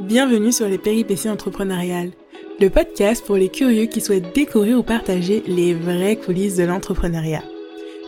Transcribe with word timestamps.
Bienvenue 0.00 0.50
sur 0.50 0.66
les 0.66 0.78
péripéties 0.78 1.28
entrepreneuriales, 1.28 2.12
le 2.58 2.70
podcast 2.70 3.22
pour 3.22 3.36
les 3.36 3.50
curieux 3.50 3.84
qui 3.84 4.00
souhaitent 4.00 4.34
découvrir 4.34 4.78
ou 4.78 4.82
partager 4.82 5.42
les 5.46 5.74
vraies 5.74 6.16
coulisses 6.16 6.56
de 6.56 6.64
l'entrepreneuriat. 6.64 7.44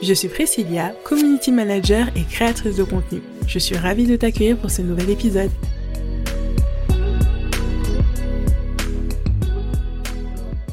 Je 0.03 0.15
suis 0.15 0.29
Priscilla, 0.29 0.95
community 1.05 1.53
manager 1.53 2.09
et 2.17 2.23
créatrice 2.23 2.77
de 2.77 2.85
contenu. 2.85 3.21
Je 3.47 3.59
suis 3.59 3.77
ravie 3.77 4.07
de 4.07 4.17
t'accueillir 4.17 4.57
pour 4.57 4.71
ce 4.71 4.81
nouvel 4.81 5.11
épisode. 5.11 5.51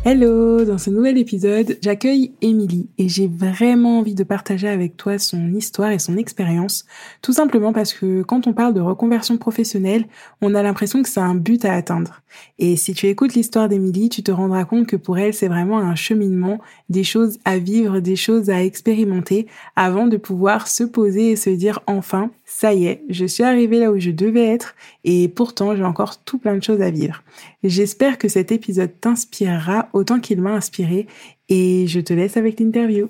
Hello, 0.05 0.63
dans 0.63 0.77
ce 0.77 0.89
nouvel 0.89 1.17
épisode, 1.17 1.77
j'accueille 1.81 2.31
Émilie 2.41 2.89
et 2.97 3.09
j'ai 3.09 3.27
vraiment 3.27 3.99
envie 3.99 4.15
de 4.15 4.23
partager 4.23 4.69
avec 4.69 4.95
toi 4.95 5.19
son 5.19 5.53
histoire 5.53 5.91
et 5.91 5.99
son 5.99 6.15
expérience, 6.15 6.85
tout 7.21 7.33
simplement 7.33 7.73
parce 7.73 7.93
que 7.93 8.21
quand 8.21 8.47
on 8.47 8.53
parle 8.53 8.73
de 8.73 8.79
reconversion 8.79 9.37
professionnelle, 9.37 10.05
on 10.41 10.55
a 10.55 10.63
l'impression 10.63 11.03
que 11.03 11.09
c'est 11.09 11.19
un 11.19 11.35
but 11.35 11.65
à 11.65 11.73
atteindre. 11.73 12.21
Et 12.57 12.75
si 12.75 12.93
tu 12.93 13.07
écoutes 13.07 13.33
l'histoire 13.33 13.69
d'Émilie, 13.69 14.09
tu 14.09 14.23
te 14.23 14.31
rendras 14.31 14.65
compte 14.65 14.87
que 14.87 14.95
pour 14.95 15.17
elle, 15.17 15.33
c'est 15.33 15.47
vraiment 15.47 15.79
un 15.79 15.95
cheminement, 15.95 16.59
des 16.89 17.03
choses 17.03 17.39
à 17.45 17.57
vivre, 17.57 17.99
des 17.99 18.15
choses 18.15 18.49
à 18.49 18.63
expérimenter 18.63 19.47
avant 19.75 20.07
de 20.07 20.17
pouvoir 20.17 20.67
se 20.67 20.83
poser 20.83 21.31
et 21.31 21.35
se 21.35 21.49
dire 21.49 21.79
enfin, 21.87 22.31
ça 22.45 22.73
y 22.73 22.85
est, 22.85 23.03
je 23.09 23.25
suis 23.25 23.43
arrivée 23.43 23.79
là 23.79 23.91
où 23.91 23.99
je 23.99 24.11
devais 24.11 24.45
être 24.45 24.75
et 25.03 25.27
pourtant 25.27 25.75
j'ai 25.75 25.83
encore 25.83 26.23
tout 26.23 26.37
plein 26.37 26.55
de 26.55 26.63
choses 26.63 26.81
à 26.81 26.89
vivre. 26.89 27.23
J'espère 27.63 28.17
que 28.17 28.27
cet 28.27 28.51
épisode 28.51 28.91
t'inspirera 28.99 29.89
autant 29.93 30.19
qu'il 30.19 30.41
m'a 30.41 30.51
inspiré 30.51 31.07
et 31.49 31.85
je 31.87 31.99
te 31.99 32.13
laisse 32.13 32.37
avec 32.37 32.59
l'interview. 32.59 33.09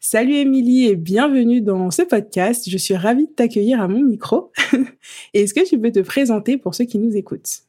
Salut 0.00 0.34
Émilie 0.34 0.86
et 0.86 0.96
bienvenue 0.96 1.60
dans 1.60 1.90
ce 1.90 2.02
podcast. 2.02 2.68
Je 2.68 2.76
suis 2.76 2.96
ravie 2.96 3.26
de 3.26 3.32
t'accueillir 3.32 3.80
à 3.80 3.88
mon 3.88 4.02
micro. 4.02 4.52
Est-ce 5.34 5.54
que 5.54 5.66
tu 5.66 5.78
peux 5.78 5.92
te 5.92 6.00
présenter 6.00 6.58
pour 6.58 6.74
ceux 6.74 6.84
qui 6.84 6.98
nous 6.98 7.16
écoutent? 7.16 7.62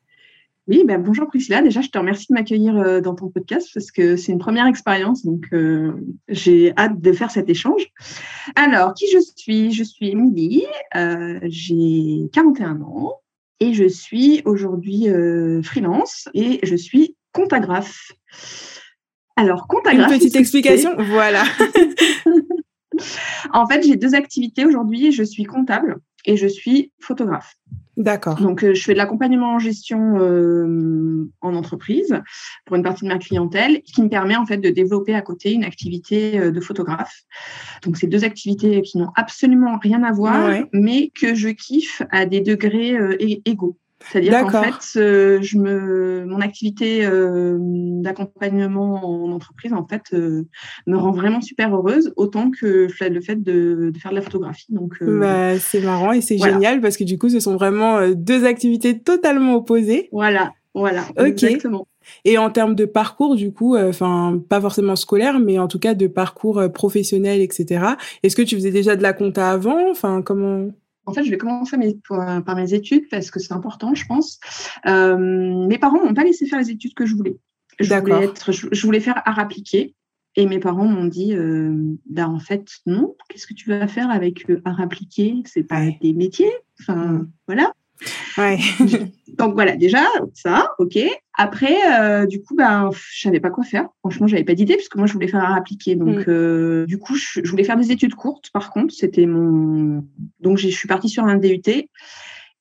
Oui, 0.68 0.84
ben 0.86 1.02
bonjour 1.02 1.28
Priscilla. 1.28 1.62
Déjà, 1.62 1.82
je 1.82 1.90
te 1.90 1.98
remercie 1.98 2.28
de 2.30 2.36
m'accueillir 2.36 2.78
euh, 2.78 3.02
dans 3.02 3.16
ton 3.16 3.28
podcast 3.30 3.70
parce 3.74 3.92
que 3.92 4.16
c'est 4.16 4.32
une 4.32 4.40
première 4.40 4.66
expérience, 4.66 5.26
donc 5.26 5.48
euh, 5.52 5.92
j'ai 6.30 6.74
hâte 6.78 7.02
de 7.02 7.12
faire 7.12 7.32
cet 7.32 7.50
échange. 7.50 7.92
Alors, 8.56 8.94
qui 8.94 9.08
je 9.12 9.20
suis? 9.36 9.74
Je 9.74 9.84
suis 9.84 10.12
Émilie, 10.12 10.66
euh, 10.96 11.38
j'ai 11.44 12.30
41 12.32 12.82
ans 12.82 13.20
et 13.60 13.74
je 13.74 13.88
suis 13.88 14.42
aujourd'hui 14.46 15.08
freelance 15.64 16.30
et 16.34 16.60
je 16.64 16.76
suis 16.76 17.18
comptagraphe. 17.34 18.14
Alors, 19.36 19.68
comptagraphe. 19.68 20.12
Une 20.12 20.18
petite 20.18 20.36
explication, 20.38 20.96
voilà. 20.98 21.44
en 23.54 23.68
fait, 23.68 23.84
j'ai 23.84 23.96
deux 23.96 24.16
activités 24.16 24.66
aujourd'hui. 24.66 25.12
Je 25.12 25.24
suis 25.24 25.44
comptable 25.44 25.98
et 26.26 26.38
je 26.38 26.48
suis 26.48 26.92
photographe. 27.00 27.56
D'accord. 27.96 28.40
Donc, 28.42 28.64
euh, 28.64 28.74
je 28.74 28.84
fais 28.84 28.94
de 28.94 28.98
l'accompagnement 28.98 29.54
en 29.54 29.60
gestion 29.60 30.18
euh, 30.20 31.30
en 31.42 31.54
entreprise 31.54 32.20
pour 32.66 32.76
une 32.76 32.82
partie 32.82 33.04
de 33.04 33.10
ma 33.10 33.20
clientèle, 33.20 33.84
qui 33.84 34.02
me 34.02 34.10
permet 34.10 34.36
en 34.36 34.48
fait 34.48 34.58
de 34.58 34.70
développer 34.70 35.14
à 35.14 35.22
côté 35.22 35.52
une 35.52 35.64
activité 35.64 36.40
euh, 36.40 36.52
de 36.52 36.60
photographe. 36.60 37.22
Donc, 37.84 37.98
c'est 37.98 38.08
deux 38.08 38.24
activités 38.24 38.82
qui 38.82 38.98
n'ont 38.98 39.12
absolument 39.16 39.78
rien 39.78 40.02
à 40.04 40.12
voir, 40.12 40.64
mais 40.74 41.12
que 41.20 41.36
je 41.36 41.50
kiffe 41.50 42.02
à 42.10 42.26
des 42.26 42.42
degrés 42.42 42.98
égaux. 43.46 43.78
C'est-à-dire 44.12 44.46
qu'en 44.46 44.64
fait, 44.64 45.00
euh, 45.00 45.42
je 45.42 45.58
me, 45.58 46.26
mon 46.26 46.42
activité 46.42 47.06
euh, 47.06 47.58
d'accompagnement 47.60 49.24
en 49.24 49.32
entreprise, 49.32 49.74
en 49.74 49.86
fait, 49.88 50.04
euh, 50.14 50.44
me 50.88 50.98
rend 50.98 51.12
vraiment 51.12 51.42
super 51.42 51.76
heureuse, 51.76 52.14
autant 52.16 52.52
que 52.52 52.88
le 53.02 53.22
fait 53.22 53.42
de, 53.42 53.92
de 53.94 54.00
faire 54.00 54.12
de 54.12 54.16
la 54.16 54.22
photographie. 54.22 54.68
Donc, 54.70 54.98
bah, 55.02 55.58
c'est 55.60 55.82
marrant 55.82 56.12
et 56.12 56.22
c'est 56.22 56.38
génial 56.38 56.82
parce 56.82 56.98
que 56.98 57.04
du 57.04 57.18
coup, 57.18 57.30
ce 57.30 57.40
sont 57.40 57.56
vraiment 57.56 58.10
deux 58.10 58.46
activités 58.46 59.00
totalement 59.00 59.56
opposées. 59.56 60.10
Voilà, 60.12 60.54
voilà, 60.74 61.06
exactement. 61.18 61.88
Et 62.26 62.38
en 62.38 62.50
termes 62.50 62.76
de 62.76 62.84
parcours, 62.84 63.36
du 63.36 63.54
coup, 63.54 63.78
enfin, 63.78 64.42
pas 64.50 64.60
forcément 64.60 64.98
scolaire, 64.98 65.40
mais 65.40 65.58
en 65.58 65.68
tout 65.68 65.80
cas 65.80 65.94
de 65.94 66.08
parcours 66.08 66.62
professionnel, 66.74 67.42
etc. 67.42 67.86
Est-ce 68.24 68.36
que 68.36 68.42
tu 68.42 68.56
faisais 68.56 68.72
déjà 68.72 68.96
de 68.96 69.02
la 69.02 69.14
compta 69.14 69.50
avant? 69.50 69.90
Enfin, 69.90 70.22
comment 70.22 70.68
en 71.06 71.14
fait, 71.14 71.24
je 71.24 71.30
vais 71.30 71.38
commencer 71.38 71.78
par 72.08 72.56
mes 72.56 72.74
études 72.74 73.10
parce 73.10 73.32
que 73.32 73.40
c'est 73.40 73.54
important, 73.54 73.94
je 73.94 74.06
pense. 74.06 74.40
Euh, 74.86 75.68
mes 75.68 75.78
parents 75.78 76.04
m'ont 76.04 76.14
pas 76.14 76.24
laissé 76.24 76.46
faire 76.46 76.60
les 76.60 76.72
études 76.72 76.94
que 76.94 77.06
je 77.06 77.16
voulais. 77.16 77.38
Je 77.80 77.94
voulais, 77.96 78.26
être, 78.26 78.52
je, 78.52 78.86
voulais 78.86 79.00
faire 79.00 79.22
art 79.26 79.40
appliqué. 79.40 79.96
Et 80.36 80.48
mes 80.48 80.60
parents 80.60 80.86
m'ont 80.86 81.06
dit, 81.06 81.36
euh, 81.36 81.76
bah, 82.10 82.28
en 82.28 82.40
fait, 82.40 82.68
non, 82.86 83.16
qu'est-ce 83.30 83.46
que 83.46 83.54
tu 83.54 83.70
vas 83.70 83.88
faire 83.88 84.10
avec 84.10 84.50
euh, 84.50 84.62
art 84.66 84.82
appliqué? 84.82 85.36
C'est 85.46 85.64
pas 85.64 85.86
des 86.02 86.14
métiers. 86.14 86.52
Enfin, 86.80 86.96
mm. 86.96 87.32
voilà. 87.48 87.74
Ouais. 88.38 88.58
Donc 89.38 89.54
voilà, 89.54 89.76
déjà, 89.76 90.04
ça, 90.34 90.70
ok. 90.80 91.00
Après, 91.36 91.76
euh, 92.00 92.26
du 92.28 92.42
coup, 92.42 92.56
ben, 92.56 92.92
je 92.94 93.22
savais 93.22 93.40
pas 93.40 93.50
quoi 93.50 93.64
faire. 93.64 93.88
Franchement, 94.00 94.28
j'avais 94.28 94.44
pas 94.44 94.54
d'idée 94.54 94.76
puisque 94.76 94.96
moi, 94.96 95.08
je 95.08 95.14
voulais 95.14 95.28
faire 95.28 95.44
un 95.44 95.56
appliqué. 95.56 95.96
Donc, 95.96 96.20
mm. 96.20 96.26
euh, 96.28 96.86
du 96.86 97.00
coup, 97.00 97.16
je, 97.16 97.42
voulais 97.50 97.64
faire 97.64 97.78
des 97.78 97.92
études 97.92 98.16
courtes. 98.16 98.50
Par 98.54 98.72
contre, 98.72 98.94
c'était 98.94 99.26
mon. 99.26 100.06
Donc, 100.40 100.58
je 100.58 100.68
suis 100.68 100.88
partie 100.88 101.10
sur 101.10 101.24
un 101.24 101.38
DUT 101.38 101.62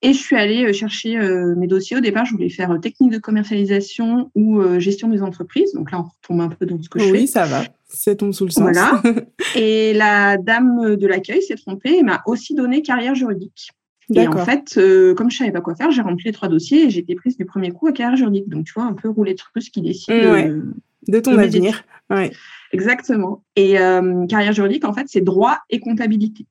et 0.05 0.13
je 0.13 0.19
suis 0.19 0.37
allée 0.37 0.65
euh, 0.65 0.73
chercher 0.73 1.19
mes 1.57 1.67
dossiers. 1.67 1.99
Au 1.99 2.01
départ, 2.01 2.25
je 2.25 2.33
voulais 2.33 2.49
faire 2.49 2.75
technique 2.81 3.13
de 3.13 3.19
commercialisation 3.19 4.31
ou 4.35 4.63
gestion 4.79 5.09
des 5.09 5.23
entreprises. 5.23 5.75
Donc 5.75 5.91
là, 5.91 6.01
on 6.01 6.05
retombe 6.05 6.41
un 6.41 6.49
peu 6.49 6.65
dans 6.65 6.81
ce 6.81 6.89
que 6.89 6.99
je 6.99 7.05
fais. 7.05 7.11
Oui, 7.11 7.29
ça 7.29 7.45
va. 7.45 7.65
C'est 7.89 8.17
ton 8.17 8.33
sous 8.33 8.47
le 8.47 8.51
sens. 8.51 8.63
Voilà. 8.63 9.03
et 9.55 9.93
la 9.93 10.39
dame 10.39 10.97
de 10.97 11.07
l'accueil 11.07 11.43
s'est 11.43 11.57
trompée 11.57 11.99
et 11.99 12.03
m'a 12.03 12.23
aussi 12.25 12.55
donné 12.55 12.81
carrière 12.81 13.15
juridique. 13.15 13.73
Et 14.15 14.27
en 14.27 14.45
fait, 14.45 14.75
euh, 14.77 15.15
comme 15.15 15.31
je 15.31 15.39
savais 15.39 15.53
pas 15.53 15.61
quoi 15.61 15.75
faire, 15.75 15.91
j'ai 15.91 16.03
rempli 16.03 16.25
les 16.27 16.33
trois 16.33 16.49
dossiers 16.49 16.87
et 16.87 16.91
j'ai 16.91 17.01
été 17.01 17.15
prise 17.15 17.37
du 17.37 17.45
premier 17.45 17.71
coup 17.71 17.87
à 17.87 17.93
carrière 17.93 18.17
juridique. 18.17 18.49
Donc, 18.49 18.67
tu 18.67 18.73
vois, 18.75 18.85
un 18.85 18.93
peu 18.93 19.09
rouler 19.09 19.37
russe 19.55 19.71
qui 19.71 19.81
décide 19.81 20.15
de 21.09 21.21
ton 21.21 21.39
avenir. 21.39 21.85
Exactement. 22.73 23.43
Et 23.57 23.79
euh, 23.79 24.27
carrière 24.27 24.53
juridique, 24.53 24.85
en 24.85 24.93
fait, 24.93 25.07
c'est 25.09 25.21
droit 25.21 25.59
et 25.71 25.81
comptabilité. 25.81 26.47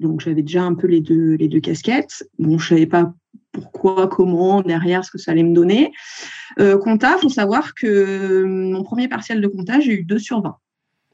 Donc, 0.00 0.20
j'avais 0.20 0.42
déjà 0.42 0.62
un 0.62 0.74
peu 0.74 0.86
les 0.86 1.00
deux, 1.00 1.34
les 1.34 1.48
deux 1.48 1.60
casquettes. 1.60 2.28
Bon, 2.38 2.58
je 2.58 2.68
savais 2.68 2.86
pas 2.86 3.12
pourquoi, 3.52 4.08
comment, 4.08 4.62
derrière, 4.62 5.04
ce 5.04 5.10
que 5.10 5.18
ça 5.18 5.32
allait 5.32 5.42
me 5.42 5.54
donner. 5.54 5.92
Euh, 6.60 6.78
compta, 6.78 7.16
faut 7.18 7.28
savoir 7.28 7.74
que 7.74 8.44
mon 8.44 8.82
premier 8.82 9.08
partiel 9.08 9.40
de 9.40 9.48
compta, 9.48 9.80
j'ai 9.80 10.00
eu 10.00 10.04
2 10.04 10.18
sur 10.18 10.40
20. 10.40 10.56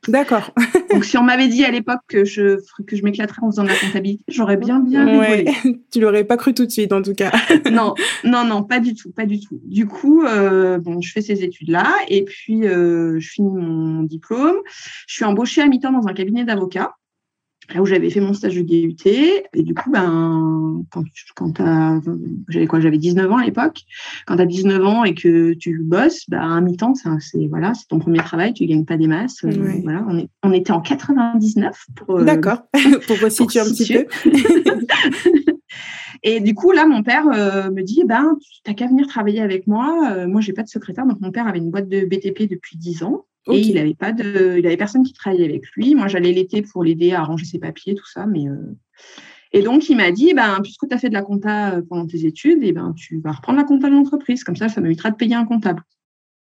D'accord. 0.08 0.52
Donc, 0.90 1.04
si 1.04 1.16
on 1.18 1.22
m'avait 1.22 1.48
dit 1.48 1.64
à 1.64 1.70
l'époque 1.70 2.00
que 2.08 2.24
je, 2.24 2.58
que 2.86 2.96
je 2.96 3.02
m'éclaterais 3.02 3.42
en 3.42 3.50
faisant 3.50 3.64
de 3.64 3.68
la 3.68 3.76
comptabilité, 3.76 4.22
j'aurais 4.28 4.56
bien, 4.56 4.80
bien 4.80 5.18
ouais. 5.18 5.46
Tu 5.92 6.00
l'aurais 6.00 6.24
pas 6.24 6.36
cru 6.36 6.54
tout 6.54 6.66
de 6.66 6.70
suite, 6.70 6.92
en 6.92 7.02
tout 7.02 7.14
cas. 7.14 7.32
non, 7.70 7.94
non, 8.24 8.44
non, 8.44 8.62
pas 8.62 8.80
du 8.80 8.94
tout, 8.94 9.10
pas 9.12 9.26
du 9.26 9.40
tout. 9.40 9.60
Du 9.64 9.86
coup, 9.86 10.24
euh, 10.24 10.78
bon, 10.78 11.00
je 11.00 11.12
fais 11.12 11.20
ces 11.20 11.42
études-là 11.42 11.86
et 12.08 12.24
puis 12.24 12.66
euh, 12.66 13.18
je 13.18 13.28
finis 13.28 13.54
mon 13.54 14.02
diplôme. 14.02 14.56
Je 15.06 15.14
suis 15.14 15.24
embauchée 15.24 15.62
à 15.62 15.66
mi-temps 15.66 15.92
dans 15.92 16.06
un 16.08 16.12
cabinet 16.12 16.44
d'avocats 16.44 16.94
là 17.72 17.80
où 17.80 17.86
j'avais 17.86 18.10
fait 18.10 18.20
mon 18.20 18.34
stage 18.34 18.56
de 18.56 18.62
DUT. 18.62 18.96
Et 19.06 19.62
du 19.62 19.74
coup, 19.74 19.90
ben, 19.90 20.82
quand, 20.90 21.04
quand 21.34 22.02
j'avais 22.48 22.66
quoi, 22.66 22.80
j'avais 22.80 22.98
19 22.98 23.30
ans 23.30 23.38
à 23.38 23.44
l'époque. 23.44 23.82
Quand 24.26 24.36
tu 24.36 24.42
as 24.42 24.46
19 24.46 24.84
ans 24.84 25.04
et 25.04 25.14
que 25.14 25.54
tu 25.54 25.78
bosses, 25.82 26.28
ben, 26.28 26.40
à 26.40 26.60
mi-temps, 26.60 26.94
c'est, 27.20 27.46
voilà, 27.48 27.74
c'est 27.74 27.86
ton 27.88 27.98
premier 27.98 28.18
travail, 28.18 28.52
tu 28.52 28.66
gagnes 28.66 28.84
pas 28.84 28.96
des 28.96 29.06
masses. 29.06 29.44
Euh, 29.44 29.50
voilà, 29.82 30.04
on, 30.08 30.18
est, 30.18 30.28
on, 30.42 30.52
était 30.52 30.72
en 30.72 30.80
99 30.80 31.86
pour. 31.96 32.18
Euh, 32.18 32.24
D'accord. 32.24 32.62
pour 33.06 33.18
resituer 33.20 33.60
un 33.60 33.64
petit 33.64 33.92
peu. 33.92 34.06
Et 36.26 36.40
du 36.40 36.54
coup, 36.54 36.72
là, 36.72 36.86
mon 36.86 37.02
père 37.02 37.26
euh, 37.34 37.70
me 37.70 37.82
dit, 37.82 38.02
ben, 38.06 38.36
tu 38.40 38.60
n'as 38.66 38.74
qu'à 38.74 38.86
venir 38.86 39.06
travailler 39.06 39.42
avec 39.42 39.66
moi. 39.66 40.26
moi, 40.26 40.40
j'ai 40.40 40.54
pas 40.54 40.62
de 40.62 40.68
secrétaire. 40.68 41.06
Donc, 41.06 41.20
mon 41.20 41.30
père 41.30 41.46
avait 41.46 41.58
une 41.58 41.70
boîte 41.70 41.88
de 41.88 42.06
BTP 42.06 42.48
depuis 42.48 42.78
10 42.78 43.02
ans. 43.02 43.26
Et 43.52 43.60
il 43.60 43.78
avait 43.78 43.94
pas 43.94 44.12
de, 44.12 44.56
il 44.58 44.66
avait 44.66 44.76
personne 44.76 45.02
qui 45.02 45.12
travaillait 45.12 45.44
avec 45.44 45.68
lui. 45.76 45.94
Moi, 45.94 46.08
j'allais 46.08 46.32
l'été 46.32 46.62
pour 46.62 46.82
l'aider 46.82 47.12
à 47.12 47.20
arranger 47.20 47.44
ses 47.44 47.58
papiers, 47.58 47.94
tout 47.94 48.06
ça. 48.06 48.26
Mais 48.26 48.48
euh, 48.48 48.76
et 49.52 49.62
donc 49.62 49.88
il 49.88 49.96
m'a 49.96 50.10
dit, 50.10 50.32
ben 50.34 50.60
puisque 50.62 50.88
tu 50.88 50.94
as 50.94 50.98
fait 50.98 51.10
de 51.10 51.14
la 51.14 51.22
compta 51.22 51.74
euh, 51.74 51.82
pendant 51.86 52.06
tes 52.06 52.24
études, 52.24 52.62
et 52.62 52.72
ben 52.72 52.94
tu 52.96 53.20
vas 53.20 53.32
reprendre 53.32 53.58
la 53.58 53.64
compta 53.64 53.88
de 53.88 53.94
l'entreprise. 53.94 54.44
Comme 54.44 54.56
ça, 54.56 54.68
ça 54.68 54.80
m'évitera 54.80 55.10
de 55.10 55.16
payer 55.16 55.34
un 55.34 55.44
comptable. 55.44 55.82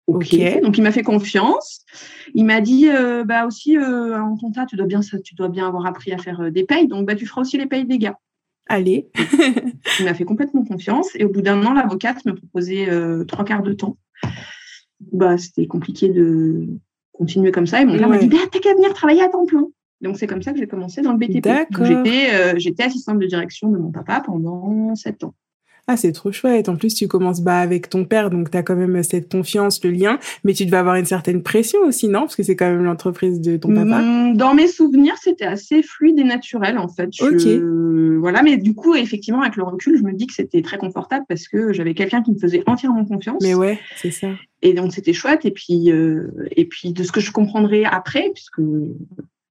Ok. 0.07 0.37
Donc 0.63 0.77
il 0.77 0.83
m'a 0.83 0.93
fait 0.93 1.03
confiance. 1.03 1.85
Il 2.35 2.45
m'a 2.45 2.61
dit, 2.61 2.91
euh, 2.91 3.25
bah 3.25 3.47
aussi 3.47 3.79
en 3.79 4.37
compta, 4.37 4.67
tu 4.67 4.77
dois 4.77 4.87
bien, 4.87 5.01
tu 5.01 5.35
dois 5.35 5.49
bien 5.49 5.67
avoir 5.67 5.87
appris 5.87 6.13
à 6.13 6.19
faire 6.19 6.51
des 6.51 6.65
payes. 6.65 6.89
Donc 6.89 7.07
bah 7.07 7.15
tu 7.15 7.27
feras 7.27 7.41
aussi 7.41 7.57
les 7.57 7.67
payes 7.67 7.87
des 7.87 7.99
gars. 7.99 8.19
Allez. 8.69 9.09
il 9.99 10.05
m'a 10.05 10.15
fait 10.15 10.25
complètement 10.25 10.65
confiance. 10.65 11.09
Et 11.15 11.25
au 11.25 11.31
bout 11.31 11.43
d'un 11.43 11.65
an, 11.65 11.73
l'avocate 11.73 12.25
me 12.27 12.35
proposait 12.35 12.89
trois 13.27 13.45
quarts 13.45 13.63
de 13.63 13.73
temps 13.73 13.97
bah, 15.13 15.39
c'était 15.39 15.67
compliqué 15.67 16.09
de 16.09 16.67
continuer 17.13 17.53
comme 17.53 17.67
ça. 17.67 17.81
Et 17.81 17.85
mon 17.85 17.97
père 17.97 18.09
m'a 18.09 18.19
dit, 18.19 18.29
bah, 18.29 18.39
t'as 18.51 18.59
qu'à 18.59 18.75
venir 18.75 18.93
travailler 18.95 19.23
à 19.23 19.29
temps 19.29 19.47
plein. 19.47 19.69
Donc, 20.01 20.19
c'est 20.19 20.27
comme 20.27 20.43
ça 20.43 20.53
que 20.53 20.59
j'ai 20.59 20.67
commencé 20.67 21.01
dans 21.01 21.13
le 21.13 21.19
BTP. 21.19 21.47
J'étais, 21.85 22.35
euh, 22.35 22.55
j'étais 22.57 22.83
assistante 22.83 23.19
de 23.19 23.27
direction 23.27 23.71
de 23.71 23.79
mon 23.79 23.93
papa 23.93 24.21
pendant 24.25 24.95
sept 24.97 25.23
ans. 25.23 25.35
Ah, 25.89 25.97
c'est 25.97 26.13
trop 26.13 26.31
chouette. 26.31 26.69
En 26.69 26.77
plus, 26.77 26.95
tu 26.95 27.09
commences 27.09 27.41
bas 27.41 27.59
avec 27.59 27.91
ton 27.91 28.05
père, 28.05 28.31
donc 28.31 28.51
tu 28.51 28.57
as 28.57 28.63
quand 28.63 28.77
même 28.77 29.03
cette 29.03 29.31
confiance, 29.31 29.83
le 29.83 29.91
lien, 29.91 30.19
mais 30.45 30.55
tu 30.55 30.65
devais 30.65 30.77
avoir 30.77 30.95
une 30.95 31.05
certaine 31.05 31.43
pression 31.43 31.81
aussi, 31.81 32.07
non? 32.07 32.21
Parce 32.21 32.37
que 32.37 32.45
c'est 32.45 32.55
quand 32.55 32.71
même 32.71 32.85
l'entreprise 32.85 33.41
de 33.41 33.57
ton 33.57 33.75
papa. 33.75 34.01
Mmh, 34.01 34.37
dans 34.37 34.55
mes 34.55 34.69
souvenirs, 34.69 35.17
c'était 35.21 35.45
assez 35.45 35.83
fluide 35.83 36.19
et 36.21 36.25
naturel, 36.25 36.79
en 36.79 36.89
fait. 36.89 37.11
Ok. 37.21 37.47
Voilà, 38.21 38.43
mais 38.45 38.57
du 38.57 38.75
coup, 38.75 38.95
effectivement, 38.95 39.43
avec 39.43 39.57
le 39.57 39.65
recul, 39.65 39.99
je 39.99 40.05
me 40.05 40.13
dis 40.13 40.29
que 40.29 40.35
c'était 40.35 40.63
très 40.63 40.79
confortable 40.79 41.25
parce 41.29 41.49
que 41.49 41.73
j'avais 41.73 41.95
quelqu'un 41.95 42.23
qui 42.23 42.31
me 42.31 42.39
faisait 42.39 42.63
entièrement 42.67 43.05
confiance. 43.05 43.43
Mais 43.43 43.55
ouais, 43.55 43.81
c'est 43.97 44.13
ça. 44.13 44.29
Et 44.63 44.75
donc, 44.75 44.93
c'était 44.93 45.13
chouette. 45.13 45.45
Et 45.45 45.51
puis, 45.51 45.91
euh, 45.91 46.29
et 46.55 46.65
puis, 46.65 46.93
de 46.93 47.03
ce 47.03 47.11
que 47.11 47.21
je 47.21 47.33
comprendrai 47.33 47.85
après, 47.85 48.31
puisque 48.33 48.61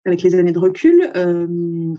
avec 0.06 0.24
les 0.24 0.34
années 0.36 0.52
de 0.52 0.58
recul, 0.60 1.12
euh, 1.16 1.48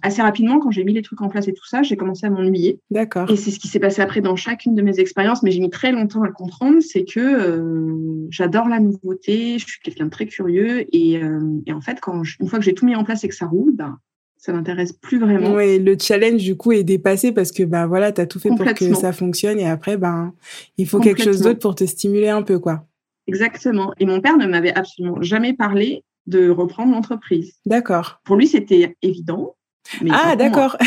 assez 0.03 0.23
rapidement, 0.23 0.59
quand 0.59 0.71
j'ai 0.71 0.83
mis 0.85 0.93
les 0.93 1.03
trucs 1.03 1.21
en 1.21 1.29
place 1.29 1.47
et 1.49 1.53
tout 1.53 1.65
ça, 1.67 1.83
j'ai 1.83 1.97
commencé 1.97 2.27
à 2.27 2.31
m'ennuyer. 2.31 2.81
D'accord. 2.91 3.31
Et 3.31 3.37
c'est 3.37 3.51
ce 3.53 3.59
qui 3.61 3.69
s'est 3.69 3.79
passé 3.79 4.03
après 4.03 4.21
dans 4.21 4.35
chacune 4.37 4.75
de 4.75 4.83
mes 4.83 4.99
expériences, 4.99 5.43
mais 5.43 5.51
j'ai 5.53 5.61
mis 5.61 5.71
très 5.71 5.93
longtemps 5.93 6.23
à 6.23 6.27
le 6.27 6.33
comprendre, 6.33 6.81
c'est 6.81 7.05
que 7.05 7.21
euh, 7.21 8.27
j'adore 8.31 8.69
la 8.69 8.81
nouveauté, 8.81 9.59
je 9.59 9.67
suis 9.67 9.81
quelqu'un 9.83 10.07
de 10.07 10.11
très 10.11 10.27
curieux, 10.27 10.85
et, 10.95 11.23
euh, 11.23 11.41
et 11.67 11.73
en 11.73 11.81
fait, 11.81 11.99
quand 12.01 12.25
je- 12.25 12.37
une 12.41 12.49
fois 12.49 12.59
que 12.59 12.65
j'ai 12.65 12.75
tout 12.75 12.87
mis 12.87 12.97
en 12.97 13.05
place 13.05 13.23
et 13.25 13.29
que 13.29 13.35
ça 13.35 13.47
roule, 13.47 13.73
ben, 13.75 13.99
ça 14.37 14.53
m'intéresse 14.53 14.93
plus 14.93 15.21
vraiment. 15.21 15.53
Ouais, 15.55 15.79
le 15.79 15.97
challenge 15.97 16.43
du 16.43 16.57
coup 16.57 16.73
est 16.73 16.83
dépassé 16.83 17.31
parce 17.31 17.53
que 17.53 17.63
bah 17.63 17.87
voilà, 17.87 18.11
t'as 18.11 18.27
tout 18.27 18.41
fait 18.41 18.49
pour 18.49 18.65
que 18.75 18.95
ça 18.95 19.13
fonctionne 19.13 19.61
et 19.61 19.69
après 19.69 19.97
ben 19.97 20.35
il 20.77 20.89
faut 20.89 20.99
quelque 20.99 21.23
chose 21.23 21.41
d'autre 21.41 21.61
pour 21.61 21.77
te 21.77 21.85
stimuler 21.85 22.29
un 22.29 22.43
peu 22.43 22.59
quoi. 22.59 22.85
Exactement. 23.29 23.93
Et 24.01 24.05
mon 24.05 24.21
père 24.21 24.37
ne 24.37 24.47
m'avait 24.49 24.75
absolument 24.75 25.23
jamais 25.23 25.53
parlé 25.53 26.03
de 26.27 26.49
reprendre 26.51 26.93
l'entreprise. 26.93 27.55
D'accord. 27.67 28.21
Pour 28.25 28.37
lui, 28.37 28.47
c'était 28.47 28.97
évident. 29.03 29.57
mais 30.01 30.11
Ah 30.13 30.37
d'accord. 30.37 30.77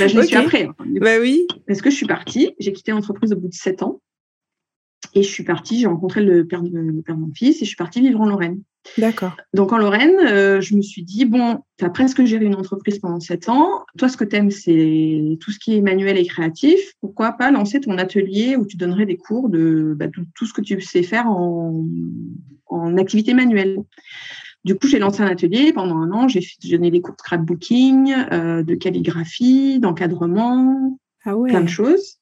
Là, 0.00 0.06
je 0.06 0.16
l'ai 0.16 0.26
su 0.26 0.36
Ok. 0.36 0.44
après. 0.44 0.64
hein. 0.64 0.74
bah 1.00 1.18
oui. 1.20 1.46
Parce 1.66 1.82
que 1.82 1.90
je 1.90 1.96
suis 1.96 2.06
partie, 2.06 2.54
j'ai 2.60 2.72
quitté 2.72 2.92
l'entreprise 2.92 3.32
au 3.32 3.36
bout 3.36 3.48
de 3.48 3.54
sept 3.54 3.82
ans. 3.82 4.00
Et 5.14 5.22
je 5.22 5.28
suis 5.28 5.44
partie, 5.44 5.78
j'ai 5.80 5.88
rencontré 5.88 6.22
le 6.22 6.46
père, 6.46 6.62
de, 6.62 6.70
le 6.78 7.02
père 7.02 7.16
de 7.16 7.20
mon 7.20 7.32
fils 7.34 7.56
et 7.56 7.64
je 7.64 7.66
suis 7.66 7.76
partie 7.76 8.00
vivre 8.00 8.20
en 8.20 8.26
Lorraine. 8.26 8.62
D'accord. 8.96 9.36
Donc 9.52 9.72
en 9.72 9.76
Lorraine, 9.78 10.16
euh, 10.26 10.60
je 10.60 10.74
me 10.74 10.82
suis 10.82 11.02
dit, 11.02 11.24
bon, 11.24 11.58
tu 11.76 11.84
as 11.84 11.90
presque 11.90 12.24
géré 12.24 12.46
une 12.46 12.54
entreprise 12.54 12.98
pendant 12.98 13.20
sept 13.20 13.48
ans. 13.48 13.84
Toi, 13.98 14.08
ce 14.08 14.16
que 14.16 14.24
tu 14.24 14.36
aimes, 14.36 14.50
c'est 14.50 15.36
tout 15.40 15.50
ce 15.50 15.58
qui 15.58 15.76
est 15.76 15.80
manuel 15.82 16.16
et 16.16 16.24
créatif. 16.24 16.80
Pourquoi 17.00 17.32
pas 17.32 17.50
lancer 17.50 17.80
ton 17.80 17.98
atelier 17.98 18.56
où 18.56 18.64
tu 18.64 18.76
donnerais 18.76 19.04
des 19.06 19.16
cours 19.18 19.50
de 19.50 19.94
bah, 19.96 20.06
tout 20.34 20.46
ce 20.46 20.52
que 20.54 20.62
tu 20.62 20.80
sais 20.80 21.02
faire 21.02 21.26
en, 21.26 21.84
en 22.72 22.96
activité 22.96 23.34
manuelle 23.34 23.78
du 24.64 24.76
coup, 24.76 24.86
j'ai 24.86 25.00
lancé 25.00 25.22
un 25.22 25.26
atelier 25.26 25.72
pendant 25.72 25.96
un 25.96 26.12
an. 26.12 26.28
J'ai 26.28 26.40
donné 26.70 26.90
des 26.90 27.00
cours 27.00 27.14
de 27.14 27.20
scrapbooking, 27.20 28.14
euh, 28.32 28.62
de 28.62 28.74
calligraphie, 28.76 29.80
d'encadrement, 29.80 30.98
Ah 31.24 31.36
ouais. 31.36 31.50
plein 31.50 31.62
de 31.62 31.68
choses. 31.68 32.18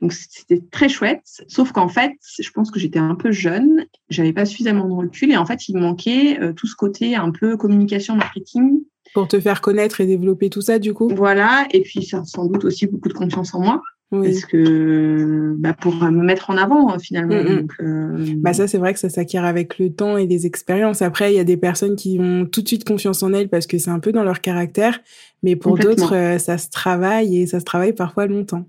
Donc 0.00 0.12
c'était 0.12 0.62
très 0.70 0.88
chouette, 0.88 1.42
sauf 1.48 1.72
qu'en 1.72 1.88
fait, 1.88 2.12
je 2.38 2.48
pense 2.52 2.70
que 2.70 2.78
j'étais 2.78 3.00
un 3.00 3.16
peu 3.16 3.32
jeune, 3.32 3.84
j'avais 4.08 4.32
pas 4.32 4.44
suffisamment 4.44 4.86
de 4.86 4.92
recul 4.94 5.32
et 5.32 5.36
en 5.36 5.44
fait, 5.44 5.68
il 5.68 5.74
me 5.74 5.80
manquait 5.80 6.40
euh, 6.40 6.52
tout 6.52 6.68
ce 6.68 6.76
côté 6.76 7.16
un 7.16 7.32
peu 7.32 7.56
communication, 7.56 8.14
marketing, 8.14 8.78
Pour 9.12 9.26
te 9.26 9.40
faire 9.40 9.60
connaître 9.60 10.00
et 10.00 10.06
développer 10.06 10.50
tout 10.50 10.60
ça 10.62 10.78
du 10.78 10.94
coup? 10.94 11.08
voilà, 11.16 11.66
et 11.72 11.82
puis 11.82 12.04
sans 12.04 12.46
doute 12.46 12.64
aussi 12.64 12.86
beaucoup 12.86 13.08
de 13.08 13.14
confiance 13.14 13.52
en 13.54 13.60
moi, 13.60 13.82
Oui. 14.10 14.28
parce 14.28 14.46
que 14.46 15.54
bah, 15.58 15.74
pour 15.74 15.94
me 15.94 16.24
mettre 16.24 16.48
en 16.48 16.56
avant 16.56 16.94
euh, 16.94 16.98
finalement. 16.98 17.42
Mm, 17.42 17.46
mm. 17.52 17.60
Donc, 17.60 17.72
euh, 17.80 18.34
Bah 18.38 18.54
ça 18.54 18.66
c'est 18.66 18.78
vrai 18.78 18.94
que 18.94 18.98
ça 18.98 19.10
s'acquiert 19.10 19.44
avec 19.44 19.78
le 19.78 19.92
temps 19.92 20.16
et 20.16 20.26
des 20.26 20.46
expériences. 20.46 21.02
Après 21.02 21.32
il 21.32 21.36
y 21.36 21.40
a 21.40 21.44
des 21.44 21.58
personnes 21.58 21.94
qui 21.94 22.18
ont 22.18 22.46
tout 22.46 22.62
de 22.62 22.68
suite 22.68 22.84
confiance 22.88 23.22
en 23.22 23.34
elles 23.34 23.50
parce 23.50 23.66
que 23.66 23.76
c'est 23.76 23.90
un 23.90 24.00
peu 24.00 24.10
dans 24.12 24.24
leur 24.24 24.40
caractère, 24.40 25.00
mais 25.42 25.56
pour 25.56 25.76
d'autres 25.76 26.14
euh, 26.14 26.38
ça 26.38 26.56
se 26.56 26.70
travaille 26.70 27.36
et 27.38 27.46
ça 27.46 27.60
se 27.60 27.66
travaille 27.66 27.92
parfois 27.92 28.26
longtemps. 28.26 28.64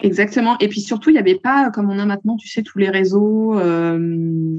Exactement. 0.00 0.56
Et 0.60 0.68
puis 0.68 0.80
surtout, 0.80 1.10
il 1.10 1.12
n'y 1.12 1.18
avait 1.18 1.38
pas, 1.38 1.70
comme 1.70 1.90
on 1.90 1.98
a 1.98 2.06
maintenant, 2.06 2.36
tu 2.36 2.48
sais, 2.48 2.62
tous 2.62 2.78
les 2.78 2.88
réseaux 2.88 3.58
euh, 3.58 4.58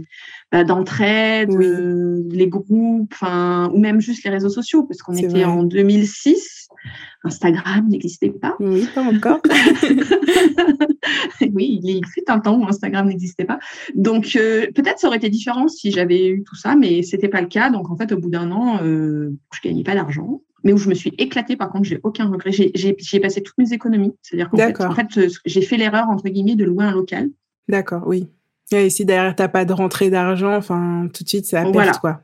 bah, 0.52 0.64
d'entraide, 0.64 1.50
Oui. 1.52 1.66
euh, 1.66 2.22
les 2.30 2.48
groupes, 2.48 3.16
ou 3.24 3.80
même 3.80 4.00
juste 4.02 4.24
les 4.24 4.30
réseaux 4.30 4.50
sociaux, 4.50 4.84
parce 4.84 5.02
qu'on 5.02 5.16
était 5.16 5.28
vrai. 5.28 5.44
en 5.46 5.64
2006. 5.64 6.55
Instagram 7.24 7.88
n'existait 7.88 8.30
pas. 8.30 8.56
Oui, 8.60 8.88
pas 8.94 9.02
encore. 9.02 9.42
oui, 11.54 11.80
il, 11.84 12.06
fut 12.06 12.24
un 12.28 12.40
temps 12.40 12.60
où 12.60 12.68
Instagram 12.68 13.08
n'existait 13.08 13.46
pas. 13.46 13.60
Donc, 13.96 14.36
euh, 14.36 14.68
peut-être 14.74 15.00
ça 15.00 15.08
aurait 15.08 15.18
été 15.18 15.30
différent 15.30 15.68
si 15.68 15.92
j'avais 15.92 16.28
eu 16.28 16.44
tout 16.44 16.56
ça, 16.56 16.76
mais 16.76 17.04
c'était 17.04 17.30
pas 17.30 17.42
le 17.42 17.48
cas. 17.48 17.70
Donc, 17.70 17.90
en 17.90 17.98
fait, 17.98 18.12
au 18.12 18.18
bout 18.18 18.30
d'un 18.30 18.52
an, 18.52 18.80
euh, 18.84 19.32
je 19.54 19.68
gagnais 19.68 19.84
pas 19.84 19.96
d'argent, 19.96 20.42
mais 20.64 20.74
où 20.74 20.78
je 20.78 20.90
me 20.90 20.96
suis 20.96 21.14
éclatée. 21.18 21.56
Par 21.56 21.70
contre, 21.70 21.86
j'ai 21.86 22.00
aucun 22.04 22.28
regret. 22.28 22.52
J'ai- 22.52 23.20
passé 23.20 23.42
toutes 23.42 23.58
mes 23.58 23.74
économies. 23.74 24.14
C'est-à-dire 24.22 24.50
qu'en 24.50 24.58
fait, 24.58 24.82
en 24.82 24.94
fait, 24.94 25.38
j'ai 25.46 25.62
fait 25.62 25.78
l'erreur 25.78 26.10
entre 26.10 26.30
guillemets 26.30 26.56
de 26.56 26.66
louer 26.66 26.86
un 26.86 26.92
local. 26.92 27.30
D'accord, 27.68 28.04
oui. 28.06 28.28
Et 28.72 28.90
si 28.90 29.06
derrière 29.06 29.36
t'as 29.36 29.48
pas 29.48 29.64
de 29.64 29.74
rentrée 29.74 30.10
d'argent, 30.10 30.56
enfin 30.56 31.08
tout 31.14 31.24
de 31.24 31.30
suite 31.30 31.46
c'est 31.46 31.58
à 31.58 31.62
perte 31.62 31.74
Voilà. 31.74 31.92
quoi. 31.94 32.22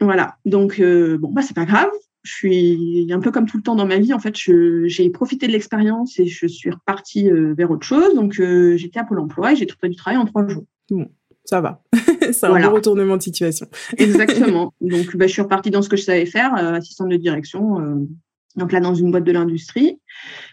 Voilà. 0.00 0.36
Donc, 0.44 0.80
euh, 0.80 1.18
bon, 1.18 1.32
bah, 1.32 1.42
c'est 1.42 1.54
pas 1.54 1.64
grave. 1.64 1.90
Je 2.24 2.32
suis 2.32 3.06
un 3.12 3.20
peu 3.20 3.30
comme 3.30 3.44
tout 3.44 3.58
le 3.58 3.62
temps 3.62 3.76
dans 3.76 3.86
ma 3.86 3.98
vie. 3.98 4.14
En 4.14 4.18
fait, 4.18 4.34
j'ai 4.34 5.10
profité 5.10 5.46
de 5.46 5.52
l'expérience 5.52 6.18
et 6.18 6.26
je 6.26 6.46
suis 6.46 6.70
repartie 6.70 7.30
euh, 7.30 7.52
vers 7.54 7.70
autre 7.70 7.86
chose. 7.86 8.14
Donc, 8.14 8.40
euh, 8.40 8.78
j'étais 8.78 8.98
à 8.98 9.04
Pôle 9.04 9.20
emploi 9.20 9.52
et 9.52 9.56
j'ai 9.56 9.66
trouvé 9.66 9.90
du 9.90 9.96
travail 9.96 10.16
en 10.18 10.24
trois 10.24 10.48
jours. 10.48 10.64
Ça 11.44 11.60
va. 11.60 11.82
c'est 12.32 12.44
un 12.44 12.48
Voilà. 12.48 12.68
bon 12.68 12.76
retournement 12.76 13.18
de 13.18 13.22
situation. 13.22 13.66
Exactement. 13.98 14.72
Donc, 14.80 15.14
bah, 15.18 15.26
je 15.26 15.32
suis 15.32 15.42
repartie 15.42 15.70
dans 15.70 15.82
ce 15.82 15.90
que 15.90 15.96
je 15.98 16.02
savais 16.02 16.24
faire, 16.24 16.54
euh, 16.56 16.72
assistante 16.72 17.10
de 17.10 17.16
direction. 17.16 18.06
donc 18.56 18.72
là, 18.72 18.80
dans 18.80 18.94
une 18.94 19.10
boîte 19.10 19.24
de 19.24 19.32
l'industrie. 19.32 20.00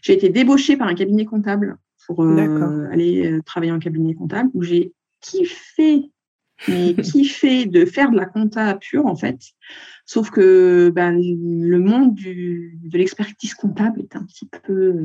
J'ai 0.01 0.11
été 0.13 0.27
débauchée 0.27 0.75
par 0.75 0.89
un 0.89 0.93
cabinet 0.93 1.23
comptable 1.23 1.77
pour 2.05 2.21
aller 2.21 3.39
travailler 3.45 3.71
en 3.71 3.79
cabinet 3.79 4.13
comptable 4.13 4.49
où 4.53 4.61
j'ai 4.61 4.91
kiffé, 5.21 6.11
mais 6.67 6.93
kiffé 6.95 7.65
de 7.65 7.85
faire 7.85 8.11
de 8.11 8.17
la 8.17 8.25
compta 8.25 8.75
pure, 8.75 9.05
en 9.05 9.15
fait? 9.15 9.39
Sauf 10.05 10.29
que 10.29 10.89
ben, 10.93 11.17
le 11.17 11.79
monde 11.79 12.13
du, 12.13 12.77
de 12.83 12.97
l'expertise 12.97 13.53
comptable 13.53 14.01
est 14.01 14.15
un 14.15 14.23
petit 14.25 14.49
peu. 14.63 14.95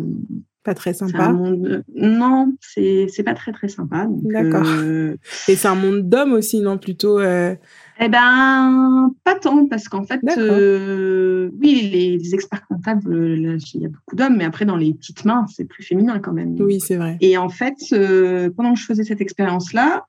Pas 0.64 0.75
très 0.75 0.94
sympa. 0.94 1.29
monde. 1.32 1.85
Non, 1.94 2.53
c'est 2.61 3.23
pas 3.25 3.35
très, 3.35 3.53
très 3.53 3.69
sympa. 3.69 4.08
D'accord. 4.11 4.64
euh, 4.67 5.17
Et 5.47 5.55
c'est 5.55 5.69
un 5.69 5.76
monde 5.76 6.08
d'hommes 6.08 6.32
aussi, 6.32 6.61
non? 6.61 6.76
Plutôt. 6.76 7.20
euh, 7.20 7.55
Eh 7.99 8.09
ben, 8.09 9.11
pas 9.25 9.35
tant, 9.37 9.67
parce 9.67 9.89
qu'en 9.89 10.05
fait, 10.05 10.21
euh, 10.37 11.51
oui, 11.61 11.89
les, 11.93 12.19
les 12.19 12.35
experts 12.35 12.67
comptables, 12.67 13.15
là, 13.35 13.57
il 13.75 13.81
y 13.81 13.87
a 13.87 13.89
beaucoup 13.89 14.17
d'hommes, 14.17 14.37
mais 14.37 14.45
après, 14.45 14.65
dans 14.65 14.77
les 14.77 14.93
petites 14.95 15.25
mains, 15.25 15.47
c'est 15.55 15.65
plus 15.65 15.83
féminin 15.83 16.19
quand 16.19 16.33
même. 16.33 16.57
Oui, 16.61 16.79
c'est 16.81 16.97
vrai. 16.97 17.17
Et 17.21 17.39
en 17.39 17.49
fait, 17.49 17.75
euh, 17.93 18.51
pendant 18.55 18.75
que 18.75 18.81
je 18.81 18.85
faisais 18.85 19.05
cette 19.05 19.21
expérience-là, 19.21 20.05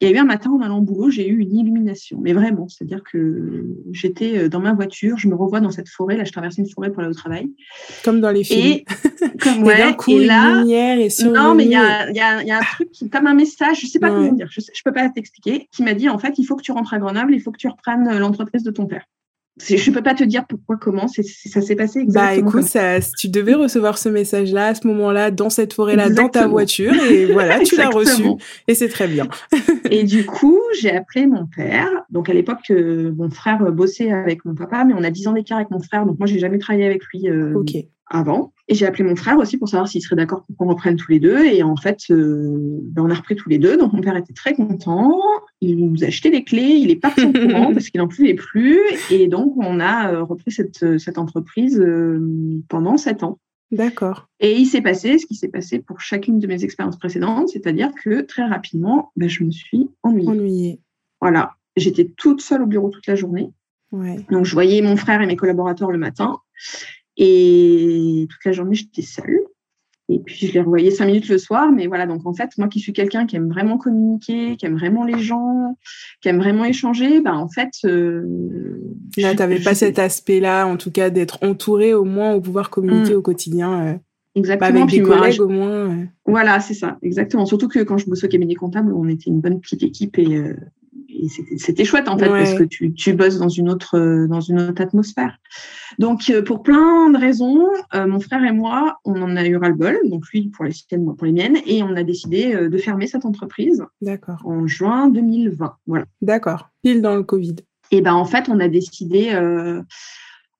il 0.00 0.08
y 0.08 0.12
a 0.12 0.14
eu 0.14 0.18
un 0.18 0.24
matin 0.24 0.50
en 0.50 0.60
allant 0.60 0.78
au 0.78 0.82
boulot, 0.82 1.10
j'ai 1.10 1.26
eu 1.28 1.38
une 1.38 1.56
illumination. 1.56 2.18
Mais 2.20 2.32
vraiment, 2.32 2.68
c'est-à-dire 2.68 3.02
que 3.10 3.64
j'étais 3.92 4.36
euh, 4.38 4.48
dans 4.48 4.60
ma 4.60 4.74
voiture, 4.74 5.16
je 5.18 5.28
me 5.28 5.34
revois 5.34 5.60
dans 5.60 5.70
cette 5.70 5.88
forêt, 5.88 6.16
là, 6.16 6.24
je 6.24 6.32
traversais 6.32 6.60
une 6.60 6.68
forêt 6.68 6.90
pour 6.90 7.00
aller 7.00 7.10
au 7.10 7.14
travail. 7.14 7.50
Comme 8.04 8.20
dans 8.20 8.30
les 8.32 8.44
films. 8.44 8.60
Et 8.66 8.84
comme 9.40 9.60
Et 9.60 9.62
d'un 9.62 9.64
ouais, 9.90 9.96
coup, 9.96 10.10
et 10.10 10.14
une 10.22 10.26
là, 10.26 10.58
lumière 10.60 10.98
et 10.98 11.08
sur 11.10 11.32
non, 11.32 11.54
mais 11.54 11.64
il 11.64 11.70
y 11.70 11.76
a, 11.76 12.10
il 12.10 12.16
y, 12.16 12.20
a, 12.20 12.42
il 12.42 12.48
y 12.48 12.50
a 12.50 12.58
un 12.58 12.62
truc 12.62 12.90
qui, 12.92 13.08
comme 13.08 13.26
un 13.26 13.34
message, 13.34 13.80
je 13.80 13.86
sais 13.86 13.98
pas 13.98 14.04
Ouais. 14.10 14.16
comment 14.26 14.32
dire, 14.32 14.48
je, 14.50 14.60
sais- 14.60 14.72
je 14.74 14.82
peux 14.84 14.92
pas 14.92 15.08
t'expliquer, 15.08 15.68
qui 15.72 15.82
m'a 15.82 15.94
dit 15.94 16.08
en 16.10 16.18
fait, 16.18 16.34
il 16.38 16.44
faut 16.44 16.56
que 16.56 16.62
tu 16.62 16.72
rentres 16.72 16.92
à 16.92 16.98
Grenoble, 16.98 17.13
il 17.30 17.40
faut 17.40 17.52
que 17.52 17.58
tu 17.58 17.68
reprennes 17.68 18.08
euh, 18.08 18.18
l'entreprise 18.18 18.62
de 18.62 18.70
ton 18.70 18.86
père. 18.86 19.04
Je 19.60 19.90
peux 19.92 20.02
pas 20.02 20.14
te 20.14 20.24
dire 20.24 20.46
pourquoi, 20.48 20.76
comment, 20.76 21.06
ça 21.06 21.22
s'est 21.22 21.76
passé 21.76 22.00
exactement. 22.00 22.42
Bah 22.42 22.48
écoute, 22.48 22.64
ça, 22.64 22.98
tu 23.16 23.28
devais 23.28 23.54
recevoir 23.54 23.98
ce 23.98 24.08
message-là 24.08 24.68
à 24.68 24.74
ce 24.74 24.84
moment-là, 24.88 25.30
dans 25.30 25.48
cette 25.48 25.74
forêt-là, 25.74 26.10
dans 26.10 26.28
ta 26.28 26.48
voiture, 26.48 26.92
et 27.08 27.26
voilà, 27.26 27.60
tu 27.60 27.76
l'as 27.76 27.88
reçu, 27.88 28.24
et 28.66 28.74
c'est 28.74 28.88
très 28.88 29.06
bien. 29.06 29.28
Et 29.90 30.02
du 30.02 30.26
coup, 30.26 30.58
j'ai 30.80 30.90
appelé 30.90 31.26
mon 31.26 31.46
père. 31.46 31.88
Donc 32.10 32.28
à 32.28 32.32
l'époque, 32.32 32.70
euh, 32.70 33.12
mon 33.16 33.30
frère 33.30 33.58
bossait 33.70 34.10
avec 34.10 34.44
mon 34.44 34.54
papa, 34.54 34.84
mais 34.84 34.94
on 34.96 35.04
a 35.04 35.10
10 35.10 35.28
ans 35.28 35.32
d'écart 35.32 35.58
avec 35.58 35.70
mon 35.70 35.80
frère, 35.80 36.04
donc 36.04 36.18
moi 36.18 36.26
j'ai 36.26 36.40
jamais 36.40 36.58
travaillé 36.58 36.86
avec 36.86 37.04
lui 37.04 37.28
euh, 37.28 37.54
Ok. 37.54 37.76
Avant. 38.06 38.52
Et 38.68 38.74
j'ai 38.74 38.86
appelé 38.86 39.04
mon 39.04 39.16
frère 39.16 39.38
aussi 39.38 39.56
pour 39.58 39.68
savoir 39.68 39.88
s'il 39.88 40.00
serait 40.02 40.16
d'accord 40.16 40.42
pour 40.44 40.56
qu'on 40.56 40.68
reprenne 40.68 40.96
tous 40.96 41.10
les 41.10 41.20
deux. 41.20 41.44
Et 41.44 41.62
en 41.62 41.76
fait, 41.76 41.98
euh, 42.10 42.78
ben, 42.82 43.02
on 43.02 43.10
a 43.10 43.14
repris 43.14 43.36
tous 43.36 43.48
les 43.48 43.58
deux. 43.58 43.76
Donc 43.76 43.92
mon 43.92 44.00
père 44.00 44.16
était 44.16 44.32
très 44.32 44.54
content. 44.54 45.20
Il 45.60 45.90
nous 45.90 46.04
a 46.04 46.08
acheté 46.08 46.30
les 46.30 46.44
clés. 46.44 46.78
Il 46.80 46.90
est 46.90 46.96
parti 46.96 47.22
au 47.22 47.32
courant 47.32 47.72
parce 47.72 47.88
qu'il 47.90 48.00
n'en 48.00 48.08
pouvait 48.08 48.34
plus. 48.34 48.80
Et 49.10 49.26
donc 49.28 49.54
on 49.56 49.80
a 49.80 50.12
euh, 50.12 50.22
repris 50.22 50.50
cette, 50.50 50.98
cette 50.98 51.18
entreprise 51.18 51.78
euh, 51.80 52.20
pendant 52.68 52.96
sept 52.96 53.22
ans. 53.22 53.38
D'accord. 53.70 54.28
Et 54.40 54.56
il 54.56 54.66
s'est 54.66 54.82
passé 54.82 55.18
ce 55.18 55.26
qui 55.26 55.34
s'est 55.34 55.48
passé 55.48 55.80
pour 55.80 56.00
chacune 56.00 56.38
de 56.38 56.46
mes 56.46 56.62
expériences 56.64 56.98
précédentes, 56.98 57.48
c'est-à-dire 57.48 57.90
que 58.02 58.20
très 58.20 58.44
rapidement, 58.44 59.10
ben, 59.16 59.28
je 59.28 59.42
me 59.42 59.50
suis 59.50 59.90
ennuyée. 60.02 60.28
Ennuyé. 60.28 60.80
Voilà, 61.20 61.52
j'étais 61.76 62.04
toute 62.16 62.40
seule 62.40 62.62
au 62.62 62.66
bureau 62.66 62.90
toute 62.90 63.06
la 63.06 63.16
journée. 63.16 63.50
Ouais. 63.90 64.24
Donc, 64.30 64.44
je 64.44 64.52
voyais 64.52 64.82
mon 64.82 64.96
frère 64.96 65.20
et 65.22 65.26
mes 65.26 65.36
collaborateurs 65.36 65.90
le 65.90 65.98
matin. 65.98 66.38
Et 67.16 68.26
toute 68.30 68.44
la 68.44 68.52
journée, 68.52 68.74
j'étais 68.74 69.02
seule. 69.02 69.40
Et 70.10 70.18
puis, 70.18 70.48
je 70.48 70.52
les 70.52 70.60
revoyais 70.60 70.90
cinq 70.90 71.06
minutes 71.06 71.28
le 71.30 71.38
soir. 71.38 71.72
Mais 71.72 71.86
voilà, 71.86 72.06
donc 72.06 72.26
en 72.26 72.34
fait, 72.34 72.50
moi 72.58 72.68
qui 72.68 72.78
suis 72.78 72.92
quelqu'un 72.92 73.24
qui 73.24 73.36
aime 73.36 73.48
vraiment 73.48 73.78
communiquer, 73.78 74.56
qui 74.56 74.66
aime 74.66 74.76
vraiment 74.76 75.04
les 75.04 75.18
gens, 75.18 75.78
qui 76.20 76.28
aime 76.28 76.38
vraiment 76.38 76.64
échanger, 76.66 77.20
ben, 77.22 77.34
en 77.34 77.48
fait. 77.48 77.70
euh, 77.86 78.22
Là, 79.16 79.32
je- 79.32 79.36
t'avais 79.36 79.60
pas 79.60 79.74
cet 79.74 79.98
aspect-là, 79.98 80.66
en 80.66 80.76
tout 80.76 80.90
cas, 80.90 81.08
d'être 81.08 81.38
entouré 81.42 81.94
au 81.94 82.04
moins, 82.04 82.34
au 82.34 82.40
pouvoir 82.42 82.68
communiquer 82.68 83.14
Mm. 83.14 83.18
au 83.18 83.22
quotidien. 83.22 83.86
euh. 83.86 83.94
exactement. 84.34 84.70
Bah, 84.74 84.82
avec 84.82 84.90
des 84.90 85.00
collègues 85.02 85.40
au 85.40 85.48
moins. 85.48 85.96
Voilà, 86.26 86.58
c'est 86.60 86.74
ça, 86.74 86.98
exactement. 87.02 87.46
Surtout 87.46 87.68
que 87.68 87.78
quand 87.84 87.96
je 87.98 88.06
bossais 88.06 88.26
au 88.26 88.30
cabinet 88.30 88.56
comptable, 88.56 88.92
on 88.92 89.08
était 89.08 89.30
une 89.30 89.40
bonne 89.40 89.60
petite 89.60 89.84
équipe 89.84 90.18
et, 90.18 90.36
euh, 91.24 91.56
c'était 91.58 91.84
chouette 91.84 92.08
en 92.08 92.18
fait 92.18 92.28
parce 92.28 92.54
que 92.54 92.64
tu, 92.64 92.92
tu, 92.92 93.12
bosses 93.12 93.38
dans 93.38 93.48
une 93.48 93.68
autre 93.68 94.26
dans 94.26 94.40
une 94.40 94.60
autre 94.60 94.80
atmosphère. 94.80 95.38
Donc 95.98 96.22
euh, 96.30 96.42
pour 96.42 96.62
plein 96.62 97.10
de 97.10 97.18
raisons, 97.18 97.66
euh, 97.94 98.06
mon 98.06 98.20
frère 98.20 98.44
et 98.44 98.52
moi, 98.52 98.98
on 99.04 99.20
en 99.22 99.36
a 99.36 99.46
eu 99.46 99.56
ras-le-bol. 99.56 99.98
Donc 100.04 100.28
lui 100.32 100.48
pour 100.48 100.64
les 100.64 100.72
siennes, 100.72 101.04
moi 101.04 101.14
pour 101.16 101.26
les 101.26 101.32
miennes, 101.32 101.58
et 101.66 101.82
on 101.82 101.96
a 101.96 102.02
décidé 102.02 102.54
de 102.54 102.78
fermer 102.78 103.06
cette 103.06 103.24
entreprise. 103.24 103.84
D'accord. 104.00 104.40
En 104.44 104.66
juin 104.66 105.08
2020, 105.08 105.76
voilà. 105.86 106.04
D'accord. 106.22 106.70
Pile 106.82 107.02
dans 107.02 107.16
le 107.16 107.22
Covid. 107.22 107.56
Et 107.90 108.00
ben 108.00 108.14
en 108.14 108.24
fait, 108.24 108.48
on 108.48 108.60
a 108.60 108.68
décidé 108.68 109.32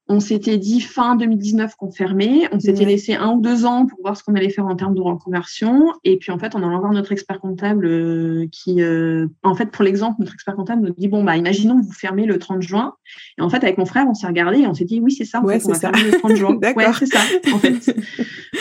on 0.07 0.21
s'était 0.21 0.59
dit 0.59 0.81
fin 0.81 1.17
2019 1.17 1.77
qu'on 1.77 1.91
fermait. 1.91 2.43
On 2.53 2.61
s'était 2.61 2.85
laissé 2.85 3.15
un 3.15 3.33
ou 3.33 3.41
deux 3.41 3.65
ans 3.65 3.87
pour 3.87 4.01
voir 4.03 4.17
ce 4.17 4.23
qu'on 4.23 4.35
allait 4.35 4.51
faire 4.51 4.67
en 4.67 4.77
termes 4.77 4.95
de 4.95 5.01
reconversion. 5.01 5.93
Et 6.05 6.19
puis, 6.19 6.31
en 6.31 6.39
fait, 6.39 6.55
on 6.55 6.59
allant 6.59 6.79
voir 6.79 6.93
notre 6.93 7.13
expert 7.13 7.41
comptable 7.41 7.87
euh, 7.87 8.47
qui, 8.53 8.83
euh, 8.83 9.27
en 9.43 9.55
fait, 9.55 9.71
pour 9.71 9.83
l'exemple, 9.83 10.17
notre 10.21 10.35
expert 10.35 10.57
comptable 10.57 10.83
nous 10.83 10.95
dit, 10.95 11.09
bon, 11.09 11.25
bah, 11.25 11.39
imaginons 11.39 11.81
que 11.81 11.87
vous 11.87 11.93
fermez 11.93 12.27
le 12.27 12.39
30 12.39 12.61
juin. 12.61 12.95
Et 13.39 13.43
en 13.43 13.49
fait, 13.49 13.65
avec 13.65 13.79
mon 13.79 13.87
frère, 13.87 14.07
on 14.07 14.13
s'est 14.13 14.27
regardé 14.27 14.59
et 14.59 14.67
on 14.67 14.75
s'est 14.75 14.85
dit, 14.85 15.01
oui, 15.01 15.11
c'est 15.11 15.25
ça. 15.25 15.41
ouais, 15.41 15.59
c'est 15.59 15.75
ça. 15.75 15.91
le 15.91 16.19
30 16.19 16.37
juin. 16.37 16.59
ouais, 16.77 16.87
c'est 16.99 17.07
ça. 17.07 17.21
En 17.55 17.59
fait, 17.59 17.97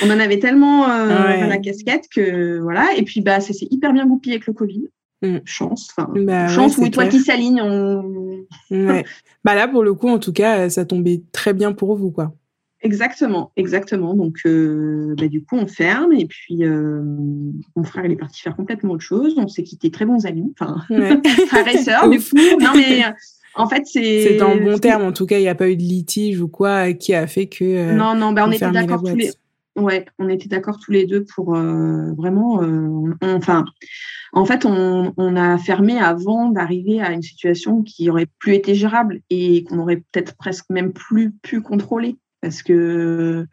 on 0.01 0.07
en 0.07 0.19
avait 0.19 0.39
tellement 0.39 0.89
euh, 0.89 1.45
la 1.45 1.57
casquette 1.57 2.05
que, 2.13 2.59
voilà. 2.59 2.95
Et 2.95 3.03
puis, 3.03 3.19
bah, 3.19 3.41
ça 3.41 3.51
s'est 3.51 3.67
hyper 3.69 3.91
bien 3.91 4.05
goupillé 4.05 4.35
avec 4.35 4.47
le 4.47 4.53
Covid. 4.53 4.87
Mm. 5.23 5.39
chance. 5.45 5.89
Enfin, 5.95 6.09
bah 6.13 6.47
chance 6.47 6.77
ou 6.77 6.87
toi 6.89 7.07
qui 7.07 7.19
s'aligne. 7.19 7.61
Bah 9.45 9.55
là, 9.55 9.67
pour 9.67 9.83
le 9.83 9.93
coup, 9.93 10.07
en 10.07 10.19
tout 10.19 10.31
cas, 10.31 10.69
ça 10.69 10.85
tombait 10.85 11.21
très 11.33 11.53
bien 11.53 11.73
pour 11.73 11.97
vous, 11.97 12.11
quoi. 12.11 12.33
Exactement, 12.83 13.51
exactement. 13.55 14.13
Donc, 14.13 14.39
euh, 14.45 15.15
bah, 15.17 15.29
du 15.29 15.43
coup, 15.43 15.55
on 15.55 15.67
ferme 15.67 16.11
et 16.11 16.25
puis 16.25 16.65
euh, 16.65 17.01
mon 17.75 17.83
frère, 17.83 18.05
il 18.05 18.11
est 18.11 18.17
parti 18.17 18.41
faire 18.41 18.57
complètement 18.57 18.91
autre 18.91 19.03
chose. 19.03 19.35
On 19.37 19.47
s'est 19.47 19.63
quitté 19.63 19.89
très 19.89 20.05
bons 20.05 20.25
amis, 20.25 20.53
enfin, 20.59 20.77
frère 21.47 21.67
et 21.67 21.77
sœur, 21.77 22.09
du 22.09 22.19
coup. 22.19 22.35
Non, 22.59 22.71
mais 22.75 23.03
en 23.55 23.69
fait, 23.69 23.83
c'est. 23.85 24.23
C'est 24.23 24.41
en 24.41 24.57
bon 24.57 24.77
terme, 24.77 25.03
en 25.03 25.13
tout 25.13 25.25
cas, 25.25 25.37
il 25.37 25.41
n'y 25.41 25.47
a 25.47 25.55
pas 25.55 25.69
eu 25.69 25.77
de 25.77 25.81
litige 25.81 26.41
ou 26.41 26.49
quoi 26.49 26.91
qui 26.91 27.13
a 27.13 27.25
fait 27.25 27.47
que. 27.47 27.63
Euh, 27.63 27.93
non, 27.93 28.15
non, 28.15 28.33
bah, 28.33 28.45
on, 28.47 28.51
était 28.51 28.69
d'accord 28.69 29.01
tous 29.01 29.15
les. 29.15 29.31
Ouais, 29.75 30.05
on 30.19 30.29
était 30.29 30.49
d'accord 30.49 30.79
tous 30.79 30.91
les 30.91 31.05
deux 31.05 31.25
pour 31.25 31.55
vraiment. 31.55 32.61
enfin, 33.21 33.65
en 34.31 34.45
fait, 34.45 34.65
on, 34.65 35.35
a 35.35 35.57
fermé 35.57 35.99
avant 35.99 36.49
d'arriver 36.49 37.01
à 37.01 37.11
une 37.11 37.21
situation 37.21 37.81
qui 37.81 38.09
aurait 38.09 38.27
plus 38.39 38.53
été 38.53 38.75
gérable 38.75 39.21
et 39.29 39.63
qu'on 39.63 39.79
aurait 39.79 40.03
peut-être 40.11 40.35
presque 40.35 40.65
même 40.69 40.93
plus 40.93 41.31
pu 41.31 41.61
contrôler 41.61 42.17
parce 42.43 42.61
que 42.61 43.45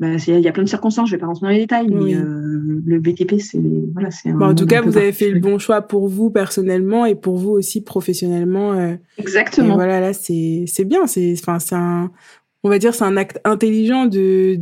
bah, 0.00 0.16
il 0.26 0.40
y 0.40 0.48
a 0.48 0.52
plein 0.52 0.64
de 0.64 0.68
circonstances, 0.68 1.08
je 1.08 1.14
vais 1.14 1.20
pas 1.20 1.26
rentrer 1.26 1.46
dans 1.46 1.52
les 1.52 1.60
détails, 1.60 1.88
mais 1.88 2.14
euh, 2.16 2.82
le 2.84 2.98
BTP, 2.98 3.38
c'est 3.38 3.60
voilà, 3.92 4.10
c'est. 4.10 4.32
en 4.32 4.54
tout 4.54 4.66
cas, 4.66 4.80
vous 4.80 4.96
avez 4.96 5.12
fait 5.12 5.30
le 5.30 5.38
bon 5.38 5.58
choix 5.58 5.80
pour 5.80 6.08
vous 6.08 6.28
personnellement 6.28 7.06
et 7.06 7.14
pour 7.14 7.36
vous 7.36 7.50
aussi 7.50 7.82
professionnellement. 7.82 8.72
Euh, 8.72 8.96
Exactement. 9.16 9.74
voilà, 9.74 10.00
là, 10.00 10.12
c'est 10.12 10.64
c'est 10.66 10.84
bien, 10.84 11.06
c'est 11.06 11.34
enfin 11.38 11.60
c'est 11.60 11.76
un 11.76 12.10
on 12.64 12.68
va 12.68 12.78
dire 12.78 12.94
c'est 12.94 13.04
un 13.04 13.16
acte 13.16 13.40
intelligent 13.44 14.06
de 14.06 14.56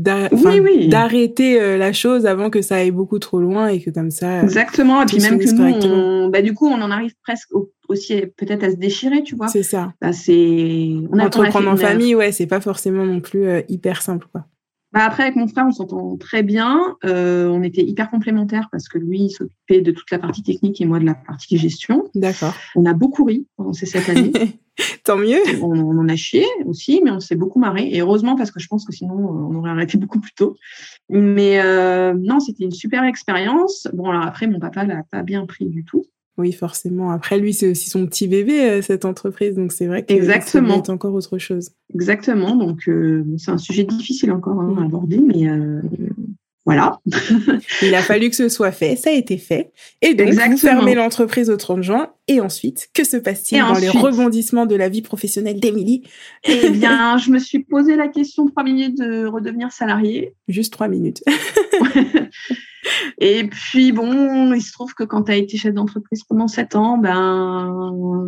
d'arrêter 0.89 1.61
euh, 1.61 1.77
la 1.77 1.93
chose 1.93 2.27
avant 2.27 2.51
que 2.51 2.63
ça 2.63 2.77
aille 2.77 2.91
beaucoup 2.91 3.19
trop 3.19 3.41
loin 3.41 3.69
et 3.69 3.81
que 3.81 3.91
comme 3.91 4.11
ça 4.11 4.43
exactement. 4.43 5.03
Et 5.03 5.07
puis 5.07 5.19
même 5.21 5.39
que 5.39 5.87
nous 5.87 6.31
bah 6.31 6.43
du 6.43 6.55
coup 6.55 6.67
on 6.67 6.81
en 6.81 6.91
arrive 6.91 7.15
presque 7.23 7.51
aussi 7.89 8.23
peut-être 8.37 8.65
à 8.65 8.71
se 8.71 8.77
déchirer 8.77 9.23
tu 9.23 9.37
vois. 9.37 9.49
C'est 9.49 9.63
ça. 9.63 9.93
Bah, 10.01 10.13
c'est 10.13 10.95
on 11.11 11.19
entreprendre 11.19 11.69
en 11.69 11.77
famille 11.77 12.15
ouais 12.15 12.33
c'est 12.33 12.47
pas 12.47 12.61
forcément 12.61 13.05
non 13.05 13.21
plus 13.21 13.47
euh, 13.47 13.63
hyper 13.69 14.03
simple 14.03 14.27
quoi 14.33 14.47
bah 14.93 15.05
après, 15.05 15.23
avec 15.23 15.37
mon 15.37 15.47
frère, 15.47 15.67
on 15.69 15.73
s'entend 15.73 16.17
très 16.17 16.43
bien. 16.43 16.97
Euh, 17.05 17.49
on 17.49 17.63
était 17.63 17.83
hyper 17.83 18.11
complémentaires 18.11 18.69
parce 18.73 18.89
que 18.89 18.99
lui, 18.99 19.21
il 19.21 19.31
s'occupait 19.31 19.83
de 19.83 19.93
toute 19.93 20.11
la 20.11 20.19
partie 20.19 20.43
technique 20.43 20.81
et 20.81 20.85
moi 20.85 20.99
de 20.99 21.05
la 21.05 21.15
partie 21.15 21.59
gestion. 21.59 22.09
D'accord. 22.17 22.55
On 22.75 22.85
a 22.87 22.93
beaucoup 22.93 23.25
ri 23.25 23.47
pendant 23.57 23.73
ces 23.73 23.87
sept 23.87 24.09
années. 24.09 24.33
Tant 25.05 25.17
mieux. 25.17 25.41
On, 25.63 25.99
en 25.99 26.09
a 26.09 26.17
chié 26.17 26.45
aussi, 26.67 27.03
mais 27.05 27.11
on 27.13 27.21
s'est 27.21 27.37
beaucoup 27.37 27.61
marré. 27.61 27.89
Et 27.93 28.01
heureusement, 28.01 28.35
parce 28.35 28.51
que 28.51 28.59
je 28.59 28.67
pense 28.67 28.85
que 28.85 28.93
sinon, 28.93 29.15
on 29.15 29.55
aurait 29.55 29.71
arrêté 29.71 29.97
beaucoup 29.97 30.19
plus 30.19 30.33
tôt. 30.33 30.57
Mais 31.09 31.61
euh, 31.61 32.15
non, 32.15 32.41
c'était 32.41 32.65
une 32.65 32.73
super 32.73 33.05
expérience. 33.05 33.87
Bon, 33.93 34.11
alors 34.11 34.25
après, 34.25 34.49
mon 34.49 34.59
papa 34.59 34.85
l'a 34.85 35.05
pas 35.11 35.23
bien 35.23 35.47
pris 35.47 35.67
du 35.67 35.85
tout. 35.85 36.05
Oui, 36.41 36.53
forcément. 36.53 37.11
Après, 37.11 37.39
lui, 37.39 37.53
c'est 37.53 37.71
aussi 37.71 37.91
son 37.91 38.07
petit 38.07 38.27
bébé, 38.27 38.61
euh, 38.63 38.83
cette 38.83 39.05
entreprise. 39.05 39.55
Donc, 39.57 39.73
c'est 39.73 39.87
vrai 39.87 40.05
que 40.05 40.13
Exactement. 40.13 40.83
c'est 40.83 40.91
encore 40.91 41.13
autre 41.13 41.37
chose. 41.37 41.73
Exactement. 41.95 42.57
Donc, 42.57 42.89
euh, 42.89 43.25
c'est 43.37 43.51
un 43.51 43.59
sujet 43.59 43.85
difficile 43.85 44.33
encore 44.33 44.59
hein, 44.59 44.75
à 44.81 44.85
aborder, 44.85 45.19
mais 45.19 45.47
euh, 45.47 45.83
voilà. 46.65 46.99
Il 47.83 47.95
a 47.95 48.01
fallu 48.01 48.31
que 48.31 48.37
ce 48.37 48.49
soit 48.49 48.73
fait. 48.73 48.97
Ça 48.97 49.11
a 49.11 49.13
été 49.13 49.37
fait. 49.37 49.71
Et 50.01 50.15
donc, 50.15 50.29
Exactement. 50.29 50.53
vous 50.53 50.59
fermez 50.59 50.95
l'entreprise 50.95 51.51
au 51.51 51.59
30 51.59 51.83
juin. 51.83 52.09
Et 52.27 52.41
ensuite, 52.41 52.89
que 52.95 53.05
se 53.05 53.19
passe-t-il 53.19 53.61
dans 53.61 53.75
les 53.75 53.91
rebondissements 53.91 54.65
de 54.65 54.77
la 54.77 54.89
vie 54.89 55.03
professionnelle 55.03 55.61
d'Émilie? 55.61 56.05
Eh 56.45 56.71
bien, 56.71 57.19
je 57.19 57.31
me 57.31 57.39
suis 57.39 57.59
posé 57.59 57.97
la 57.97 58.09
question 58.09 58.47
trois 58.47 58.65
minutes 58.65 58.99
de 58.99 59.27
redevenir 59.27 59.73
salarié. 59.73 60.35
Juste 60.49 60.73
trois 60.73 60.89
minutes. 60.89 61.23
Et 63.19 63.45
puis, 63.45 63.93
bon, 63.93 64.53
il 64.55 64.63
se 64.63 64.73
trouve 64.73 64.95
que 64.95 65.05
quand 65.05 65.25
tu 65.25 65.33
as 65.33 65.37
été 65.37 65.57
chef 65.57 65.75
d'entreprise 65.75 66.25
pendant 66.25 66.49
sept 66.49 66.77
ans, 66.77 66.99
ben, 66.99 68.27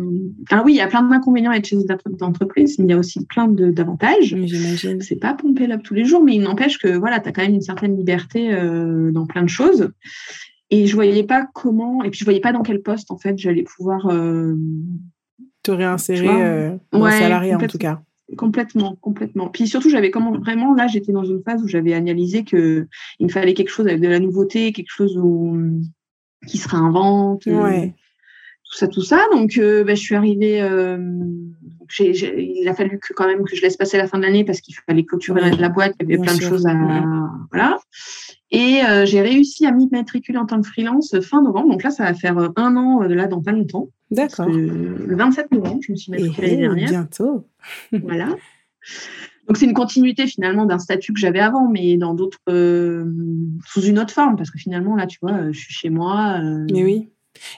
ah 0.51 0.61
oui, 0.65 0.73
il 0.73 0.77
y 0.77 0.81
a 0.81 0.87
plein 0.87 1.03
d'inconvénients 1.03 1.51
à 1.51 1.57
être 1.57 1.67
chef 1.67 1.79
d'entreprise, 2.19 2.77
mais 2.79 2.85
il 2.85 2.91
y 2.91 2.93
a 2.93 2.97
aussi 2.97 3.25
plein 3.25 3.47
d'avantages. 3.47 4.35
J'imagine. 4.35 5.01
C'est 5.01 5.15
pas 5.15 5.33
pomper 5.33 5.67
là 5.67 5.77
tous 5.77 5.93
les 5.93 6.05
jours, 6.05 6.23
mais 6.23 6.35
il 6.35 6.41
n'empêche 6.41 6.77
que 6.77 6.89
voilà, 6.89 7.19
tu 7.19 7.29
as 7.29 7.31
quand 7.31 7.41
même 7.41 7.55
une 7.55 7.61
certaine 7.61 7.97
liberté 7.97 8.53
euh, 8.53 9.11
dans 9.11 9.25
plein 9.25 9.43
de 9.43 9.49
choses. 9.49 9.91
Et 10.69 10.87
je 10.87 10.95
voyais 10.95 11.23
pas 11.23 11.47
comment, 11.53 12.03
et 12.03 12.09
puis 12.09 12.19
je 12.19 12.25
voyais 12.25 12.39
pas 12.39 12.51
dans 12.51 12.63
quel 12.63 12.81
poste, 12.81 13.11
en 13.11 13.17
fait, 13.17 13.37
j'allais 13.37 13.63
pouvoir 13.63 14.07
euh, 14.07 14.55
te 15.61 15.71
réinsérer 15.71 16.27
euh, 16.27 16.77
en 16.91 17.09
salarié, 17.09 17.55
en 17.55 17.59
tout 17.59 17.77
cas. 17.77 18.01
Complètement, 18.35 18.97
complètement. 19.01 19.49
Puis 19.49 19.67
surtout, 19.67 19.89
j'avais 19.89 20.11
comment 20.11 20.31
vraiment 20.37 20.73
là, 20.73 20.87
j'étais 20.87 21.11
dans 21.11 21.23
une 21.23 21.41
phase 21.43 21.63
où 21.63 21.67
j'avais 21.67 21.93
analysé 21.93 22.43
que 22.43 22.87
il 23.19 23.27
me 23.27 23.31
fallait 23.31 23.53
quelque 23.53 23.69
chose 23.69 23.87
avec 23.87 24.01
de 24.01 24.07
la 24.07 24.19
nouveauté, 24.19 24.71
quelque 24.71 24.91
chose 24.91 25.17
où, 25.17 25.57
qui 26.47 26.57
se 26.57 26.67
réinvente, 26.67 27.47
euh, 27.47 27.87
tout 28.63 28.77
ça, 28.77 28.87
tout 28.87 29.01
ça. 29.01 29.25
Donc, 29.31 29.57
euh, 29.57 29.83
ben, 29.83 29.95
je 29.95 30.01
suis 30.01 30.15
arrivée. 30.15 30.61
Euh, 30.61 30.97
il 31.99 32.67
a 32.67 32.73
fallu 32.73 32.97
que 32.99 33.13
quand 33.13 33.27
même 33.27 33.43
que 33.43 33.55
je 33.55 33.61
laisse 33.61 33.77
passer 33.77 33.97
la 33.97 34.07
fin 34.07 34.17
de 34.17 34.23
l'année 34.23 34.43
parce 34.43 34.61
qu'il 34.61 34.75
fallait 34.75 35.03
clôturer 35.03 35.51
la 35.51 35.69
boîte. 35.69 35.93
Il 35.99 36.09
y 36.09 36.13
avait 36.13 36.23
plein 36.23 36.35
de 36.35 36.41
choses 36.41 36.65
à 36.65 36.73
voilà. 37.51 37.77
Et 38.51 38.81
j'ai 39.05 39.21
réussi 39.21 39.65
à 39.65 39.71
m'immatriculer 39.71 40.37
en 40.37 40.45
tant 40.45 40.59
que 40.59 40.67
freelance 40.67 41.19
fin 41.21 41.41
novembre. 41.41 41.69
Donc 41.69 41.83
là, 41.83 41.91
ça 41.91 42.05
va 42.05 42.13
faire 42.13 42.37
un 42.55 42.75
an 42.75 43.01
là 43.01 43.27
dans 43.27 43.41
pas 43.41 43.51
longtemps. 43.51 43.89
D'accord. 44.09 44.47
Le 44.47 45.15
27 45.15 45.51
novembre, 45.51 45.81
je 45.81 45.91
me 45.91 45.97
suis 45.97 46.11
matriculée 46.11 46.47
l'année 46.47 46.61
dernière. 46.61 46.89
Bientôt. 46.89 47.45
Voilà. 47.91 48.29
Donc 49.47 49.57
c'est 49.57 49.65
une 49.65 49.73
continuité 49.73 50.25
finalement 50.25 50.65
d'un 50.65 50.79
statut 50.79 51.13
que 51.13 51.19
j'avais 51.19 51.39
avant, 51.39 51.67
mais 51.69 51.97
dans 51.97 52.13
d'autres, 52.13 52.39
euh, 52.49 53.05
sous 53.65 53.81
une 53.81 53.99
autre 53.99 54.13
forme, 54.13 54.37
parce 54.37 54.51
que 54.51 54.57
finalement 54.57 54.95
là, 54.95 55.05
tu 55.05 55.17
vois, 55.21 55.51
je 55.51 55.59
suis 55.59 55.73
chez 55.73 55.89
moi. 55.89 56.39
Euh, 56.41 56.65
mais 56.71 56.83
oui. 56.83 57.09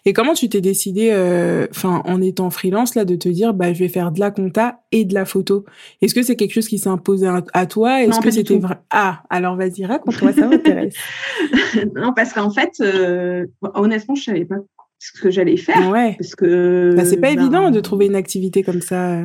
Et 0.05 0.13
comment 0.13 0.33
tu 0.33 0.47
t'es 0.49 0.61
décidé, 0.61 1.09
euh, 1.11 1.67
en 1.83 2.21
étant 2.21 2.49
freelance 2.49 2.95
là, 2.95 3.05
de 3.05 3.15
te 3.15 3.27
dire, 3.29 3.53
bah, 3.53 3.73
je 3.73 3.79
vais 3.79 3.89
faire 3.89 4.11
de 4.11 4.19
la 4.19 4.31
compta 4.31 4.79
et 4.91 5.05
de 5.05 5.13
la 5.13 5.25
photo? 5.25 5.65
Est-ce 6.01 6.15
que 6.15 6.23
c'est 6.23 6.37
quelque 6.37 6.53
chose 6.53 6.67
qui 6.67 6.79
s'est 6.79 6.89
imposé 6.89 7.27
à 7.53 7.65
toi? 7.65 8.01
Est-ce 8.01 8.19
que 8.19 8.31
c'était 8.31 8.57
vrai 8.57 8.79
Ah, 8.89 9.23
alors 9.29 9.55
vas-y, 9.55 9.85
raconte-moi, 9.85 10.33
ça 10.33 10.47
m'intéresse. 10.47 10.95
non, 11.95 12.13
parce 12.15 12.33
qu'en 12.33 12.49
fait, 12.49 12.81
honnêtement, 13.61 14.15
je 14.15 14.23
savais 14.23 14.45
pas 14.45 14.57
ce 14.97 15.21
que 15.21 15.29
j'allais 15.29 15.57
faire. 15.57 15.89
Ouais. 15.91 16.15
Parce 16.17 16.35
que. 16.35 16.93
Bah, 16.95 17.05
c'est 17.05 17.17
pas 17.17 17.33
ben, 17.33 17.39
évident 17.39 17.69
de 17.69 17.79
trouver 17.81 18.05
une 18.07 18.15
activité 18.15 18.63
comme 18.63 18.81
ça. 18.81 19.19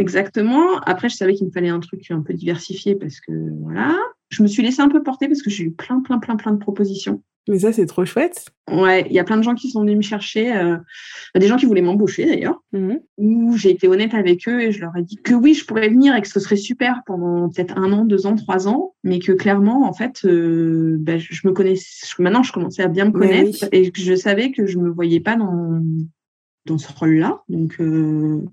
Exactement. 0.00 0.78
Après, 0.80 1.08
je 1.08 1.16
savais 1.16 1.34
qu'il 1.34 1.46
me 1.46 1.52
fallait 1.52 1.68
un 1.68 1.80
truc 1.80 2.10
un 2.10 2.22
peu 2.22 2.34
diversifié 2.34 2.94
parce 2.94 3.20
que 3.20 3.32
voilà. 3.62 3.96
Je 4.30 4.42
me 4.42 4.48
suis 4.48 4.62
laissée 4.62 4.80
un 4.80 4.88
peu 4.88 5.02
porter 5.02 5.26
parce 5.26 5.42
que 5.42 5.50
j'ai 5.50 5.64
eu 5.64 5.72
plein, 5.72 6.00
plein, 6.00 6.18
plein, 6.18 6.36
plein 6.36 6.52
de 6.52 6.58
propositions. 6.58 7.22
Mais 7.48 7.58
ça, 7.58 7.72
c'est 7.72 7.86
trop 7.86 8.04
chouette. 8.04 8.46
Ouais, 8.70 9.04
il 9.08 9.12
y 9.12 9.18
a 9.18 9.24
plein 9.24 9.36
de 9.36 9.42
gens 9.42 9.54
qui 9.54 9.70
sont 9.70 9.80
venus 9.80 9.96
me 9.96 10.02
chercher, 10.02 10.54
euh, 10.54 10.76
des 11.34 11.46
gens 11.48 11.56
qui 11.56 11.66
voulaient 11.66 11.82
m'embaucher 11.82 12.26
d'ailleurs, 12.26 12.62
mmh. 12.72 12.94
où 13.16 13.56
j'ai 13.56 13.70
été 13.70 13.88
honnête 13.88 14.14
avec 14.14 14.46
eux 14.46 14.60
et 14.60 14.72
je 14.72 14.80
leur 14.80 14.96
ai 14.96 15.02
dit 15.02 15.16
que 15.16 15.34
oui, 15.34 15.54
je 15.54 15.64
pourrais 15.64 15.88
venir 15.88 16.14
et 16.14 16.20
que 16.20 16.28
ce 16.28 16.38
serait 16.38 16.56
super 16.56 17.02
pendant 17.06 17.48
peut-être 17.48 17.76
un 17.76 17.92
an, 17.92 18.04
deux 18.04 18.26
ans, 18.26 18.36
trois 18.36 18.68
ans, 18.68 18.94
mais 19.02 19.18
que 19.18 19.32
clairement, 19.32 19.88
en 19.88 19.92
fait, 19.92 20.20
euh, 20.26 20.96
bah, 21.00 21.18
je, 21.18 21.46
me 21.46 21.52
connais, 21.52 21.74
maintenant 22.18 22.42
je 22.42 22.52
commençais 22.52 22.82
à 22.82 22.88
bien 22.88 23.06
me 23.06 23.12
connaître 23.12 23.66
et 23.72 23.90
que 23.90 24.00
je 24.00 24.14
savais 24.14 24.52
que 24.52 24.66
je 24.66 24.78
me 24.78 24.90
voyais 24.90 25.20
pas 25.20 25.34
dans, 25.34 25.82
dans 26.66 26.78
ce 26.78 26.92
rôle-là. 26.92 27.42
Donc, 27.48 27.80
euh, 27.80 28.44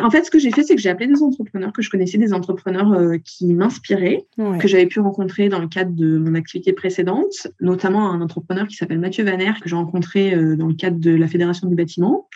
en 0.00 0.10
fait, 0.10 0.24
ce 0.24 0.30
que 0.30 0.38
j'ai 0.38 0.50
fait, 0.50 0.62
c'est 0.62 0.74
que 0.74 0.80
j'ai 0.80 0.90
appelé 0.90 1.06
des 1.06 1.22
entrepreneurs 1.22 1.72
que 1.72 1.80
je 1.80 1.90
connaissais, 1.90 2.18
des 2.18 2.34
entrepreneurs 2.34 2.92
euh, 2.92 3.16
qui 3.24 3.54
m'inspiraient, 3.54 4.26
que 4.36 4.68
j'avais 4.68 4.86
pu 4.86 5.00
rencontrer 5.00 5.48
dans 5.48 5.60
le 5.60 5.68
cadre 5.68 5.92
de 5.92 6.18
mon 6.18 6.34
activité 6.34 6.72
précédente, 6.72 7.48
notamment 7.60 8.10
un 8.10 8.20
entrepreneur 8.20 8.66
qui 8.66 8.76
s'appelle 8.76 8.98
Mathieu 8.98 9.24
Vaner, 9.24 9.52
que 9.62 9.68
j'ai 9.68 9.76
rencontré 9.76 10.34
euh, 10.34 10.56
dans 10.56 10.66
le 10.66 10.74
cadre 10.74 10.98
de 10.98 11.10
la 11.10 11.26
Fédération 11.26 11.68
du 11.68 11.74
bâtiment, 11.74 12.28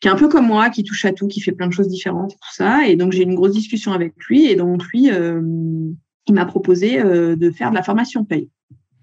qui 0.00 0.08
est 0.08 0.10
un 0.10 0.16
peu 0.16 0.28
comme 0.28 0.46
moi, 0.46 0.68
qui 0.68 0.84
touche 0.84 1.06
à 1.06 1.12
tout, 1.12 1.26
qui 1.26 1.40
fait 1.40 1.52
plein 1.52 1.68
de 1.68 1.72
choses 1.72 1.88
différentes 1.88 2.32
et 2.32 2.36
tout 2.36 2.54
ça. 2.54 2.86
Et 2.86 2.96
donc, 2.96 3.12
j'ai 3.12 3.20
eu 3.20 3.24
une 3.24 3.34
grosse 3.34 3.52
discussion 3.52 3.92
avec 3.92 4.12
lui. 4.28 4.46
Et 4.46 4.56
donc, 4.56 4.84
lui, 4.88 5.10
euh, 5.10 5.40
il 6.26 6.34
m'a 6.34 6.44
proposé 6.44 7.02
de 7.02 7.50
faire 7.50 7.70
de 7.70 7.74
la 7.74 7.82
formation 7.82 8.24
paye. 8.24 8.48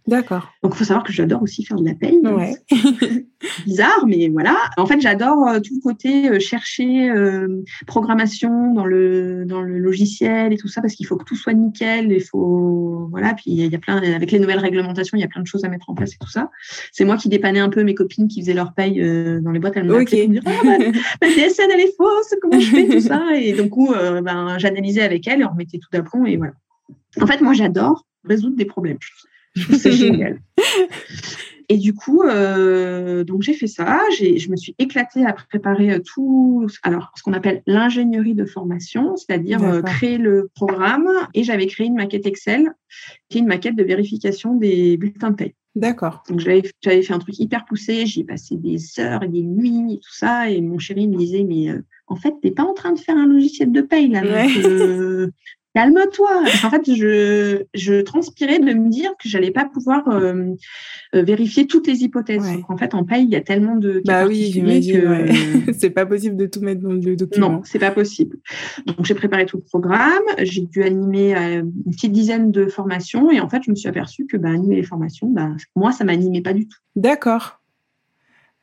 D'accord. 0.08 0.52
Donc, 0.64 0.74
il 0.74 0.78
faut 0.80 0.84
savoir 0.84 1.04
que 1.04 1.14
j'adore 1.14 1.44
aussi 1.44 1.64
faire 1.64 1.78
de 1.78 1.86
la 1.86 1.94
paye. 1.94 2.20
Ouais. 2.24 2.56
Bizarre, 3.66 4.06
mais 4.08 4.30
voilà. 4.30 4.56
En 4.78 4.88
fait, 4.88 5.00
j'adore 5.00 5.48
euh, 5.48 5.60
tout 5.60 5.76
le 5.76 5.82
côté 5.82 6.30
euh, 6.30 6.40
chercher 6.40 7.10
euh, 7.10 7.64
programmation 7.86 8.74
dans 8.74 8.86
le 8.86 9.46
dans 9.46 9.62
le 9.62 9.78
logiciel 9.78 10.54
et 10.54 10.58
tout 10.58 10.68
ça 10.68 10.82
parce 10.82 10.96
qu'il 10.96 11.06
faut 11.06 11.18
que 11.18 11.24
tout 11.24 11.36
soit 11.36 11.54
nickel. 11.54 12.12
Il 12.12 12.24
faut 12.24 13.08
voilà. 13.12 13.36
Puis 13.36 13.52
il 13.52 13.72
y 13.72 13.76
a 13.76 13.80
plein 13.80 13.98
avec 13.98 14.32
les 14.32 14.40
nouvelles 14.40 14.60
réglementations, 14.60 15.18
il 15.18 15.22
y 15.22 15.24
a 15.24 15.28
plein 15.28 15.42
de 15.42 15.48
choses 15.48 15.66
à 15.66 15.70
mettre 15.70 15.90
en 15.90 15.94
place 15.94 16.14
et 16.14 16.18
tout 16.20 16.30
ça. 16.30 16.50
C'est 16.92 17.06
moi 17.06 17.18
qui 17.18 17.30
dépannais 17.30 17.60
un 17.60 17.70
peu 17.70 17.84
mes 17.84 17.94
copines 17.94 18.28
qui 18.28 18.42
faisaient 18.42 18.56
leur 18.56 18.74
paye 18.74 19.00
dans 19.42 19.52
les 19.52 19.60
boîtes. 19.60 19.78
Elles 19.78 19.86
me 19.86 20.02
okay. 20.02 20.30
ah, 20.46 20.52
ma, 20.64 20.78
DSN 20.78 21.70
elle 21.74 21.80
est 21.80 21.96
fausse. 21.96 22.34
Comment 22.42 22.60
je 22.60 22.70
fais 22.70 22.88
tout 22.88 23.02
ça 23.02 23.24
Et 23.36 23.54
donc, 23.54 23.70
coup, 23.70 23.94
ben, 23.94 24.58
j'analysais 24.58 25.02
avec 25.02 25.28
elles 25.28 25.42
et 25.42 25.46
on 25.46 25.52
remettait 25.52 25.78
tout 25.78 25.90
d'aplomb 25.94 26.26
et 26.26 26.38
voilà. 26.38 26.54
En 27.22 27.28
fait, 27.28 27.42
moi, 27.42 27.54
j'adore 27.54 28.06
résoudre 28.26 28.56
des 28.56 28.66
problèmes. 28.66 28.98
C'est 29.56 29.92
génial. 29.92 30.40
Et 31.72 31.78
du 31.78 31.94
coup, 31.94 32.24
euh, 32.24 33.24
donc 33.24 33.44
j'ai 33.44 33.54
fait 33.54 33.68
ça. 33.68 34.02
Je 34.12 34.52
me 34.52 34.58
suis 34.58 34.76
éclatée 34.78 35.26
à 35.26 35.32
préparer 35.32 35.92
euh, 35.94 36.00
tout, 36.00 36.68
alors 36.84 37.14
ce 37.16 37.24
qu'on 37.24 37.32
appelle 37.32 37.64
l'ingénierie 37.66 38.36
de 38.36 38.44
formation, 38.44 39.16
c'est-à-dire 39.16 39.64
euh, 39.64 39.82
créer 39.82 40.18
le 40.18 40.50
programme. 40.54 41.08
Et 41.34 41.46
j'avais 41.46 41.68
créé 41.68 41.88
une 41.88 41.96
maquette 41.96 42.26
Excel, 42.26 42.74
qui 43.30 43.38
est 43.38 43.40
une 43.42 43.48
maquette 43.48 43.78
de 43.78 43.84
vérification 43.84 44.56
des 44.56 44.98
bulletins 44.98 45.32
de 45.32 45.36
paie. 45.36 45.56
D'accord. 45.76 46.24
Donc 46.28 46.42
j'avais 46.42 46.62
fait 46.84 47.14
un 47.14 47.20
truc 47.20 47.40
hyper 47.40 47.64
poussé. 47.64 48.06
J'y 48.06 48.20
ai 48.20 48.26
passé 48.26 48.58
des 48.58 49.00
heures 49.00 49.24
et 49.24 49.30
des 49.30 49.44
nuits 49.44 49.94
et 49.94 49.98
tout 50.00 50.14
ça. 50.14 50.50
Et 50.50 50.60
mon 50.60 50.78
chéri 50.78 51.08
me 51.08 51.16
disait 51.16 51.46
mais 51.46 51.70
en 52.08 52.18
fait, 52.18 52.34
tu 52.42 52.50
n'es 52.50 52.54
pas 52.54 52.64
en 52.64 52.74
train 52.74 52.92
de 52.92 53.00
faire 53.00 53.16
un 53.16 53.28
logiciel 53.28 53.72
de 53.72 53.80
paye 53.80 54.10
là. 54.10 54.24
Calme-toi. 55.74 56.44
En 56.64 56.70
fait, 56.70 56.94
je, 56.94 57.64
je 57.74 58.02
transpirais 58.02 58.60
de 58.60 58.74
me 58.74 58.90
dire 58.90 59.12
que 59.22 59.30
j'allais 59.30 59.52
pas 59.52 59.66
pouvoir 59.66 60.08
euh, 60.10 60.54
euh, 61.16 61.24
vérifier 61.24 61.68
toutes 61.68 61.88
les 61.88 62.04
hypothèses. 62.04 62.46
En 62.68 62.78
fait, 62.78 62.94
en 62.94 63.04
paye, 63.04 63.24
il 63.24 63.30
y 63.30 63.36
a 63.36 63.42
tellement 63.42 63.76
de 63.76 64.02
bah 64.06 64.26
oui, 64.28 64.50
j'imagine. 64.52 65.02
Que... 65.02 65.74
c'est 65.78 65.90
pas 65.90 66.06
possible 66.06 66.36
de 66.36 66.46
tout 66.46 66.62
mettre 66.62 66.82
dans 66.82 66.92
le 66.92 67.16
document. 67.16 67.50
Non, 67.50 67.62
c'est 67.64 67.80
pas 67.80 67.92
possible. 67.92 68.38
Donc 68.86 69.06
j'ai 69.06 69.16
préparé 69.16 69.46
tout 69.46 69.58
le 69.58 69.64
programme. 69.64 70.24
J'ai 70.40 70.62
dû 70.62 70.84
animer 70.84 71.36
euh, 71.36 71.62
une 71.62 71.92
petite 71.92 72.12
dizaine 72.12 72.52
de 72.52 72.68
formations 72.68 73.32
et 73.32 73.40
en 73.40 73.50
fait, 73.50 73.64
je 73.66 73.72
me 73.72 73.76
suis 73.76 73.88
aperçue 73.88 74.26
que 74.26 74.38
bah, 74.38 74.50
animer 74.50 74.76
les 74.76 74.84
formations, 74.84 75.28
bah, 75.30 75.50
moi, 75.76 75.92
ça 75.92 76.04
m'animait 76.04 76.42
pas 76.42 76.54
du 76.54 76.68
tout. 76.68 76.80
D'accord. 76.96 77.62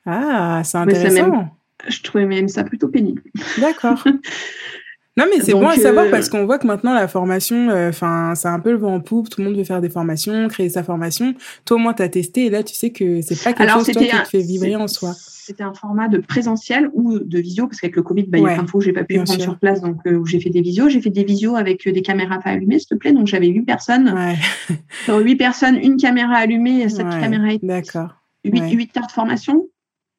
Ah, 0.06 0.62
c'est 0.64 0.78
intéressant. 0.78 1.50
je 1.86 2.02
trouvais 2.02 2.24
même 2.24 2.48
ça 2.48 2.64
plutôt 2.64 2.88
pénible. 2.88 3.22
D'accord. 3.58 4.02
Non, 5.18 5.24
mais 5.28 5.42
c'est 5.42 5.52
bon 5.52 5.66
à 5.66 5.74
savoir 5.74 6.06
euh, 6.06 6.10
parce 6.10 6.28
qu'on 6.28 6.46
voit 6.46 6.58
que 6.58 6.66
maintenant 6.66 6.94
la 6.94 7.08
formation, 7.08 7.70
euh, 7.70 7.88
enfin, 7.88 8.34
c'est 8.36 8.46
un 8.46 8.60
peu 8.60 8.70
le 8.70 8.78
vent 8.78 8.94
en 8.94 9.00
poupe. 9.00 9.28
Tout 9.28 9.40
le 9.40 9.48
monde 9.48 9.56
veut 9.56 9.64
faire 9.64 9.80
des 9.80 9.90
formations, 9.90 10.46
créer 10.46 10.68
sa 10.68 10.84
formation. 10.84 11.34
Toi, 11.64 11.76
au 11.76 11.80
moins, 11.80 11.92
tu 11.92 12.02
as 12.02 12.08
testé 12.08 12.46
et 12.46 12.50
là, 12.50 12.62
tu 12.62 12.74
sais 12.74 12.90
que 12.90 13.20
c'est 13.20 13.42
pas 13.42 13.52
quelque 13.52 13.72
chose 13.72 13.86
toi, 13.90 14.02
qui 14.02 14.08
te 14.08 14.28
fait 14.28 14.42
vibrer 14.42 14.76
en 14.76 14.86
soi. 14.86 15.14
C'était 15.18 15.64
un 15.64 15.74
format 15.74 16.06
de 16.08 16.18
présentiel 16.18 16.88
ou 16.92 17.18
de 17.18 17.38
visio 17.40 17.66
parce 17.66 17.80
qu'avec 17.80 17.96
le 17.96 18.02
Covid, 18.02 18.24
bah, 18.24 18.38
il 18.38 18.44
y 18.44 18.46
a 18.46 18.54
plein 18.54 18.62
de 18.62 18.70
fois 18.70 18.78
où 18.78 18.80
j'ai 18.80 18.92
pas 18.92 19.02
pu 19.02 19.16
prendre 19.16 19.40
sur 19.40 19.58
place, 19.58 19.80
donc 19.80 19.96
euh, 20.06 20.14
où 20.14 20.24
j'ai 20.26 20.38
fait 20.38 20.50
des 20.50 20.60
visios. 20.60 20.88
J'ai 20.88 21.00
fait 21.00 21.10
des 21.10 21.24
visios 21.24 21.56
avec 21.56 21.88
des 21.88 22.02
caméras 22.02 22.38
pas 22.38 22.50
allumées, 22.50 22.78
s'il 22.78 22.88
te 22.88 22.94
plaît. 22.94 23.12
Donc 23.12 23.26
j'avais 23.26 23.48
huit 23.48 23.62
personnes. 23.62 24.14
Ouais. 25.08 25.22
huit 25.22 25.36
personnes, 25.36 25.76
une 25.76 25.96
caméra 25.96 26.34
allumée, 26.34 26.88
cette 26.88 27.08
caméra. 27.08 27.48
D'accord. 27.60 28.14
Huit 28.44 28.96
heures 28.96 29.06
de 29.06 29.12
formation 29.12 29.66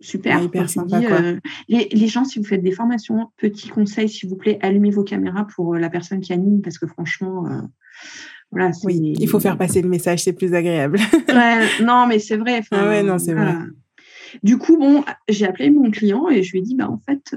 super. 0.02 0.42
Euh, 0.42 1.40
les, 1.68 2.08
gens, 2.08 2.24
si 2.24 2.40
vous 2.40 2.46
faites 2.46 2.64
des 2.64 2.72
formations, 2.72 3.32
petit 3.38 3.70
conseil, 3.70 4.10
s'il 4.10 4.30
vous 4.30 4.36
plaît, 4.36 4.58
allumez 4.62 4.92
vos 4.92 5.04
caméras 5.04 5.46
pour 5.56 5.76
euh, 5.76 5.80
la 5.80 5.90
personne 5.90 6.22
qui 6.22 6.34
anime, 6.34 6.62
parce 6.62 6.78
que 6.78 6.88
franchement, 6.88 7.46
euh, 7.48 7.62
voilà. 8.52 8.72
Oui, 8.84 9.14
il 9.20 9.28
faut 9.28 9.40
faire 9.40 9.58
passer 9.58 9.82
le 9.82 9.90
message, 9.90 10.24
c'est 10.24 10.34
plus 10.34 10.54
agréable. 10.54 11.00
non, 11.84 12.08
mais 12.08 12.20
c'est 12.20 12.38
vrai. 12.38 12.62
Ah 12.72 12.88
ouais, 12.88 13.04
non, 13.04 13.20
c'est 13.20 13.34
vrai. 13.34 13.54
Du 14.44 14.58
coup, 14.58 14.78
bon, 14.78 15.04
j'ai 15.28 15.46
appelé 15.46 15.70
mon 15.70 15.90
client 15.92 16.30
et 16.30 16.44
je 16.44 16.52
lui 16.52 16.60
ai 16.60 16.62
dit, 16.62 16.76
bah, 16.76 16.90
en 16.90 17.00
fait, 17.00 17.36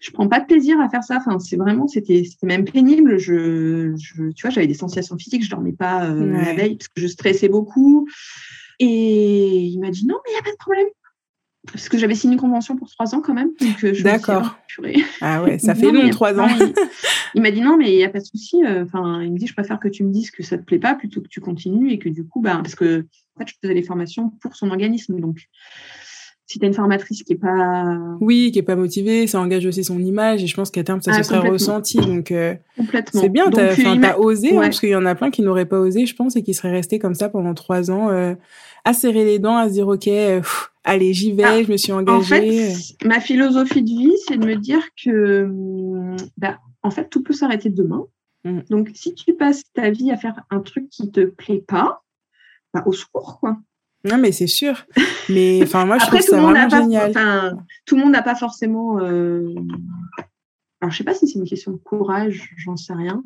je 0.00 0.10
prends 0.10 0.28
pas 0.28 0.40
de 0.40 0.46
plaisir 0.46 0.80
à 0.80 0.88
faire 0.88 1.04
ça. 1.04 1.18
Enfin, 1.18 1.38
c'est 1.38 1.56
vraiment, 1.56 1.86
c'était, 1.86 2.24
c'était 2.24 2.46
même 2.46 2.64
pénible. 2.64 3.18
Je, 3.18 3.94
tu 3.96 4.42
vois, 4.42 4.50
j'avais 4.50 4.66
des 4.66 4.74
sensations 4.74 5.16
physiques, 5.18 5.44
je 5.44 5.50
dormais 5.50 5.72
pas 5.72 6.08
la 6.08 6.54
veille 6.54 6.76
parce 6.76 6.88
que 6.88 7.00
je 7.00 7.06
stressais 7.06 7.48
beaucoup. 7.48 8.06
Et 8.80 9.66
il 9.66 9.78
m'a 9.80 9.90
dit, 9.90 10.06
non, 10.06 10.16
mais 10.24 10.32
il 10.32 10.34
n'y 10.34 10.38
a 10.38 10.42
pas 10.42 10.52
de 10.52 10.56
problème 10.56 10.86
parce 11.66 11.88
que 11.88 11.98
j'avais 11.98 12.14
signé 12.14 12.34
une 12.34 12.40
convention 12.40 12.76
pour 12.76 12.88
trois 12.88 13.14
ans 13.14 13.20
quand 13.20 13.34
même. 13.34 13.50
Euh, 13.84 14.02
D'accord. 14.02 14.56
Ah 15.20 15.42
ouais, 15.42 15.58
ça 15.58 15.74
fait 15.74 15.90
long, 15.90 16.08
trois 16.10 16.38
ans. 16.38 16.48
il, 17.34 17.42
m'a 17.42 17.50
dit 17.50 17.60
non, 17.60 17.76
mais 17.76 17.92
il 17.92 17.96
n'y 17.96 18.04
a 18.04 18.08
pas 18.08 18.20
de 18.20 18.24
souci. 18.24 18.56
Euh, 18.64 18.84
enfin, 18.84 19.22
il 19.22 19.32
me 19.32 19.38
dit, 19.38 19.46
je 19.46 19.54
préfère 19.54 19.78
que 19.80 19.88
tu 19.88 20.04
me 20.04 20.12
dises 20.12 20.30
que 20.30 20.42
ça 20.42 20.56
te 20.56 20.62
plaît 20.62 20.78
pas 20.78 20.94
plutôt 20.94 21.20
que 21.20 21.28
tu 21.28 21.40
continues 21.40 21.92
et 21.92 21.98
que 21.98 22.08
du 22.08 22.24
coup, 22.24 22.40
bah, 22.40 22.60
parce 22.62 22.74
que 22.74 23.00
en 23.36 23.40
fait, 23.40 23.48
je 23.48 23.54
faisais 23.60 23.74
les 23.74 23.82
formations 23.82 24.30
pour 24.40 24.56
son 24.56 24.70
organisme. 24.70 25.20
Donc, 25.20 25.48
si 26.46 26.58
tu 26.58 26.64
as 26.64 26.68
une 26.68 26.74
formatrice 26.74 27.22
qui 27.24 27.34
est 27.34 27.36
pas. 27.36 27.98
Oui, 28.20 28.50
qui 28.52 28.60
est 28.60 28.62
pas 28.62 28.76
motivée, 28.76 29.26
ça 29.26 29.40
engage 29.40 29.66
aussi 29.66 29.84
son 29.84 29.98
image 29.98 30.42
et 30.42 30.46
je 30.46 30.54
pense 30.54 30.70
qu'à 30.70 30.84
terme, 30.84 31.02
ça 31.02 31.12
se 31.12 31.18
ah, 31.18 31.22
serait 31.22 31.48
ressenti. 31.48 31.98
Donc, 31.98 32.30
euh, 32.30 32.54
complètement. 32.76 33.20
C'est 33.20 33.28
bien, 33.28 33.50
tu 33.50 33.60
as, 33.60 34.18
osé, 34.18 34.56
hein, 34.56 34.62
parce 34.62 34.80
qu'il 34.80 34.88
y 34.88 34.96
en 34.96 35.04
a 35.04 35.14
plein 35.14 35.30
qui 35.30 35.42
n'auraient 35.42 35.66
pas 35.66 35.78
osé, 35.78 36.06
je 36.06 36.14
pense, 36.14 36.36
et 36.36 36.42
qui 36.42 36.54
seraient 36.54 36.72
restés 36.72 36.98
comme 36.98 37.14
ça 37.14 37.28
pendant 37.28 37.52
trois 37.52 37.90
ans, 37.90 38.08
à 38.84 38.92
serrer 38.94 39.24
les 39.24 39.38
dents, 39.38 39.56
à 39.56 39.68
se 39.68 39.74
dire, 39.74 39.88
OK, 39.88 40.08
allez, 40.88 41.12
j'y 41.12 41.32
vais, 41.32 41.44
ah, 41.44 41.62
je 41.62 41.70
me 41.70 41.76
suis 41.76 41.92
engagée. 41.92 42.16
En 42.16 42.22
fait, 42.22 43.06
ma 43.06 43.20
philosophie 43.20 43.82
de 43.82 43.88
vie, 43.88 44.16
c'est 44.26 44.38
de 44.38 44.46
me 44.46 44.56
dire 44.56 44.82
que, 45.02 45.44
hum, 45.44 46.16
bah, 46.36 46.58
en 46.82 46.90
fait, 46.90 47.08
tout 47.08 47.22
peut 47.22 47.32
s'arrêter 47.32 47.68
demain. 47.68 48.06
Mm. 48.44 48.60
Donc, 48.70 48.90
si 48.94 49.14
tu 49.14 49.34
passes 49.34 49.62
ta 49.72 49.90
vie 49.90 50.10
à 50.10 50.16
faire 50.16 50.42
un 50.50 50.60
truc 50.60 50.88
qui 50.90 51.10
te 51.10 51.20
plaît 51.20 51.64
pas, 51.66 52.02
bah, 52.72 52.82
au 52.86 52.92
secours, 52.92 53.38
quoi. 53.38 53.58
Non, 54.04 54.16
mais 54.16 54.32
c'est 54.32 54.46
sûr. 54.46 54.86
Mais 55.28 55.60
enfin, 55.62 55.84
moi, 55.84 55.98
je 55.98 56.06
trouve 56.06 56.20
ça 56.20 56.40
vraiment 56.40 56.68
génial. 56.68 57.56
tout 57.84 57.96
le 57.96 58.02
monde 58.02 58.12
n'a 58.12 58.22
pas 58.22 58.36
forcément. 58.36 58.98
Euh... 59.00 59.54
Alors, 60.80 60.92
je 60.92 60.98
sais 60.98 61.04
pas 61.04 61.14
si 61.14 61.26
c'est 61.26 61.38
une 61.38 61.48
question 61.48 61.72
de 61.72 61.78
courage, 61.78 62.54
j'en 62.56 62.76
sais 62.76 62.94
rien. 62.94 63.22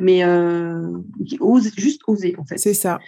Mais 0.00 0.24
euh... 0.24 0.98
juste 1.76 2.02
oser, 2.06 2.34
en 2.38 2.44
fait. 2.44 2.58
C'est 2.58 2.74
ça 2.74 3.00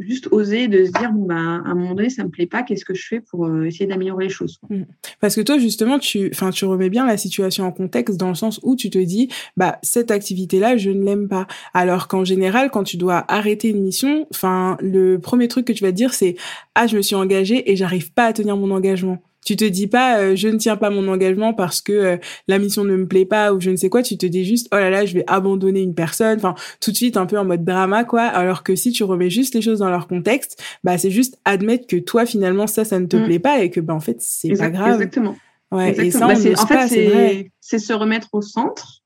juste 0.00 0.28
oser 0.30 0.68
de 0.68 0.84
se 0.84 0.90
dire 0.90 1.12
bah 1.12 1.34
à 1.36 1.70
un 1.70 1.74
moment 1.74 1.94
donné 1.94 2.10
ça 2.10 2.24
me 2.24 2.30
plaît 2.30 2.46
pas 2.46 2.62
qu'est-ce 2.62 2.84
que 2.84 2.94
je 2.94 3.06
fais 3.06 3.20
pour 3.20 3.46
euh, 3.46 3.64
essayer 3.64 3.86
d'améliorer 3.86 4.24
les 4.24 4.30
choses 4.30 4.58
mmh. 4.68 4.82
parce 5.20 5.36
que 5.36 5.40
toi 5.40 5.58
justement 5.58 5.98
tu 5.98 6.30
enfin 6.32 6.50
tu 6.50 6.64
remets 6.64 6.90
bien 6.90 7.06
la 7.06 7.16
situation 7.16 7.64
en 7.64 7.72
contexte 7.72 8.16
dans 8.16 8.28
le 8.28 8.34
sens 8.34 8.60
où 8.62 8.76
tu 8.76 8.90
te 8.90 8.98
dis 8.98 9.28
bah 9.56 9.78
cette 9.82 10.10
activité 10.10 10.58
là 10.58 10.76
je 10.76 10.90
ne 10.90 11.04
l'aime 11.04 11.28
pas. 11.28 11.46
Alors 11.74 12.08
qu'en 12.08 12.24
général 12.24 12.70
quand 12.70 12.84
tu 12.84 12.96
dois 12.96 13.24
arrêter 13.28 13.68
une 13.68 13.82
mission 13.82 14.26
enfin 14.30 14.76
le 14.80 15.18
premier 15.18 15.48
truc 15.48 15.66
que 15.66 15.72
tu 15.72 15.84
vas 15.84 15.92
dire 15.92 16.14
c'est 16.14 16.36
ah 16.74 16.86
je 16.86 16.96
me 16.96 17.02
suis 17.02 17.16
engagée 17.16 17.70
et 17.70 17.76
j'arrive 17.76 18.12
pas 18.12 18.26
à 18.26 18.32
tenir 18.32 18.56
mon 18.56 18.70
engagement 18.70 19.22
tu 19.44 19.56
te 19.56 19.64
dis 19.64 19.86
pas 19.86 20.18
euh, 20.18 20.36
je 20.36 20.48
ne 20.48 20.56
tiens 20.56 20.76
pas 20.76 20.90
mon 20.90 21.08
engagement 21.08 21.54
parce 21.54 21.80
que 21.80 21.92
euh, 21.92 22.16
la 22.48 22.58
mission 22.58 22.84
ne 22.84 22.96
me 22.96 23.06
plaît 23.06 23.24
pas 23.24 23.52
ou 23.52 23.60
je 23.60 23.70
ne 23.70 23.76
sais 23.76 23.88
quoi, 23.88 24.02
tu 24.02 24.16
te 24.16 24.26
dis 24.26 24.44
juste 24.44 24.68
oh 24.72 24.76
là 24.76 24.90
là, 24.90 25.06
je 25.06 25.14
vais 25.14 25.24
abandonner 25.26 25.80
une 25.80 25.94
personne, 25.94 26.36
enfin 26.36 26.54
tout 26.80 26.90
de 26.90 26.96
suite 26.96 27.16
un 27.16 27.26
peu 27.26 27.38
en 27.38 27.44
mode 27.44 27.64
drama 27.64 28.04
quoi, 28.04 28.22
alors 28.22 28.62
que 28.62 28.74
si 28.76 28.92
tu 28.92 29.04
remets 29.04 29.30
juste 29.30 29.54
les 29.54 29.62
choses 29.62 29.78
dans 29.78 29.90
leur 29.90 30.08
contexte, 30.08 30.62
bah 30.84 30.98
c'est 30.98 31.10
juste 31.10 31.38
admettre 31.44 31.86
que 31.86 31.96
toi 31.96 32.26
finalement 32.26 32.66
ça 32.66 32.84
ça 32.84 32.98
ne 32.98 33.06
te 33.06 33.16
mm. 33.16 33.24
plaît 33.24 33.38
pas 33.38 33.62
et 33.62 33.70
que 33.70 33.80
bah 33.80 33.94
en 33.94 34.00
fait 34.00 34.16
c'est 34.20 34.56
pas 34.56 34.70
grave. 34.70 34.94
Exactement. 34.94 35.36
Ouais, 35.72 35.94
et 36.06 36.10
ça 36.10 36.26
bah, 36.26 36.34
en 36.34 36.66
fait 36.66 37.50
c'est 37.60 37.78
se 37.78 37.92
remettre 37.92 38.28
au 38.32 38.42
centre. 38.42 39.00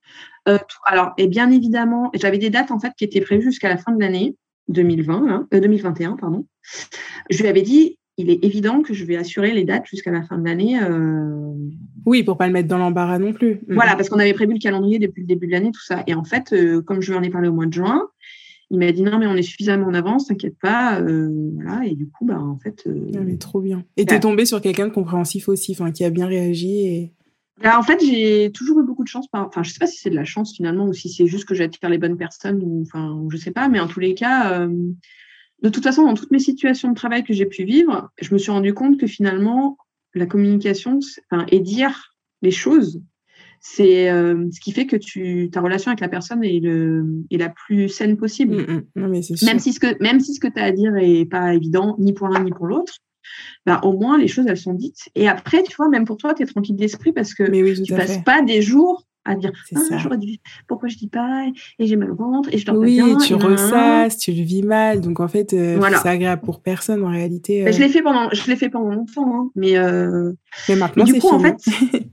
Euh, 0.48 0.58
alors 0.86 1.12
et 1.16 1.26
bien 1.26 1.50
évidemment, 1.50 2.10
j'avais 2.14 2.38
des 2.38 2.50
dates 2.50 2.70
en 2.70 2.78
fait 2.78 2.92
qui 2.96 3.04
étaient 3.04 3.20
prévues 3.20 3.42
jusqu'à 3.42 3.68
la 3.68 3.78
fin 3.78 3.92
de 3.92 4.00
l'année 4.00 4.36
2020 4.68 5.48
2021 5.52 6.16
pardon. 6.16 6.46
Je 7.30 7.40
lui 7.40 7.48
avais 7.48 7.62
dit 7.62 7.98
il 8.16 8.30
est 8.30 8.44
évident 8.44 8.82
que 8.82 8.94
je 8.94 9.04
vais 9.04 9.16
assurer 9.16 9.52
les 9.52 9.64
dates 9.64 9.86
jusqu'à 9.86 10.10
la 10.10 10.22
fin 10.22 10.38
de 10.38 10.44
l'année. 10.44 10.80
Euh... 10.80 11.52
Oui, 12.06 12.22
pour 12.22 12.36
pas 12.36 12.46
le 12.46 12.52
mettre 12.52 12.68
dans 12.68 12.78
l'embarras 12.78 13.18
non 13.18 13.32
plus. 13.32 13.60
Mm. 13.66 13.74
Voilà, 13.74 13.96
parce 13.96 14.08
qu'on 14.08 14.18
avait 14.18 14.34
prévu 14.34 14.52
le 14.52 14.58
calendrier 14.58 14.98
depuis 14.98 15.22
le 15.22 15.26
début 15.26 15.46
de 15.46 15.52
l'année, 15.52 15.72
tout 15.72 15.84
ça. 15.84 16.04
Et 16.06 16.14
en 16.14 16.24
fait, 16.24 16.52
euh, 16.52 16.80
comme 16.82 17.00
je 17.00 17.10
lui 17.10 17.18
en 17.18 17.22
ai 17.22 17.30
parlé 17.30 17.48
au 17.48 17.52
mois 17.52 17.66
de 17.66 17.72
juin, 17.72 18.08
il 18.70 18.78
m'a 18.78 18.92
dit 18.92 19.02
non, 19.02 19.18
mais 19.18 19.26
on 19.26 19.34
est 19.34 19.42
suffisamment 19.42 19.86
en 19.86 19.94
avance, 19.94 20.26
t'inquiète 20.26 20.58
pas. 20.60 21.00
Euh, 21.00 21.50
voilà, 21.54 21.86
et 21.86 21.94
du 21.94 22.08
coup, 22.08 22.24
bah, 22.24 22.40
en 22.40 22.58
fait. 22.58 22.84
Euh, 22.86 23.10
ah, 23.16 23.20
mais 23.24 23.36
trop 23.36 23.60
bien. 23.60 23.84
Et 23.96 24.04
t'es 24.04 24.16
bah 24.16 24.20
tombé 24.20 24.44
sur 24.46 24.60
quelqu'un 24.60 24.88
de 24.88 24.92
compréhensif 24.92 25.48
aussi, 25.48 25.72
enfin, 25.72 25.90
qui 25.90 26.04
a 26.04 26.10
bien 26.10 26.26
réagi. 26.26 26.86
Et... 26.86 27.12
Bah, 27.62 27.78
en 27.78 27.82
fait, 27.82 28.00
j'ai 28.04 28.52
toujours 28.52 28.80
eu 28.80 28.86
beaucoup 28.86 29.04
de 29.04 29.08
chance. 29.08 29.26
Par... 29.28 29.46
Enfin, 29.46 29.62
je 29.62 29.70
sais 29.70 29.78
pas 29.78 29.86
si 29.86 29.98
c'est 29.98 30.10
de 30.10 30.14
la 30.14 30.24
chance 30.24 30.54
finalement 30.54 30.86
ou 30.86 30.92
si 30.92 31.08
c'est 31.08 31.26
juste 31.26 31.46
que 31.46 31.54
j'attire 31.54 31.88
les 31.88 31.98
bonnes 31.98 32.16
personnes 32.16 32.60
ou 32.62 32.82
enfin, 32.82 33.26
je 33.30 33.36
sais 33.36 33.50
pas, 33.52 33.68
mais 33.68 33.80
en 33.80 33.88
tous 33.88 34.00
les 34.00 34.14
cas 34.14 34.68
de 35.64 35.70
toute 35.70 35.82
façon, 35.82 36.02
dans 36.02 36.12
toutes 36.12 36.30
mes 36.30 36.38
situations 36.38 36.90
de 36.90 36.94
travail 36.94 37.24
que 37.24 37.32
j'ai 37.32 37.46
pu 37.46 37.64
vivre, 37.64 38.10
je 38.20 38.34
me 38.34 38.38
suis 38.38 38.50
rendu 38.50 38.74
compte 38.74 39.00
que 39.00 39.06
finalement, 39.06 39.78
la 40.14 40.26
communication 40.26 41.00
et 41.48 41.60
dire 41.60 42.12
les 42.42 42.50
choses, 42.50 43.00
c'est 43.60 44.10
euh, 44.10 44.46
ce 44.52 44.60
qui 44.60 44.72
fait 44.72 44.84
que 44.86 44.96
tu, 44.96 45.48
ta 45.50 45.62
relation 45.62 45.90
avec 45.90 46.00
la 46.00 46.10
personne 46.10 46.44
est, 46.44 46.60
le, 46.60 47.06
est 47.30 47.38
la 47.38 47.48
plus 47.48 47.88
saine 47.88 48.18
possible. 48.18 48.56
Mm, 48.56 49.00
mm. 49.00 49.36
même, 49.42 49.58
si 49.58 49.72
ce 49.72 49.80
que, 49.80 50.02
même 50.02 50.20
si 50.20 50.34
ce 50.34 50.40
que 50.40 50.48
tu 50.48 50.60
as 50.60 50.64
à 50.64 50.70
dire 50.70 50.94
est 50.96 51.24
pas 51.24 51.54
évident, 51.54 51.96
ni 51.98 52.12
pour 52.12 52.28
l'un 52.28 52.44
ni 52.44 52.50
pour 52.50 52.66
l'autre, 52.66 52.98
bah, 53.64 53.80
au 53.84 53.98
moins 53.98 54.18
les 54.18 54.28
choses 54.28 54.44
elles 54.46 54.58
sont 54.58 54.74
dites. 54.74 55.08
Et 55.14 55.28
après, 55.28 55.62
tu 55.62 55.74
vois, 55.76 55.88
même 55.88 56.04
pour 56.04 56.18
toi, 56.18 56.34
tu 56.34 56.42
es 56.42 56.46
tranquille 56.46 56.76
d'esprit 56.76 57.12
parce 57.12 57.32
que 57.32 57.42
tu 57.82 57.94
passes 57.94 58.22
pas 58.22 58.42
des 58.42 58.60
jours 58.60 59.06
à 59.24 59.34
dire 59.34 59.52
ah, 59.74 59.98
j'aurais 59.98 60.18
dû, 60.18 60.38
pourquoi 60.66 60.88
je 60.88 60.96
dis 60.96 61.08
pas 61.08 61.46
et 61.78 61.86
j'ai 61.86 61.96
mal 61.96 62.10
au 62.10 62.14
ventre 62.14 62.48
et 62.52 62.58
je 62.58 62.66
dors 62.66 62.76
oui, 62.76 62.98
pas 62.98 63.06
bien. 63.06 63.16
Oui, 63.16 63.26
tu 63.26 63.34
ressasses, 63.34 64.18
tu 64.18 64.32
le 64.32 64.42
vis 64.42 64.62
mal, 64.62 65.00
donc 65.00 65.20
en 65.20 65.28
fait 65.28 65.52
euh, 65.52 65.80
c'est 66.02 66.08
agréable 66.08 66.42
pour 66.42 66.60
personne 66.60 67.02
en 67.04 67.10
réalité. 67.10 67.66
Euh... 67.66 67.72
Je 67.72 67.80
l'ai 67.80 67.88
fait 67.88 68.02
pendant, 68.02 68.28
je 68.32 68.46
l'ai 68.48 68.56
fait 68.56 68.68
pendant 68.68 68.94
longtemps, 68.94 69.34
hein, 69.34 69.50
mais 69.54 69.76
euh... 69.76 70.32
mais 70.68 70.76
maintenant 70.76 71.04
du 71.04 71.14
coup 71.14 71.28
fini. 71.28 71.32
en 71.32 71.40
fait 71.40 71.56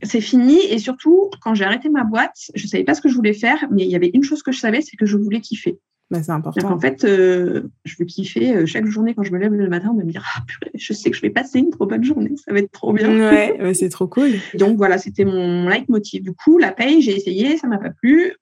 c'est 0.04 0.22
fini 0.22 0.58
et 0.70 0.80
surtout 0.80 1.30
quand 1.42 1.54
j'ai 1.54 1.66
arrêté 1.66 1.90
ma 1.90 2.04
boîte, 2.04 2.52
je 2.56 2.68
savais 2.68 2.84
pas 2.84 2.94
ce 2.94 3.02
que 3.02 3.10
je 3.10 3.16
voulais 3.16 3.34
faire, 3.34 3.66
mais 3.72 3.84
il 3.84 3.90
y 3.90 3.96
avait 3.96 4.12
une 4.14 4.24
chose 4.24 4.44
que 4.44 4.52
je 4.52 4.60
savais, 4.60 4.82
c'est 4.82 4.98
que 4.98 5.06
je 5.06 5.18
voulais 5.18 5.42
kiffer. 5.42 5.80
Bah, 6.12 6.22
c'est 6.22 6.34
important. 6.34 6.70
en 6.70 6.80
fait, 6.80 7.06
euh, 7.06 7.70
je 7.86 7.96
veux 7.98 8.04
kiffer 8.04 8.54
euh, 8.54 8.66
chaque 8.66 8.86
journée 8.86 9.16
quand 9.16 9.24
je 9.24 9.32
me 9.32 9.40
lève 9.40 9.54
le 9.54 9.70
matin, 9.70 9.94
de 9.94 10.04
me 10.04 10.12
dire 10.12 10.26
ah, 10.36 10.42
purée, 10.46 10.72
je 10.76 10.92
sais 10.92 11.10
que 11.10 11.16
je 11.16 11.22
vais 11.22 11.30
passer 11.30 11.60
une 11.60 11.70
trop 11.70 11.86
bonne 11.86 12.04
journée, 12.04 12.34
ça 12.36 12.52
va 12.52 12.60
être 12.60 12.72
trop 12.72 12.92
bien. 12.92 13.10
Ouais, 13.18 13.74
c'est 13.74 13.88
trop 13.88 14.08
cool. 14.08 14.32
Donc 14.56 14.76
voilà, 14.76 14.98
c'était 14.98 15.24
mon 15.24 15.70
leitmotiv. 15.70 16.22
Du 16.22 16.34
coup, 16.34 16.58
la 16.58 16.74
paye, 16.74 17.02
j'ai 17.02 17.16
essayé, 17.16 17.56
ça 17.56 17.68
m'a 17.68 17.78
pas 17.78 17.92
plu. 17.92 18.34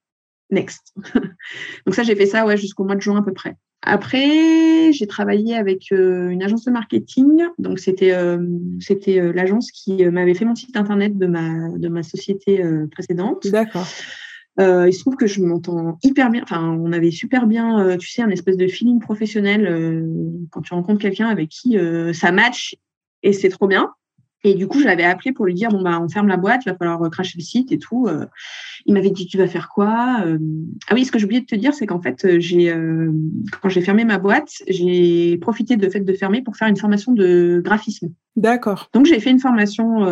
Next. 0.50 0.96
Donc 1.86 1.94
ça, 1.94 2.02
j'ai 2.02 2.16
fait 2.16 2.26
ça 2.26 2.44
ouais 2.44 2.58
jusqu'au 2.58 2.86
mois 2.86 2.96
de 2.96 3.02
juin 3.02 3.20
à 3.20 3.22
peu 3.22 3.34
près. 3.34 3.56
Après, 3.84 4.92
j'ai 4.92 5.06
travaillé 5.06 5.56
avec 5.56 5.92
euh, 5.92 6.30
une 6.30 6.42
agence 6.42 6.66
de 6.66 6.72
marketing. 6.72 7.44
Donc 7.60 7.78
c'était 7.78 8.18
c'était 8.80 9.32
l'agence 9.32 9.70
qui 9.70 10.04
m'avait 10.08 10.34
fait 10.34 10.46
mon 10.46 10.56
site 10.56 10.76
internet 10.76 11.20
de 11.20 11.28
ma 11.28 11.70
de 11.78 11.88
ma 11.88 12.02
société 12.02 12.64
précédente. 12.92 13.46
D'accord. 13.46 13.86
Euh, 14.60 14.90
il 14.90 14.94
se 14.94 15.00
trouve 15.00 15.16
que 15.16 15.28
je 15.28 15.42
m'entends 15.42 15.98
hyper 16.04 16.30
bien. 16.30 16.44
Enfin, 16.44 16.78
on 16.80 16.92
avait 16.92 17.12
super 17.12 17.48
bien, 17.48 17.80
euh, 17.80 17.98
tu 17.98 18.10
sais, 18.10 18.22
un 18.22 18.30
espèce 18.30 18.58
de 18.58 18.68
feeling 18.68 19.00
professionnel 19.00 19.66
euh, 19.68 20.06
quand 20.52 20.62
tu 20.62 20.74
rencontres 20.74 21.02
quelqu'un 21.02 21.28
avec 21.28 21.50
qui 21.50 21.78
ça 22.14 22.32
match 22.32 22.76
et 23.24 23.34
c'est 23.34 23.50
trop 23.50 23.68
bien. 23.68 23.92
Et 24.46 24.54
du 24.54 24.68
coup, 24.68 24.80
je 24.80 24.86
l'avais 24.86 25.04
appelé 25.04 25.34
pour 25.34 25.46
lui 25.46 25.54
dire 25.54 25.68
bon 25.68 25.82
bah 25.82 26.00
on 26.02 26.08
ferme 26.08 26.30
la 26.30 26.38
boîte, 26.38 26.62
il 26.66 26.70
va 26.70 26.78
falloir 26.78 27.10
cracher 27.10 27.34
le 27.38 27.44
site 27.44 27.74
et 27.74 27.78
tout. 27.78 28.08
il 28.86 28.94
m'avait 28.94 29.10
dit 29.10 29.28
tu 29.28 29.38
vas 29.38 29.48
faire 29.48 29.68
quoi 29.68 30.24
Ah 30.88 30.94
oui, 30.94 31.04
ce 31.04 31.12
que 31.12 31.20
j'ai 31.20 31.26
oublié 31.26 31.42
de 31.42 31.46
te 31.46 31.56
dire, 31.56 31.74
c'est 31.74 31.86
qu'en 31.86 32.02
fait, 32.02 32.40
j'ai 32.40 32.74
quand 33.62 33.68
j'ai 33.68 33.82
fermé 33.82 34.06
ma 34.06 34.18
boîte, 34.18 34.50
j'ai 34.70 35.38
profité 35.40 35.76
de 35.76 35.90
fait 35.90 36.00
de 36.00 36.14
fermer 36.14 36.42
pour 36.42 36.56
faire 36.56 36.70
une 36.70 36.78
formation 36.78 37.12
de 37.12 37.62
graphisme. 37.64 38.14
D'accord. 38.38 38.90
Donc 38.94 39.08
j'ai 39.08 39.20
fait 39.20 39.30
une 39.30 39.40
formation 39.40 40.06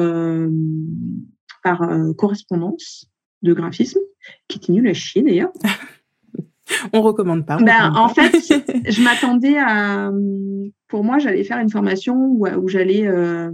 par 1.64 1.90
correspondance 2.18 3.10
de 3.44 3.54
graphisme, 3.54 4.00
qui 4.48 4.58
était 4.58 4.72
nul 4.72 4.88
à 4.88 4.94
chier 4.94 5.22
d'ailleurs. 5.22 5.52
on 6.94 7.02
recommande 7.02 7.46
pas. 7.46 7.58
ben, 7.58 7.94
en 7.96 8.10
fait, 8.10 8.32
je 8.90 9.02
m'attendais 9.02 9.58
à. 9.58 10.12
Pour 10.88 11.04
moi, 11.04 11.20
j'allais 11.20 11.44
faire 11.44 11.60
une 11.60 11.70
formation 11.70 12.16
où, 12.16 12.48
où 12.48 12.68
j'allais. 12.68 13.08
Euh, 13.08 13.52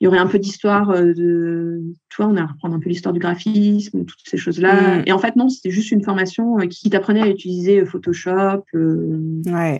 il 0.00 0.04
y 0.04 0.08
aurait 0.08 0.18
un 0.18 0.26
peu 0.26 0.38
d'histoire 0.38 0.90
euh, 0.90 1.12
de, 1.12 1.82
tu 2.08 2.16
vois, 2.22 2.26
on 2.26 2.36
a 2.36 2.46
reprendre 2.46 2.74
un 2.74 2.80
peu 2.80 2.88
l'histoire 2.88 3.12
du 3.12 3.20
graphisme, 3.20 4.04
toutes 4.04 4.20
ces 4.24 4.36
choses-là. 4.36 4.98
Mm. 4.98 5.02
Et 5.06 5.12
en 5.12 5.18
fait, 5.18 5.36
non, 5.36 5.48
c'était 5.48 5.70
juste 5.70 5.92
une 5.92 6.02
formation 6.02 6.58
euh, 6.58 6.66
qui 6.66 6.90
t'apprenait 6.90 7.22
à 7.22 7.28
utiliser 7.28 7.80
euh, 7.80 7.86
Photoshop, 7.86 8.64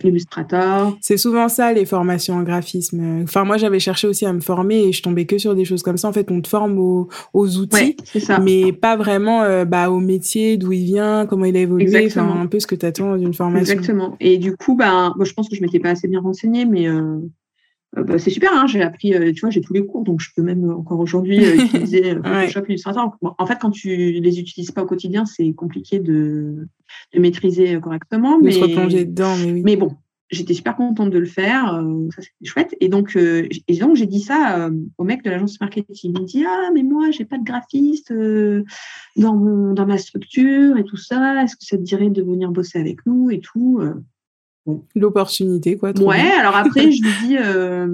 Illustrator. 0.03 0.97
C'est 1.01 1.17
souvent 1.17 1.49
ça, 1.49 1.73
les 1.73 1.85
formations 1.85 2.35
en 2.35 2.43
graphisme. 2.43 3.23
Enfin, 3.23 3.43
moi, 3.43 3.57
j'avais 3.57 3.79
cherché 3.79 4.07
aussi 4.07 4.25
à 4.25 4.33
me 4.33 4.41
former 4.41 4.87
et 4.87 4.91
je 4.93 5.03
tombais 5.03 5.25
que 5.25 5.37
sur 5.37 5.55
des 5.55 5.65
choses 5.65 5.83
comme 5.83 5.97
ça. 5.97 6.07
En 6.07 6.13
fait, 6.13 6.31
on 6.31 6.41
te 6.41 6.47
forme 6.47 6.79
aux, 6.79 7.07
outils, 7.33 7.95
ça. 8.19 8.39
mais 8.39 8.71
pas 8.73 8.95
vraiment 8.95 9.65
bah, 9.65 9.89
au 9.89 9.99
métier, 9.99 10.57
d'où 10.57 10.71
il 10.71 10.85
vient, 10.85 11.25
comment 11.25 11.45
il 11.45 11.55
a 11.57 11.61
évolué, 11.61 12.07
enfin, 12.07 12.41
un 12.41 12.47
peu 12.47 12.59
ce 12.59 12.67
que 12.67 12.75
tu 12.75 12.85
attends 12.85 13.17
d'une 13.17 13.33
formation. 13.33 13.73
Exactement. 13.73 14.15
Et 14.19 14.37
du 14.37 14.55
coup, 14.55 14.75
bah, 14.75 15.13
je 15.21 15.33
pense 15.33 15.49
que 15.49 15.55
je 15.55 15.61
m'étais 15.61 15.79
pas 15.79 15.89
assez 15.89 16.07
bien 16.07 16.21
renseignée, 16.21 16.65
mais 16.65 16.87
euh, 16.87 17.19
bah, 18.03 18.19
c'est 18.19 18.29
super, 18.29 18.51
hein, 18.53 18.67
j'ai 18.67 18.81
appris, 18.81 19.13
euh, 19.13 19.31
tu 19.31 19.41
vois, 19.41 19.49
j'ai 19.49 19.61
tous 19.61 19.73
les 19.73 19.85
cours, 19.85 20.03
donc 20.03 20.19
je 20.19 20.29
peux 20.35 20.41
même 20.41 20.69
encore 20.69 20.99
aujourd'hui 20.99 21.43
euh, 21.43 21.55
utiliser 21.63 22.15
Photoshop, 22.15 22.63
Illustrator. 22.67 23.17
En 23.21 23.45
fait, 23.45 23.57
quand 23.59 23.71
tu 23.71 23.89
les 23.95 24.39
utilises 24.39 24.71
pas 24.71 24.83
au 24.83 24.85
quotidien, 24.85 25.25
c'est 25.25 25.53
compliqué 25.53 25.99
de, 25.99 26.67
de, 27.13 27.19
maîtriser 27.19 27.79
correctement. 27.79 28.39
Mais, 28.41 28.55
replonger 28.55 29.05
dedans, 29.05 29.35
mais 29.37 29.51
oui. 29.53 29.61
Mais 29.63 29.75
bon, 29.77 29.95
j'étais 30.29 30.53
super 30.53 30.75
contente 30.75 31.09
de 31.09 31.17
le 31.17 31.25
faire, 31.25 31.81
ça 32.13 32.21
c'était 32.21 32.45
chouette. 32.45 32.75
Et 32.81 32.89
donc, 32.89 33.15
et 33.15 33.77
donc 33.77 33.95
j'ai 33.95 34.07
dit 34.07 34.19
ça 34.19 34.69
au 34.97 35.03
mec 35.03 35.23
de 35.23 35.29
l'agence 35.29 35.59
marketing. 35.61 35.95
Il 36.03 36.21
me 36.21 36.25
dit 36.25 36.43
ah 36.45 36.71
mais 36.73 36.83
moi 36.83 37.11
j'ai 37.11 37.25
pas 37.25 37.37
de 37.37 37.43
graphiste 37.43 38.11
dans 39.15 39.35
mon 39.35 39.73
dans 39.73 39.85
ma 39.85 39.97
structure 39.97 40.77
et 40.77 40.83
tout 40.83 40.97
ça. 40.97 41.43
Est-ce 41.43 41.55
que 41.55 41.63
ça 41.63 41.77
te 41.77 41.83
dirait 41.83 42.09
de 42.09 42.21
venir 42.21 42.51
bosser 42.51 42.79
avec 42.79 43.05
nous 43.05 43.29
et 43.29 43.39
tout 43.39 43.81
L'opportunité, 44.95 45.77
quoi. 45.77 45.91
Ouais, 45.99 46.31
alors 46.39 46.55
après, 46.55 46.81
je 46.91 47.01
lui 47.01 47.27
dis, 47.27 47.37
euh, 47.37 47.87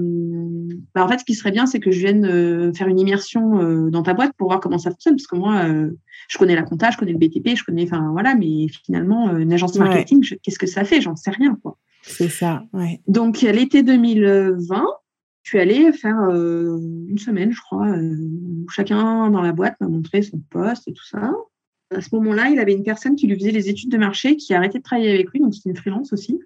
bah, 0.94 1.04
en 1.04 1.08
fait, 1.08 1.18
ce 1.18 1.24
qui 1.24 1.34
serait 1.34 1.50
bien, 1.50 1.66
c'est 1.66 1.80
que 1.80 1.90
je 1.90 1.98
vienne 1.98 2.24
euh, 2.24 2.72
faire 2.72 2.88
une 2.88 2.98
immersion 2.98 3.60
euh, 3.60 3.90
dans 3.90 4.02
ta 4.02 4.14
boîte 4.14 4.32
pour 4.38 4.48
voir 4.48 4.60
comment 4.60 4.78
ça 4.78 4.90
fonctionne, 4.90 5.16
parce 5.16 5.26
que 5.26 5.36
moi, 5.36 5.64
je 6.28 6.38
connais 6.38 6.54
la 6.54 6.62
compta, 6.62 6.90
je 6.90 6.96
connais 6.96 7.12
le 7.12 7.18
BTP, 7.18 7.56
je 7.56 7.64
connais, 7.64 7.84
enfin 7.84 8.10
voilà, 8.12 8.34
mais 8.34 8.68
finalement, 8.68 9.36
une 9.36 9.52
agence 9.52 9.76
marketing, 9.76 10.24
qu'est-ce 10.42 10.58
que 10.58 10.66
ça 10.66 10.84
fait? 10.84 11.00
J'en 11.00 11.16
sais 11.16 11.30
rien, 11.30 11.58
quoi. 11.62 11.76
C'est 12.02 12.30
ça, 12.30 12.64
ouais. 12.72 13.00
Donc, 13.06 13.44
à 13.44 13.52
l'été 13.52 13.82
2020, 13.82 14.84
je 15.42 15.48
suis 15.48 15.58
allée 15.58 15.92
faire 15.92 16.18
une 16.30 17.18
semaine, 17.18 17.52
je 17.52 17.60
crois, 17.60 17.88
où 17.88 18.66
chacun 18.70 19.30
dans 19.30 19.42
la 19.42 19.52
boîte 19.52 19.76
m'a 19.80 19.88
montré 19.88 20.22
son 20.22 20.40
poste 20.50 20.88
et 20.88 20.94
tout 20.94 21.04
ça. 21.04 21.32
À 21.94 22.00
ce 22.00 22.14
moment-là, 22.14 22.48
il 22.50 22.58
avait 22.58 22.72
une 22.72 22.82
personne 22.82 23.16
qui 23.16 23.26
lui 23.26 23.36
faisait 23.36 23.50
les 23.50 23.68
études 23.68 23.90
de 23.90 23.98
marché, 23.98 24.36
qui 24.36 24.54
a 24.54 24.58
arrêté 24.58 24.78
de 24.78 24.82
travailler 24.82 25.10
avec 25.10 25.30
lui, 25.30 25.40
donc 25.40 25.54
c'était 25.54 25.70
une 25.70 25.76
freelance 25.76 26.12
aussi. 26.12 26.38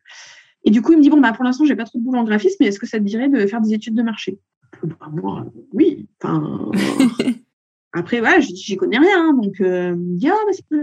Et 0.64 0.70
du 0.70 0.82
coup, 0.82 0.92
il 0.92 0.98
me 0.98 1.02
dit 1.02 1.11
bon, 1.11 1.20
bah, 1.20 1.32
pour 1.32 1.44
l'instant, 1.44 1.64
j'ai 1.64 1.76
pas 1.76 1.85
trop 1.85 1.98
de 1.98 2.04
boulot 2.04 2.18
en 2.18 2.24
graphisme, 2.24 2.56
mais 2.61 2.66
est-ce 2.66 2.80
que 2.80 2.87
ça 2.87 2.98
te 2.98 3.04
dirait 3.04 3.28
de 3.28 3.46
faire 3.46 3.61
des 3.61 3.72
études 3.72 3.94
de 3.94 4.02
marché? 4.02 4.38
Bah, 4.82 5.09
Moi, 5.12 5.46
oui. 5.72 6.09
Enfin, 6.22 6.70
après, 7.92 8.20
voilà, 8.20 8.40
je 8.40 8.48
dis 8.48 8.62
j'y 8.62 8.76
connais 8.76 8.98
rien, 8.98 9.32
donc 9.32 9.61
euh, 9.61 9.94
il 9.96 10.12
me 10.12 10.16
dit 10.18 10.28
ah, 10.28 10.37
bah, 10.46 10.76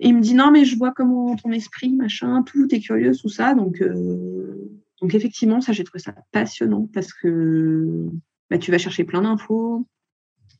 et 0.00 0.08
il 0.08 0.16
me 0.16 0.20
dit 0.20 0.34
non, 0.34 0.50
mais 0.50 0.64
je 0.64 0.76
vois 0.76 0.92
comment 0.92 1.36
ton 1.36 1.52
esprit, 1.52 1.90
machin, 1.90 2.42
tout, 2.42 2.74
est 2.74 2.80
curieux, 2.80 3.12
tout 3.14 3.28
ça, 3.28 3.54
donc 3.54 3.80
euh, 3.80 4.72
donc 5.02 5.14
effectivement, 5.14 5.60
ça, 5.60 5.72
j'ai 5.72 5.84
trouvé 5.84 6.00
ça 6.00 6.14
passionnant 6.30 6.88
parce 6.94 7.12
que 7.12 8.08
bah, 8.50 8.58
tu 8.58 8.70
vas 8.70 8.78
chercher 8.78 9.04
plein 9.04 9.22
d'infos 9.22 9.86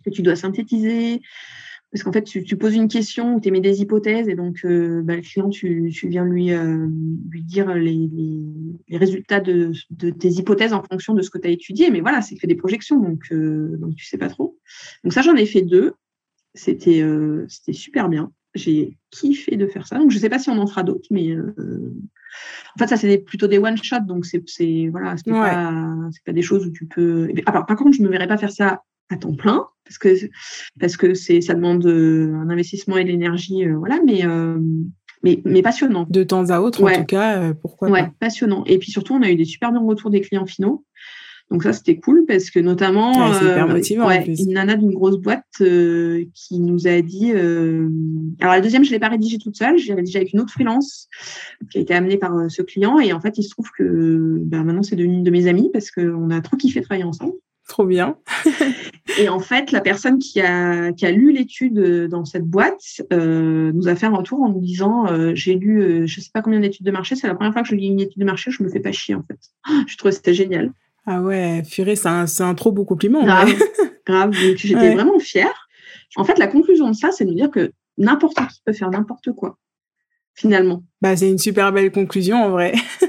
que 0.05 0.11
tu 0.11 0.23
dois 0.23 0.35
synthétiser. 0.35 1.23
Parce 1.93 2.05
qu'en 2.05 2.13
fait, 2.13 2.23
tu, 2.23 2.57
poses 2.57 2.75
une 2.75 2.89
question 2.89 3.39
tu 3.39 3.49
émets 3.49 3.61
des 3.61 3.83
hypothèses 3.83 4.27
et 4.27 4.35
donc 4.35 4.65
euh, 4.65 5.03
bah, 5.03 5.15
le 5.15 5.21
client, 5.21 5.51
tu, 5.51 5.91
viens 6.05 6.25
lui, 6.25 6.51
euh, 6.51 6.87
lui 7.29 7.43
dire 7.45 7.75
les, 7.75 8.09
résultats 8.91 9.41
de, 9.41 9.73
tes 10.11 10.31
hypothèses 10.31 10.73
en 10.73 10.83
fonction 10.83 11.13
de 11.13 11.21
ce 11.21 11.29
que 11.29 11.37
tu 11.37 11.49
as 11.49 11.51
étudié. 11.51 11.91
Mais 11.91 12.01
voilà, 12.01 12.23
c'est 12.23 12.37
que 12.37 12.47
des 12.47 12.55
projections, 12.55 12.99
donc, 12.99 13.25
euh, 13.31 13.77
donc 13.77 13.95
tu 13.95 14.07
sais 14.07 14.17
pas 14.17 14.31
trop. 14.31 14.59
Donc 15.05 15.13
ça, 15.13 15.21
j'en 15.21 15.37
ai 15.37 15.45
fait 15.45 15.61
deux. 15.61 15.93
C'était 16.55 17.05
c'était 17.49 17.73
super 17.73 18.09
bien. 18.09 18.31
J'ai 18.55 18.99
kiffé 19.11 19.57
de 19.57 19.67
faire 19.67 19.87
ça. 19.87 19.99
Donc 19.99 20.11
je 20.11 20.19
sais 20.19 20.29
pas 20.29 20.39
si 20.39 20.49
on 20.49 20.59
en 20.59 20.67
fera 20.67 20.83
d'autres, 20.83 21.09
mais 21.11 21.35
en 21.37 22.79
fait, 22.79 22.87
ça, 22.87 22.97
c'est 22.97 23.19
plutôt 23.19 23.49
des 23.49 23.59
one-shots. 23.59 24.07
Donc 24.07 24.25
c'est 24.25 24.89
voilà, 24.91 25.17
c'est 25.19 25.31
pas, 25.31 25.95
pas 26.25 26.33
des 26.33 26.43
choses 26.43 26.67
où 26.67 26.71
tu 26.71 26.87
peux. 26.87 27.29
Alors, 27.45 27.67
par 27.67 27.77
contre, 27.77 27.97
je 27.97 28.03
me 28.03 28.09
verrais 28.09 28.29
pas 28.29 28.39
faire 28.39 28.53
ça 28.53 28.83
à 29.12 29.16
temps 29.16 29.35
plein 29.35 29.66
parce 29.85 29.98
que 29.98 30.31
parce 30.81 30.96
que 30.96 31.14
c'est 31.14 31.40
ça 31.40 31.55
demande 31.55 31.85
euh, 31.87 32.35
un 32.35 32.51
investissement 32.51 32.96
et 32.96 33.05
de 33.05 33.09
l'énergie 33.09 33.64
euh, 33.64 33.77
voilà 33.77 34.01
mais 34.05 34.25
euh, 34.25 34.59
mais, 35.25 35.40
mais 35.44 35.62
passionnant. 35.62 36.05
De 36.11 36.25
temps 36.25 36.51
à 36.51 36.59
autre, 36.59 36.83
en 36.83 36.92
tout 36.92 37.05
cas, 37.05 37.55
pourquoi 37.55 37.88
ouais, 37.90 38.11
passionnant. 38.18 38.64
Et 38.64 38.79
puis 38.79 38.90
surtout, 38.90 39.14
on 39.14 39.22
a 39.22 39.31
eu 39.31 39.37
des 39.37 39.44
super 39.44 39.70
bons 39.70 39.87
retours 39.87 40.11
des 40.11 40.20
clients 40.20 40.46
finaux. 40.46 40.85
Donc 41.48 41.62
ça, 41.62 41.72
c'était 41.72 41.94
cool 41.94 42.25
parce 42.27 42.51
que 42.51 42.59
notamment, 42.59 43.12
une 44.27 44.53
nana 44.53 44.75
d'une 44.75 44.92
grosse 44.92 45.18
boîte 45.18 45.44
qui 45.59 46.59
nous 46.59 46.88
a 46.88 47.01
dit. 47.03 47.31
alors 47.31 48.53
la 48.53 48.61
deuxième, 48.61 48.83
je 48.83 48.90
l'ai 48.90 48.98
pas 48.98 49.11
rédigée 49.11 49.38
toute 49.38 49.55
seule, 49.55 49.79
j'ai 49.79 49.94
rédigé 49.94 50.16
avec 50.16 50.33
une 50.33 50.40
autre 50.40 50.53
freelance 50.53 51.09
qui 51.70 51.79
a 51.79 51.81
été 51.83 51.94
amenée 51.94 52.16
par 52.16 52.33
ce 52.51 52.62
client. 52.62 52.98
Et 52.98 53.12
en 53.12 53.20
fait, 53.20 53.38
il 53.38 53.44
se 53.44 53.51
trouve 53.51 53.70
que 53.79 54.38
ben, 54.40 54.64
maintenant, 54.64 54.83
c'est 54.83 54.96
devenu 54.96 55.14
une 55.14 55.22
de 55.22 55.31
mes 55.31 55.46
amies 55.46 55.70
parce 55.72 55.92
qu'on 55.92 56.31
a 56.31 56.40
trop 56.40 56.57
kiffé 56.57 56.81
travailler 56.81 57.05
ensemble. 57.05 57.35
Trop 57.73 57.87
bien. 57.87 58.19
et 59.19 59.31
en 59.31 59.41
fait, 59.41 59.73
la 59.73 59.81
personne 59.81 60.19
qui 60.19 60.43
a, 60.43 60.93
qui 60.93 61.07
a 61.07 61.11
lu 61.11 61.33
l'étude 61.33 61.79
euh, 61.79 62.07
dans 62.07 62.27
cette 62.27 62.45
boîte 62.45 63.01
euh, 63.15 63.73
nous 63.73 63.89
a 63.89 63.95
fait 63.95 64.05
un 64.05 64.15
retour 64.15 64.43
en 64.43 64.51
nous 64.51 64.61
disant 64.61 65.07
euh, 65.07 65.33
J'ai 65.35 65.55
lu, 65.55 66.07
je 66.07 66.21
ne 66.21 66.23
sais 66.23 66.31
pas 66.35 66.43
combien 66.43 66.61
d'études 66.61 66.85
de 66.85 66.91
marché, 66.91 67.17
c'est 67.17 67.27
la 67.29 67.35
première 67.35 67.55
fois 67.55 67.63
que 67.63 67.69
je 67.69 67.75
lis 67.75 67.87
une 67.87 67.99
étude 67.99 68.21
de 68.21 68.27
marché, 68.27 68.51
je 68.51 68.63
me 68.63 68.69
fais 68.69 68.81
pas 68.81 68.93
chier 68.93 69.15
en 69.15 69.23
fait. 69.23 69.39
je 69.89 69.97
trouvais 69.97 70.11
que 70.11 70.17
c'était 70.17 70.35
génial. 70.35 70.71
Ah 71.07 71.23
ouais, 71.23 71.63
Furé, 71.65 71.97
c'est 71.97 72.09
un, 72.09 72.27
un, 72.41 72.55
trop 72.55 72.73
beau 72.73 72.85
compliment. 72.85 73.25
Grave, 73.25 73.55
grave. 74.07 74.33
Donc 74.33 74.57
j'étais 74.59 74.93
vraiment 74.93 75.19
fière. 75.19 75.67
En 76.17 76.25
fait, 76.25 76.39
la 76.39 76.47
conclusion 76.47 76.91
de 76.91 76.95
ça, 76.95 77.11
c'est 77.11 77.25
de 77.25 77.31
nous 77.31 77.37
dire 77.37 77.51
que 77.51 77.73
n'importe 77.97 78.37
qui 78.37 78.61
peut 78.67 78.75
faire 78.75 78.91
n'importe 78.91 79.33
quoi 79.33 79.57
finalement. 80.35 80.83
Bah, 81.01 81.17
c'est 81.17 81.31
une 81.31 81.39
super 81.39 81.73
belle 81.73 81.91
conclusion 81.91 82.37
en 82.37 82.51
vrai. 82.51 82.75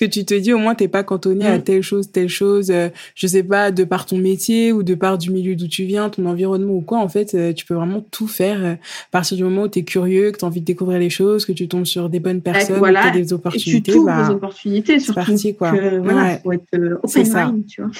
Que 0.00 0.06
tu 0.06 0.24
te 0.24 0.32
dis 0.32 0.54
au 0.54 0.58
moins 0.58 0.74
t'es 0.74 0.88
pas 0.88 1.02
cantonné 1.02 1.46
à 1.46 1.58
mm. 1.58 1.62
telle 1.62 1.82
chose, 1.82 2.10
telle 2.10 2.30
chose, 2.30 2.70
euh, 2.70 2.88
je 3.14 3.26
sais 3.26 3.42
pas, 3.42 3.70
de 3.70 3.84
par 3.84 4.06
ton 4.06 4.16
métier 4.16 4.72
ou 4.72 4.82
de 4.82 4.94
par 4.94 5.18
du 5.18 5.30
milieu 5.30 5.54
d'où 5.54 5.68
tu 5.68 5.84
viens, 5.84 6.08
ton 6.08 6.24
environnement 6.24 6.72
ou 6.72 6.80
quoi. 6.80 7.00
En 7.00 7.08
fait, 7.08 7.34
euh, 7.34 7.52
tu 7.52 7.66
peux 7.66 7.74
vraiment 7.74 8.02
tout 8.10 8.26
faire 8.26 8.64
euh, 8.64 8.72
à 8.72 9.10
partir 9.10 9.36
du 9.36 9.44
moment 9.44 9.64
où 9.64 9.68
tu 9.68 9.80
es 9.80 9.82
curieux, 9.82 10.30
que 10.30 10.38
tu 10.38 10.44
as 10.46 10.48
envie 10.48 10.62
de 10.62 10.64
découvrir 10.64 10.98
les 10.98 11.10
choses, 11.10 11.44
que 11.44 11.52
tu 11.52 11.68
tombes 11.68 11.84
sur 11.84 12.08
des 12.08 12.18
bonnes 12.18 12.40
personnes, 12.40 12.78
voilà. 12.78 13.00
que 13.00 13.08
tu 13.08 13.18
as 13.18 13.20
des 13.20 13.32
opportunités. 13.34 13.90
Et 13.90 13.94
tu 13.94 14.04
bah, 14.06 14.26
des 14.26 14.34
opportunités, 14.34 14.98
surtout. 15.00 15.20
Parti, 15.20 15.54
quoi. 15.54 15.72
Que, 15.72 15.98
voilà, 15.98 16.38
faut 16.38 16.52
être 16.52 16.98
open 17.02 17.34
mind, 17.34 17.66
tu 17.66 17.82
vois. 17.82 17.90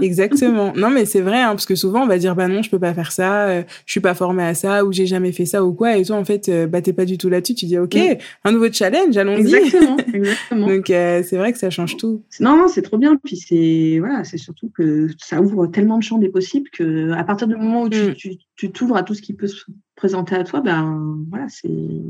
Exactement. 0.00 0.72
Non, 0.76 0.90
mais 0.90 1.04
c'est 1.04 1.20
vrai, 1.20 1.40
hein, 1.40 1.50
parce 1.50 1.66
que 1.66 1.74
souvent 1.74 2.02
on 2.02 2.06
va 2.06 2.18
dire 2.18 2.34
bah 2.34 2.48
non, 2.48 2.62
je 2.62 2.70
peux 2.70 2.78
pas 2.78 2.94
faire 2.94 3.12
ça, 3.12 3.48
euh, 3.48 3.62
je 3.86 3.92
suis 3.92 4.00
pas 4.00 4.14
formée 4.14 4.42
à 4.42 4.54
ça, 4.54 4.84
ou 4.84 4.92
j'ai 4.92 5.06
jamais 5.06 5.32
fait 5.32 5.46
ça 5.46 5.64
ou 5.64 5.72
quoi. 5.72 5.96
Et 5.96 6.04
toi, 6.04 6.16
en 6.16 6.24
fait, 6.24 6.48
euh, 6.48 6.66
bah 6.66 6.82
t'es 6.82 6.92
pas 6.92 7.04
du 7.04 7.18
tout 7.18 7.28
là-dessus. 7.28 7.54
Tu 7.54 7.66
dis 7.66 7.78
ok, 7.78 7.96
un 8.44 8.52
nouveau 8.52 8.72
challenge, 8.72 9.16
allons-y. 9.16 9.54
Exactement, 9.54 9.96
exactement. 10.12 10.66
Donc 10.66 10.90
euh, 10.90 11.22
c'est 11.24 11.36
vrai 11.36 11.52
que 11.52 11.58
ça 11.58 11.70
change 11.70 11.96
tout. 11.96 12.22
Non, 12.40 12.56
non, 12.56 12.68
c'est 12.68 12.82
trop 12.82 12.98
bien. 12.98 13.16
Puis 13.22 13.36
c'est 13.36 13.98
voilà, 13.98 14.24
c'est 14.24 14.38
surtout 14.38 14.70
que 14.74 15.08
ça 15.18 15.40
ouvre 15.40 15.66
tellement 15.66 15.98
de 15.98 16.02
champs 16.02 16.18
des 16.18 16.28
possibles 16.28 16.68
que 16.70 17.12
à 17.12 17.24
partir 17.24 17.46
du 17.46 17.56
moment 17.56 17.82
où 17.82 17.88
tu 17.88 18.10
mm. 18.10 18.36
tu 18.56 18.72
t'ouvres 18.72 18.96
à 18.96 19.02
tout 19.02 19.14
ce 19.14 19.22
qui 19.22 19.34
peut 19.34 19.46
se 19.46 19.64
présenter 19.96 20.34
à 20.34 20.44
toi, 20.44 20.60
ben 20.60 21.16
voilà, 21.30 21.46
c'est. 21.48 21.68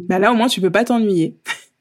Bah 0.09 0.19
là 0.19 0.33
au 0.33 0.35
moins 0.35 0.49
tu 0.49 0.61
peux 0.61 0.71
pas 0.71 0.85
t'ennuyer. 0.85 1.37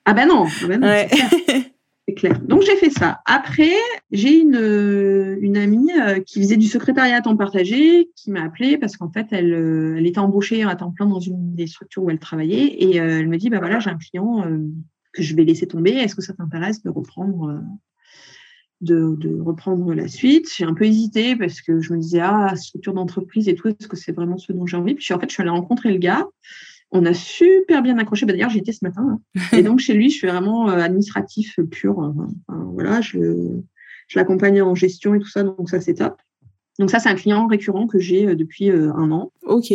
Ah 0.06 0.14
ben 0.14 0.28
non, 0.28 0.46
ah 0.48 0.68
ben 0.68 0.80
non 0.82 0.88
ouais. 0.88 1.08
C'est 2.08 2.16
clair. 2.16 2.40
Donc 2.42 2.64
j'ai 2.64 2.76
fait 2.76 2.90
ça. 2.90 3.22
Après, 3.26 3.72
j'ai 4.12 4.38
une, 4.38 5.38
une 5.40 5.56
amie 5.56 5.90
euh, 5.94 6.20
qui 6.20 6.42
faisait 6.42 6.58
du 6.58 6.68
secrétariat 6.68 7.18
à 7.18 7.22
temps 7.22 7.38
partagé, 7.38 8.10
qui 8.18 8.30
m'a 8.30 8.44
appelée 8.44 8.78
parce 8.78 8.98
qu'en 8.98 9.10
fait, 9.10 9.28
elle, 9.32 9.54
euh, 9.54 9.96
elle 9.98 10.06
était 10.06 10.20
embauchée 10.20 10.64
à 10.64 10.76
temps 10.76 10.92
plein 10.92 11.06
dans 11.06 11.22
une 11.22 11.56
des 11.56 11.66
structures 11.66 12.04
où 12.04 12.10
elle 12.10 12.20
travaillait. 12.20 12.84
Et 12.84 13.00
euh, 13.00 13.20
elle 13.20 13.30
me 13.30 13.38
dit, 13.38 13.50
bah 13.50 13.60
voilà, 13.60 13.80
j'ai 13.80 13.90
un 13.90 13.98
client 13.98 14.44
que 15.14 15.24
je 15.24 15.36
vais 15.36 15.46
laisser 15.46 15.66
tomber. 15.66 15.92
Est-ce 15.92 16.16
que 16.16 16.22
ça 16.22 16.34
t'intéresse 16.34 16.84
de 16.84 16.90
reprendre 16.90 17.62
de, 18.82 19.16
de, 19.18 19.40
reprendre 19.40 19.94
la 19.94 20.10
suite? 20.10 20.50
J'ai 20.54 20.66
un 20.66 20.74
peu 20.74 20.84
hésité 20.84 21.38
parce 21.38 21.62
que 21.62 21.80
je 21.80 21.94
me 21.94 22.00
disais, 22.00 22.20
ah, 22.20 22.54
structure 22.58 22.94
d'entreprise 22.94 23.48
et 23.48 23.56
tout, 23.56 23.70
est-ce 23.70 23.88
que 23.88 23.96
c'est 23.96 24.12
vraiment 24.12 24.38
ce 24.38 24.52
dont 24.52 24.66
j'ai 24.66 24.76
envie? 24.76 24.96
Puis 24.96 25.14
en 25.14 25.20
fait, 25.22 25.30
je 25.30 25.36
suis 25.36 25.42
allée 25.42 25.52
rencontrer 25.52 25.92
le 25.94 26.00
gars. 26.00 26.26
On 26.96 27.06
a 27.06 27.14
super 27.14 27.82
bien 27.82 27.98
accroché. 27.98 28.28
Bah, 28.28 28.34
d'ailleurs, 28.34 28.52
j'y 28.52 28.60
étais 28.60 28.72
ce 28.72 28.86
matin. 28.86 29.20
Hein. 29.36 29.48
Et 29.58 29.64
donc, 29.64 29.80
chez 29.80 29.94
lui, 29.94 30.12
je 30.12 30.18
suis 30.18 30.28
vraiment 30.28 30.70
euh, 30.70 30.78
administratif 30.78 31.60
pur. 31.72 32.14
voilà, 32.48 33.02
je, 33.02 33.20
je 34.08 34.20
l'accompagne 34.20 34.62
en 34.62 34.76
gestion 34.76 35.16
et 35.16 35.20
tout 35.20 35.28
ça. 35.28 35.42
Donc, 35.44 35.70
ça, 35.70 35.82
c'est 35.82 35.96
top. 35.96 36.22
Donc, 36.78 36.92
ça, 36.92 37.00
c'est 37.00 37.10
un 37.10 37.16
client 37.16 37.48
récurrent 37.48 37.88
que 37.88 37.98
j'ai 37.98 38.28
euh, 38.28 38.36
depuis 38.36 38.70
euh, 38.70 38.94
un 38.94 39.12
an. 39.12 39.32
OK. 39.48 39.74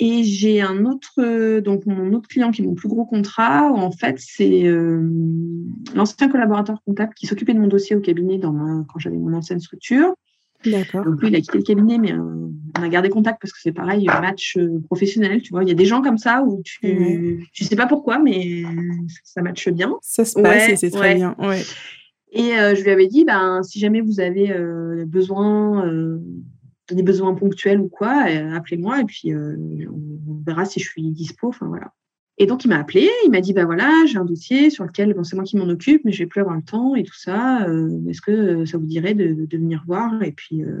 Et 0.00 0.24
j'ai 0.24 0.60
un 0.60 0.86
autre, 0.86 1.60
donc 1.60 1.86
mon 1.86 2.12
autre 2.14 2.26
client 2.26 2.50
qui 2.50 2.62
est 2.62 2.66
mon 2.66 2.74
plus 2.74 2.88
gros 2.88 3.06
contrat, 3.06 3.70
en 3.72 3.92
fait, 3.92 4.16
c'est 4.18 4.64
l'ancien 5.94 6.28
collaborateur 6.28 6.82
comptable 6.84 7.14
qui 7.14 7.28
s'occupait 7.28 7.54
de 7.54 7.60
mon 7.60 7.68
dossier 7.68 7.94
au 7.94 8.00
cabinet 8.00 8.38
dans 8.38 8.84
quand 8.92 8.98
j'avais 8.98 9.16
mon 9.16 9.32
ancienne 9.34 9.60
structure. 9.60 10.12
D'accord. 10.66 11.04
Donc 11.04 11.20
lui, 11.20 11.28
il 11.28 11.36
a 11.36 11.40
quitté 11.40 11.58
le 11.58 11.64
cabinet, 11.64 11.98
mais 11.98 12.12
euh, 12.12 12.48
on 12.78 12.82
a 12.82 12.88
gardé 12.88 13.08
contact 13.08 13.40
parce 13.40 13.52
que 13.52 13.58
c'est 13.60 13.72
pareil, 13.72 14.08
un 14.08 14.20
match 14.20 14.56
euh, 14.56 14.80
professionnel, 14.86 15.42
tu 15.42 15.50
vois. 15.50 15.62
Il 15.62 15.68
y 15.68 15.72
a 15.72 15.74
des 15.74 15.84
gens 15.84 16.02
comme 16.02 16.18
ça 16.18 16.42
où 16.42 16.62
tu, 16.64 16.86
ne 16.86 17.66
sais 17.66 17.76
pas 17.76 17.86
pourquoi, 17.86 18.18
mais 18.18 18.62
ça 19.22 19.42
matche 19.42 19.68
bien. 19.68 19.96
Ça 20.02 20.24
se 20.24 20.40
passe 20.40 20.68
et 20.68 20.76
c'est 20.76 20.90
très 20.90 21.14
bien. 21.14 21.34
Ouais. 21.38 21.62
Et 22.32 22.58
euh, 22.58 22.74
je 22.74 22.82
lui 22.82 22.90
avais 22.90 23.06
dit, 23.06 23.24
ben, 23.24 23.62
si 23.62 23.78
jamais 23.78 24.00
vous 24.00 24.20
avez 24.20 24.52
besoin, 25.06 25.88
des 26.90 27.02
besoins 27.02 27.34
ponctuels 27.34 27.80
ou 27.80 27.88
quoi, 27.88 28.24
appelez-moi 28.54 29.00
et 29.00 29.04
puis 29.04 29.34
on 29.34 30.42
verra 30.46 30.64
si 30.64 30.80
je 30.80 30.88
suis 30.88 31.10
dispo. 31.10 31.48
Enfin 31.48 31.66
voilà. 31.66 31.92
Et 32.36 32.46
donc, 32.46 32.64
il 32.64 32.68
m'a 32.68 32.78
appelé, 32.78 33.08
il 33.24 33.30
m'a 33.30 33.40
dit, 33.40 33.52
bah 33.52 33.64
voilà, 33.64 33.90
j'ai 34.06 34.18
un 34.18 34.24
dossier 34.24 34.68
sur 34.68 34.84
lequel, 34.84 35.14
bon, 35.14 35.22
c'est 35.22 35.36
moi 35.36 35.44
qui 35.44 35.56
m'en 35.56 35.68
occupe, 35.68 36.04
mais 36.04 36.10
je 36.10 36.18
vais 36.18 36.26
plus 36.26 36.40
avoir 36.40 36.56
le 36.56 36.62
temps 36.62 36.96
et 36.96 37.04
tout 37.04 37.14
ça. 37.14 37.64
Euh, 37.68 37.90
est-ce 38.08 38.20
que 38.20 38.64
ça 38.64 38.76
vous 38.76 38.86
dirait 38.86 39.14
de, 39.14 39.46
venir 39.52 39.84
voir? 39.86 40.20
Et 40.22 40.32
puis, 40.32 40.64
euh, 40.64 40.80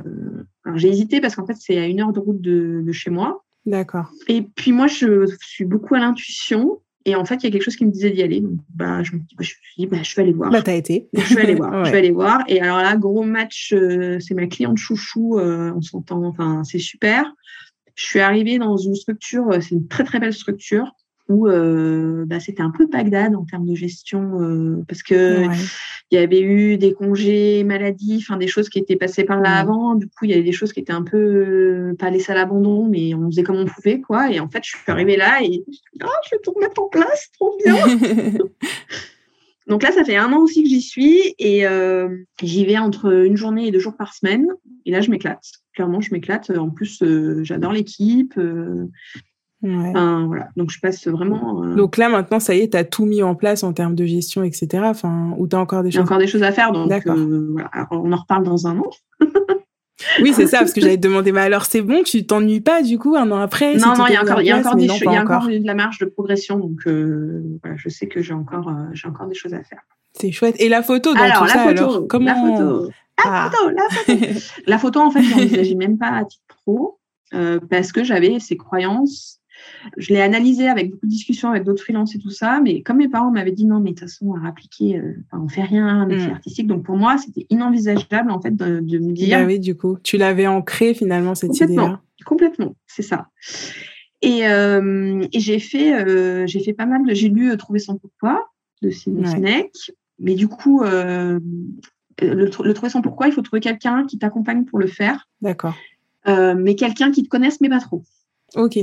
alors 0.64 0.78
j'ai 0.78 0.88
hésité 0.88 1.20
parce 1.20 1.36
qu'en 1.36 1.46
fait, 1.46 1.56
c'est 1.56 1.78
à 1.78 1.86
une 1.86 2.00
heure 2.00 2.12
de 2.12 2.18
route 2.18 2.40
de, 2.40 2.90
chez 2.92 3.10
moi. 3.10 3.44
D'accord. 3.66 4.10
Et 4.26 4.42
puis, 4.42 4.72
moi, 4.72 4.88
je 4.88 5.26
suis 5.40 5.64
beaucoup 5.64 5.94
à 5.94 6.00
l'intuition. 6.00 6.80
Et 7.06 7.14
en 7.14 7.24
fait, 7.24 7.36
il 7.36 7.44
y 7.44 7.46
a 7.46 7.50
quelque 7.50 7.62
chose 7.62 7.76
qui 7.76 7.84
me 7.84 7.92
disait 7.92 8.10
d'y 8.10 8.22
aller. 8.22 8.40
Donc, 8.40 8.58
bah, 8.74 9.04
je 9.04 9.12
me 9.12 9.18
dis, 9.18 9.36
bah, 9.36 9.44
je 9.44 9.50
suis 9.50 9.58
dit, 9.78 9.86
bah, 9.86 9.98
je 10.02 10.16
vais 10.16 10.22
aller 10.22 10.32
voir. 10.32 10.50
Bah, 10.50 10.62
t'as 10.62 10.74
été. 10.74 11.08
Je 11.12 11.34
vais 11.36 11.42
aller 11.42 11.54
voir. 11.54 11.84
Je 11.84 11.92
vais 11.92 11.98
aller 11.98 12.10
voir. 12.10 12.42
Et 12.48 12.60
alors 12.60 12.78
là, 12.78 12.96
gros 12.96 13.22
match, 13.22 13.72
euh, 13.72 14.18
c'est 14.18 14.34
ma 14.34 14.46
cliente 14.48 14.78
chouchou. 14.78 15.38
on 15.38 15.82
s'entend. 15.82 16.24
Enfin, 16.24 16.64
c'est 16.64 16.80
super. 16.80 17.32
Je 17.94 18.06
suis 18.06 18.18
arrivée 18.18 18.58
dans 18.58 18.76
une 18.76 18.96
structure, 18.96 19.50
c'est 19.62 19.70
une 19.70 19.86
très, 19.86 20.02
très 20.02 20.18
belle 20.18 20.32
structure 20.32 20.90
où 21.28 21.48
euh, 21.48 22.24
bah, 22.26 22.38
c'était 22.38 22.62
un 22.62 22.70
peu 22.70 22.86
Bagdad 22.86 23.34
en 23.34 23.44
termes 23.44 23.66
de 23.66 23.74
gestion 23.74 24.40
euh, 24.40 24.84
parce 24.86 25.02
que 25.02 25.44
il 26.10 26.14
y 26.14 26.18
avait 26.18 26.42
eu 26.42 26.76
des 26.76 26.92
congés 26.92 27.64
maladie, 27.64 28.18
enfin 28.20 28.36
des 28.36 28.46
choses 28.46 28.68
qui 28.68 28.78
étaient 28.78 28.96
passées 28.96 29.24
par 29.24 29.40
là 29.40 29.56
avant. 29.56 29.94
Du 29.94 30.06
coup, 30.06 30.26
il 30.26 30.30
y 30.30 30.34
avait 30.34 30.42
des 30.42 30.52
choses 30.52 30.72
qui 30.72 30.80
étaient 30.80 30.92
un 30.92 31.02
peu 31.02 31.16
euh, 31.16 31.94
pas 31.98 32.10
laissées 32.10 32.32
à 32.32 32.34
l'abandon, 32.34 32.86
mais 32.86 33.14
on 33.14 33.30
faisait 33.30 33.42
comme 33.42 33.56
on 33.56 33.64
pouvait, 33.64 34.00
quoi. 34.00 34.30
Et 34.30 34.38
en 34.38 34.48
fait, 34.48 34.62
je 34.64 34.70
suis 34.70 34.78
arrivée 34.86 35.16
là 35.16 35.40
et 35.42 35.64
oh, 36.02 36.06
je 36.26 36.36
vais 36.36 36.40
tout 36.42 36.52
remettre 36.52 36.80
en 36.82 36.88
place, 36.88 37.30
trop 37.38 37.56
bien. 37.64 37.74
Donc 39.66 39.82
là, 39.82 39.92
ça 39.92 40.04
fait 40.04 40.16
un 40.16 40.30
an 40.30 40.40
aussi 40.40 40.62
que 40.62 40.68
j'y 40.68 40.82
suis 40.82 41.34
et 41.38 41.64
j'y 42.42 42.66
vais 42.66 42.76
entre 42.76 43.24
une 43.24 43.38
journée 43.38 43.68
et 43.68 43.70
deux 43.70 43.78
jours 43.78 43.96
par 43.96 44.12
semaine. 44.12 44.46
Et 44.84 44.90
là, 44.90 45.00
je 45.00 45.10
m'éclate. 45.10 45.42
Clairement, 45.72 46.02
je 46.02 46.12
m'éclate. 46.12 46.50
En 46.50 46.68
plus, 46.68 47.02
j'adore 47.42 47.72
l'équipe. 47.72 48.38
Voilà. 49.64 50.48
Donc, 50.56 50.70
je 50.70 50.78
passe 50.80 51.06
vraiment. 51.06 51.62
Euh, 51.62 51.74
donc 51.74 51.96
là, 51.96 52.08
maintenant, 52.08 52.40
ça 52.40 52.54
y 52.54 52.60
est, 52.60 52.72
tu 52.72 52.76
as 52.76 52.84
tout 52.84 53.06
mis 53.06 53.22
en 53.22 53.34
place 53.34 53.62
en 53.62 53.72
termes 53.72 53.94
de 53.94 54.04
gestion, 54.04 54.42
etc. 54.42 54.84
Enfin, 54.84 55.34
ou 55.38 55.48
tu 55.48 55.56
as 55.56 55.58
encore 55.58 55.82
des 55.82 55.90
choses. 55.90 56.02
encore 56.02 56.18
des 56.18 56.26
choses 56.26 56.42
à 56.42 56.52
faire. 56.52 56.72
Donc, 56.72 56.90
euh, 57.06 57.48
voilà. 57.52 57.70
on 57.90 58.12
en 58.12 58.16
reparle 58.16 58.44
dans 58.44 58.66
un 58.66 58.78
an. 58.78 58.90
oui, 60.20 60.32
c'est 60.34 60.46
ça, 60.46 60.58
parce 60.58 60.72
que 60.72 60.80
j'allais 60.80 60.96
te 60.96 61.02
demander, 61.02 61.32
mais 61.32 61.40
alors 61.40 61.64
c'est 61.64 61.80
bon, 61.80 62.02
tu 62.02 62.26
t'ennuies 62.26 62.60
pas 62.60 62.82
du 62.82 62.98
coup 62.98 63.16
un 63.16 63.30
an 63.30 63.38
après 63.38 63.76
Non, 63.76 63.94
non, 63.96 64.06
il 64.06 64.12
y 64.12 64.16
a 64.16 64.22
encore, 64.22 64.42
il 64.42 64.46
y 64.46 64.50
a 64.50 64.58
encore, 64.58 64.76
des, 64.76 64.86
y 64.86 64.90
a 64.90 65.22
encore 65.22 65.46
de 65.46 65.66
la 65.66 65.74
marge 65.74 65.98
de 65.98 66.06
progression. 66.06 66.58
Donc, 66.58 66.86
euh, 66.86 67.42
voilà, 67.62 67.76
je 67.78 67.88
sais 67.88 68.06
que 68.06 68.20
j'ai 68.20 68.34
encore, 68.34 68.70
j'ai 68.92 69.08
encore 69.08 69.26
des 69.26 69.34
choses 69.34 69.54
à 69.54 69.62
faire. 69.62 69.80
C'est 70.12 70.30
chouette. 70.30 70.56
Et 70.60 70.68
la 70.68 70.82
photo 70.82 71.12
dans 71.14 71.20
alors, 71.20 71.38
tout 71.38 71.44
la 71.44 71.50
ça, 71.50 71.64
photo, 71.64 71.82
alors 71.82 72.06
comment 72.08 72.26
La 72.26 72.34
photo, 72.34 72.90
la 73.18 73.24
ah. 73.24 73.50
photo, 73.50 73.70
la 73.70 73.88
photo. 73.88 74.40
la 74.66 74.78
photo, 74.78 75.00
en 75.00 75.10
fait, 75.10 75.22
je 75.22 75.30
n'envisageais 75.30 75.74
même 75.74 75.98
pas 75.98 76.10
à 76.10 76.24
titre 76.24 76.44
pro 76.64 77.00
parce 77.68 77.90
que 77.90 78.04
j'avais 78.04 78.38
ces 78.38 78.56
croyances 78.56 79.40
je 79.96 80.12
l'ai 80.12 80.20
analysé 80.20 80.68
avec 80.68 80.90
beaucoup 80.90 81.06
de 81.06 81.10
discussions 81.10 81.50
avec 81.50 81.64
d'autres 81.64 81.82
freelances 81.82 82.14
et 82.14 82.18
tout 82.18 82.30
ça, 82.30 82.60
mais 82.62 82.82
comme 82.82 82.98
mes 82.98 83.08
parents 83.08 83.30
m'avaient 83.30 83.52
dit 83.52 83.66
non, 83.66 83.80
mais 83.80 83.90
de 83.90 83.94
toute 83.94 84.08
façon, 84.08 84.34
à 84.34 84.48
appliquer, 84.48 84.98
euh, 84.98 85.16
on 85.32 85.48
fait 85.48 85.62
rien, 85.62 85.86
un 85.86 86.06
métier 86.06 86.28
mm. 86.28 86.32
artistique. 86.32 86.66
Donc 86.66 86.84
pour 86.84 86.96
moi, 86.96 87.16
c'était 87.18 87.46
inenvisageable 87.50 88.30
en 88.30 88.40
fait 88.40 88.54
de, 88.54 88.80
me 88.80 89.12
dire. 89.12 89.38
Bah 89.38 89.46
oui, 89.46 89.58
du 89.60 89.76
coup, 89.76 89.98
tu 90.02 90.16
l'avais 90.16 90.46
ancré 90.46 90.94
finalement 90.94 91.34
cette 91.34 91.58
idée-là. 91.60 92.00
Complètement, 92.24 92.76
c'est 92.86 93.02
ça. 93.02 93.28
Et, 94.22 94.46
euh, 94.46 95.26
j'ai 95.34 95.58
fait, 95.58 95.92
euh, 95.92 96.46
j'ai 96.46 96.60
fait 96.60 96.72
pas 96.72 96.86
mal 96.86 97.04
de, 97.06 97.12
j'ai 97.12 97.28
lu 97.28 97.54
Trouver 97.56 97.78
son 97.78 97.98
pourquoi 97.98 98.48
de 98.82 98.90
Sinek, 98.90 99.72
mais 100.18 100.34
du 100.34 100.48
coup. 100.48 100.82
le, 100.82 101.40
le, 102.22 102.48
trouver 102.74 102.90
son 102.90 103.02
pourquoi, 103.02 103.26
il 103.26 103.32
faut 103.32 103.42
trouver 103.42 103.60
quelqu'un 103.60 104.06
qui 104.06 104.18
t'accompagne 104.18 104.64
pour 104.64 104.78
le 104.78 104.86
faire. 104.86 105.28
D'accord. 105.42 105.74
mais 106.26 106.74
quelqu'un 106.74 107.10
qui 107.10 107.22
te 107.22 107.28
connaisse, 107.28 107.60
mais 107.60 107.68
pas 107.68 107.80
trop. 107.80 108.02
Ok 108.56 108.78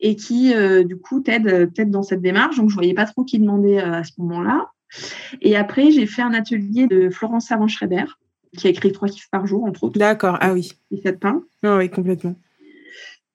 et 0.00 0.16
qui, 0.16 0.54
euh, 0.54 0.84
du 0.84 0.96
coup, 0.96 1.20
t'aide 1.20 1.44
peut-être 1.44 1.90
dans 1.90 2.02
cette 2.02 2.22
démarche. 2.22 2.56
Donc, 2.56 2.70
je 2.70 2.74
voyais 2.74 2.94
pas 2.94 3.06
trop 3.06 3.24
qui 3.24 3.38
demander 3.38 3.78
euh, 3.78 3.94
à 3.94 4.04
ce 4.04 4.12
moment-là. 4.18 4.70
Et 5.42 5.56
après, 5.56 5.90
j'ai 5.90 6.06
fait 6.06 6.22
un 6.22 6.32
atelier 6.32 6.86
de 6.86 7.10
Florence 7.10 7.46
Savant-Schreiber, 7.46 8.04
qui 8.56 8.66
a 8.66 8.70
écrit 8.70 8.92
trois 8.92 9.08
kiffs 9.08 9.28
par 9.30 9.46
jour, 9.46 9.64
entre 9.64 9.84
autres. 9.84 9.98
D'accord, 9.98 10.38
ah 10.40 10.52
oui. 10.52 10.72
Et 10.90 11.00
de 11.00 11.10
pain. 11.10 11.42
Ah 11.62 11.76
oui, 11.76 11.90
complètement. 11.90 12.34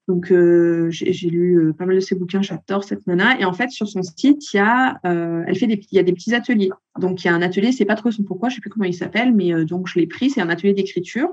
Donc, 0.10 0.32
euh, 0.32 0.90
j'ai 0.90 1.30
lu 1.30 1.58
euh, 1.58 1.74
pas 1.74 1.86
mal 1.86 1.96
de 1.96 2.02
ses 2.02 2.16
bouquins, 2.16 2.42
j'adore 2.42 2.84
cette 2.84 3.08
nana. 3.08 3.40
Et 3.40 3.46
en 3.46 3.54
fait, 3.54 3.70
sur 3.70 3.88
son 3.88 4.04
site, 4.04 4.54
il 4.54 4.58
y 4.58 4.60
a, 4.60 5.00
euh, 5.06 5.44
elle 5.48 5.56
fait 5.56 5.68
des, 5.68 5.82
il 5.92 5.96
y 5.96 6.00
a 6.00 6.04
des 6.04 6.12
petits 6.12 6.36
ateliers. 6.36 6.72
Donc, 7.00 7.24
il 7.24 7.28
y 7.28 7.30
a 7.30 7.34
un 7.34 7.42
atelier, 7.42 7.72
c'est 7.72 7.86
pas 7.86 7.96
trop 7.96 8.12
son 8.12 8.24
pourquoi, 8.24 8.50
je 8.50 8.56
sais 8.56 8.62
plus 8.62 8.70
comment 8.70 8.86
il 8.86 8.94
s'appelle, 8.94 9.34
mais 9.34 9.64
donc 9.64 9.88
je 9.88 9.98
l'ai 9.98 10.06
pris. 10.06 10.30
C'est 10.30 10.42
un 10.42 10.50
atelier 10.50 10.74
d'écriture 10.74 11.30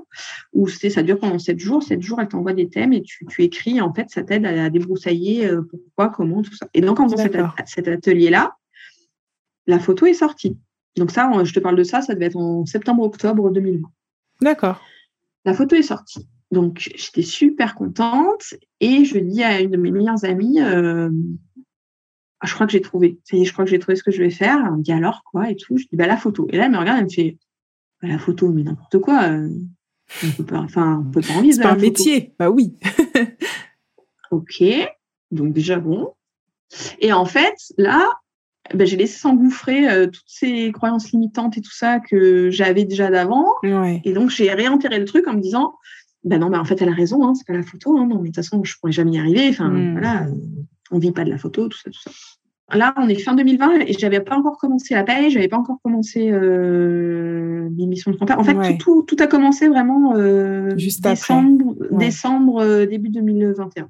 où 0.53 0.69
c'est, 0.69 0.89
ça 0.89 1.03
dure 1.03 1.19
pendant 1.19 1.37
sept 1.37 1.59
jours. 1.59 1.83
Sept 1.83 2.01
jours, 2.01 2.21
elle 2.21 2.29
t'envoie 2.29 2.53
des 2.53 2.69
thèmes 2.69 2.93
et 2.93 3.01
tu, 3.01 3.25
tu 3.25 3.43
écris. 3.43 3.77
Et 3.77 3.81
en 3.81 3.93
fait, 3.93 4.09
ça 4.09 4.23
t'aide 4.23 4.45
à, 4.45 4.69
débroussailler 4.69 5.51
pourquoi, 5.69 6.09
comment, 6.09 6.41
tout 6.41 6.55
ça. 6.55 6.67
Et 6.73 6.79
donc, 6.79 6.99
en 7.01 7.09
faisant 7.09 7.27
cet, 7.65 7.87
atelier-là, 7.87 8.55
la 9.67 9.79
photo 9.79 10.05
est 10.05 10.13
sortie. 10.13 10.57
Donc 10.95 11.11
ça, 11.11 11.29
je 11.43 11.53
te 11.53 11.59
parle 11.59 11.75
de 11.75 11.83
ça, 11.83 12.01
ça 12.01 12.13
devait 12.13 12.27
être 12.27 12.37
en 12.37 12.65
septembre-octobre 12.65 13.51
2020. 13.51 13.87
D'accord. 14.41 14.81
La 15.45 15.53
photo 15.53 15.75
est 15.75 15.83
sortie. 15.83 16.27
Donc, 16.51 16.91
j'étais 16.95 17.21
super 17.21 17.75
contente 17.75 18.55
et 18.79 19.05
je 19.05 19.17
dis 19.17 19.41
à 19.43 19.61
une 19.61 19.71
de 19.71 19.77
mes 19.77 19.91
meilleures 19.91 20.25
amies, 20.25 20.59
euh, 20.61 21.09
ah, 22.41 22.47
je 22.47 22.53
crois 22.53 22.65
que 22.65 22.73
j'ai 22.73 22.81
trouvé. 22.81 23.19
je 23.31 23.51
crois 23.53 23.65
que 23.65 23.71
j'ai 23.71 23.79
trouvé 23.79 23.95
ce 23.95 24.03
que 24.03 24.11
je 24.11 24.21
vais 24.21 24.31
faire. 24.31 24.57
Elle 24.65 24.73
me 24.73 24.81
dit 24.81 24.91
alors 24.91 25.23
quoi 25.23 25.49
et 25.49 25.55
tout? 25.55 25.77
Je 25.77 25.85
dis 25.85 25.95
bah 25.95 26.07
la 26.07 26.17
photo. 26.17 26.47
Et 26.51 26.57
là, 26.57 26.65
elle 26.65 26.71
me 26.71 26.77
regarde, 26.77 26.97
elle 26.97 27.05
me 27.05 27.09
fait 27.09 27.37
bah, 28.01 28.09
la 28.09 28.17
photo, 28.17 28.49
mais 28.49 28.63
n'importe 28.63 28.99
quoi. 28.99 29.23
Euh, 29.23 29.49
on 30.23 30.31
peut 30.31 30.45
pas, 30.45 30.59
enfin, 30.59 31.05
on 31.07 31.11
peut 31.11 31.21
pas 31.21 31.33
en 31.35 31.41
vivre. 31.41 31.55
C'est 31.55 31.61
pas 31.61 31.71
un 31.71 31.77
métier. 31.77 32.33
Bah 32.37 32.49
oui. 32.49 32.75
ok. 34.31 34.63
Donc 35.29 35.53
déjà 35.53 35.79
bon. 35.79 36.13
Et 36.99 37.13
en 37.13 37.25
fait, 37.25 37.55
là, 37.77 38.09
ben, 38.73 38.87
j'ai 38.87 38.97
laissé 38.97 39.19
s'engouffrer 39.19 39.89
euh, 39.89 40.07
toutes 40.07 40.23
ces 40.25 40.71
croyances 40.71 41.11
limitantes 41.11 41.57
et 41.57 41.61
tout 41.61 41.73
ça 41.73 41.99
que 41.99 42.49
j'avais 42.49 42.85
déjà 42.85 43.09
d'avant. 43.09 43.45
Et 43.63 44.13
donc, 44.13 44.29
j'ai 44.29 44.51
réenterré 44.51 44.99
le 44.99 45.05
truc 45.05 45.27
en 45.27 45.33
me 45.33 45.41
disant, 45.41 45.73
ben 46.23 46.39
non, 46.39 46.49
ben 46.49 46.59
en 46.59 46.65
fait, 46.65 46.81
elle 46.81 46.89
a 46.89 46.93
raison, 46.93 47.25
hein, 47.25 47.33
c'est 47.33 47.47
pas 47.47 47.53
la 47.53 47.63
photo. 47.63 47.97
Hein, 47.97 48.07
non, 48.07 48.17
mais 48.17 48.29
de 48.29 48.35
toute 48.35 48.35
façon, 48.35 48.63
je 48.63 48.75
pourrais 48.79 48.91
jamais 48.91 49.11
y 49.11 49.19
arriver. 49.19 49.49
Enfin, 49.49 49.69
hmm. 49.69 49.93
voilà, 49.93 50.27
on 50.91 50.99
vit 50.99 51.11
pas 51.11 51.23
de 51.23 51.29
la 51.29 51.37
photo, 51.37 51.67
tout 51.67 51.77
ça, 51.77 51.89
tout 51.89 52.01
ça. 52.01 52.11
Là, 52.73 52.93
on 52.97 53.09
est 53.09 53.15
fin 53.15 53.35
2020 53.35 53.81
et 53.87 53.93
j'avais 53.93 54.21
pas 54.21 54.37
encore 54.37 54.57
commencé 54.57 54.93
la 54.93 55.03
paye, 55.03 55.29
j'avais 55.29 55.49
pas 55.49 55.57
encore 55.57 55.79
commencé 55.83 56.31
euh, 56.31 57.67
l'émission 57.75 58.11
de 58.11 58.17
grand 58.17 58.39
En 58.39 58.43
fait, 58.45 58.77
tout, 58.77 59.03
tout, 59.03 59.17
a 59.19 59.27
commencé 59.27 59.67
vraiment 59.67 60.15
Juste 60.77 61.03
décembre, 61.03 61.75
décembre 61.91 62.85
début 62.85 63.09
2021. 63.09 63.89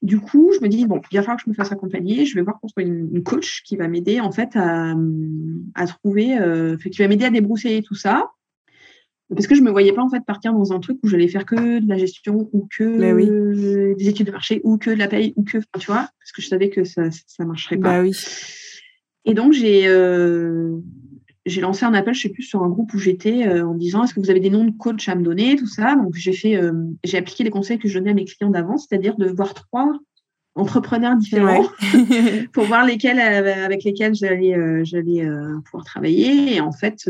Du 0.00 0.20
coup, 0.20 0.52
je 0.54 0.62
me 0.62 0.68
dis, 0.68 0.86
bon, 0.86 1.00
il 1.10 1.16
va 1.16 1.22
falloir 1.22 1.36
que 1.38 1.42
je 1.44 1.50
me 1.50 1.54
fasse 1.54 1.72
accompagner. 1.72 2.24
Je 2.24 2.34
vais 2.36 2.42
voir 2.42 2.60
qu'on 2.60 2.68
soit 2.68 2.84
une, 2.84 3.22
coach 3.22 3.62
qui 3.64 3.76
va 3.76 3.88
m'aider, 3.88 4.20
en 4.20 4.30
fait, 4.30 4.50
à, 4.54 4.94
à 5.74 5.86
trouver, 5.86 6.38
euh, 6.38 6.76
qui 6.76 7.02
va 7.02 7.08
m'aider 7.08 7.24
à 7.24 7.30
débroussailler 7.30 7.82
tout 7.82 7.96
ça. 7.96 8.30
Parce 9.34 9.46
que 9.46 9.54
je 9.54 9.60
me 9.60 9.70
voyais 9.70 9.92
pas, 9.92 10.02
en 10.02 10.08
fait, 10.08 10.24
partir 10.24 10.54
dans 10.54 10.72
un 10.72 10.80
truc 10.80 10.98
où 11.02 11.08
j'allais 11.08 11.28
faire 11.28 11.44
que 11.44 11.80
de 11.80 11.88
la 11.88 11.98
gestion 11.98 12.48
ou 12.52 12.66
que 12.74 13.94
des 13.94 14.08
études 14.08 14.26
de 14.26 14.32
marché 14.32 14.60
ou 14.64 14.78
que 14.78 14.90
de 14.90 14.98
la 14.98 15.08
paye 15.08 15.34
ou 15.36 15.44
que, 15.44 15.58
tu 15.78 15.86
vois, 15.86 16.08
parce 16.18 16.32
que 16.34 16.40
je 16.40 16.48
savais 16.48 16.70
que 16.70 16.84
ça, 16.84 17.02
ça 17.26 17.44
marcherait 17.44 17.76
pas. 17.76 17.98
Bah 17.98 18.02
oui. 18.02 18.12
Et 19.28 19.34
donc, 19.34 19.52
j'ai, 19.52 19.86
euh, 19.86 20.78
j'ai 21.44 21.60
lancé 21.60 21.84
un 21.84 21.92
appel, 21.92 22.14
je 22.14 22.22
sais 22.22 22.28
plus, 22.30 22.42
sur 22.42 22.62
un 22.62 22.68
groupe 22.68 22.94
où 22.94 22.98
j'étais 22.98 23.46
euh, 23.46 23.66
en 23.66 23.74
disant 23.74 24.02
est-ce 24.02 24.14
que 24.14 24.20
vous 24.20 24.30
avez 24.30 24.40
des 24.40 24.48
noms 24.48 24.64
de 24.64 24.70
coachs 24.70 25.06
à 25.08 25.14
me 25.14 25.22
donner, 25.22 25.56
tout 25.56 25.66
ça. 25.66 25.96
Donc 25.96 26.14
j'ai 26.14 26.32
fait, 26.32 26.56
euh, 26.56 26.72
j'ai 27.04 27.18
appliqué 27.18 27.44
les 27.44 27.50
conseils 27.50 27.78
que 27.78 27.88
je 27.88 27.98
donnais 27.98 28.12
à 28.12 28.14
mes 28.14 28.24
clients 28.24 28.50
d'avant, 28.50 28.78
c'est-à-dire 28.78 29.16
de 29.16 29.26
voir 29.26 29.52
trois 29.52 29.92
entrepreneurs 30.54 31.16
différents 31.16 31.68
pour 32.52 32.64
voir 32.64 32.86
lesquels 32.86 33.20
avec 33.20 33.84
lesquels 33.84 34.14
j'allais 34.14 34.56
j'allais 34.84 35.24
pouvoir 35.66 35.84
travailler. 35.84 36.56
Et 36.56 36.60
en 36.60 36.72
fait, 36.72 37.08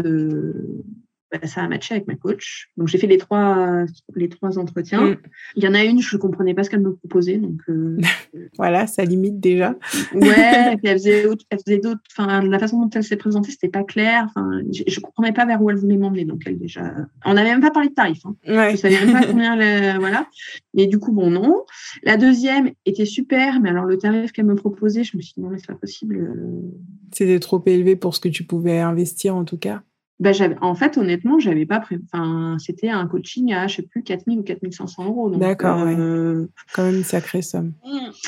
bah, 1.31 1.47
ça 1.47 1.63
a 1.63 1.69
matché 1.69 1.95
avec 1.95 2.07
ma 2.07 2.15
coach. 2.15 2.71
Donc 2.77 2.89
j'ai 2.89 2.99
fait 2.99 3.07
les 3.07 3.19
trois, 3.19 3.85
les 4.15 4.29
trois 4.29 4.59
entretiens. 4.59 5.11
Mm. 5.11 5.17
Il 5.57 5.65
y 5.65 5.69
en 5.69 5.75
a 5.75 5.85
une, 5.85 6.01
je 6.01 6.17
ne 6.17 6.21
comprenais 6.21 6.55
pas 6.55 6.65
ce 6.65 6.71
qu'elle 6.71 6.81
me 6.81 6.95
proposait. 6.95 7.37
Donc, 7.37 7.61
euh, 7.69 7.99
voilà, 8.57 8.87
ça 8.87 9.05
limite 9.05 9.41
déjà. 9.41 9.75
ouais, 10.15 10.73
et 10.73 10.77
puis 10.77 10.87
elle 10.87 10.99
faisait, 10.99 11.25
elle 11.51 11.59
faisait 11.59 11.79
d'autres. 11.79 12.01
Enfin, 12.17 12.43
la 12.43 12.59
façon 12.59 12.81
dont 12.81 12.91
elle 12.95 13.05
s'est 13.05 13.17
présentée, 13.17 13.51
c'était 13.51 13.69
pas 13.69 13.85
clair. 13.85 14.27
Enfin, 14.29 14.61
je 14.73 14.83
ne 14.83 15.03
comprenais 15.03 15.33
pas 15.33 15.45
vers 15.45 15.63
où 15.63 15.71
elle 15.71 15.77
voulait 15.77 15.97
m'emmener. 15.97 16.25
Donc 16.25 16.43
elle 16.47 16.59
déjà. 16.59 16.95
On 17.25 17.35
n'avait 17.35 17.51
même 17.51 17.61
pas 17.61 17.71
parlé 17.71 17.91
de 17.91 17.95
tarifs. 17.95 18.25
Hein. 18.25 18.35
Ouais. 18.47 18.71
Je 18.73 18.77
savais 18.77 19.05
même 19.05 19.13
pas 19.13 19.27
combien. 19.31 19.99
Voilà. 19.99 20.27
Mais 20.75 20.87
du 20.87 20.99
coup, 20.99 21.13
bon, 21.13 21.31
non. 21.31 21.65
La 22.03 22.17
deuxième 22.17 22.71
était 22.87 23.05
super, 23.05 23.61
mais 23.61 23.71
alors 23.71 23.85
le 23.85 23.99
tarif 23.99 24.33
qu'elle 24.33 24.47
me 24.47 24.55
proposait, 24.55 25.05
je 25.05 25.17
me 25.17 25.23
suis 25.23 25.35
dit 25.37 25.43
non, 25.43 25.51
mais 25.51 25.59
c'est 25.59 25.67
pas 25.67 25.75
possible. 25.75 26.17
Euh. 26.17 26.71
C'était 27.13 27.41
trop 27.41 27.63
élevé 27.67 27.97
pour 27.97 28.15
ce 28.15 28.21
que 28.21 28.29
tu 28.29 28.45
pouvais 28.45 28.79
investir 28.79 29.35
en 29.35 29.45
tout 29.45 29.59
cas. 29.59 29.83
Ben, 30.21 30.35
en 30.61 30.75
fait, 30.75 30.99
honnêtement, 30.99 31.39
j'avais 31.39 31.65
pas 31.65 31.79
prévu. 31.79 32.03
Enfin, 32.13 32.57
c'était 32.59 32.89
un 32.89 33.07
coaching 33.07 33.53
à, 33.53 33.69
je 33.69 33.77
sais 33.77 33.83
plus, 33.83 34.03
4000 34.03 34.41
ou 34.41 34.43
4500 34.43 35.05
euros. 35.07 35.31
D'accord, 35.31 35.83
euh, 35.87 36.47
Quand 36.75 36.83
même 36.83 36.97
une 36.97 37.05
sacrée 37.05 37.43
somme. 37.43 37.73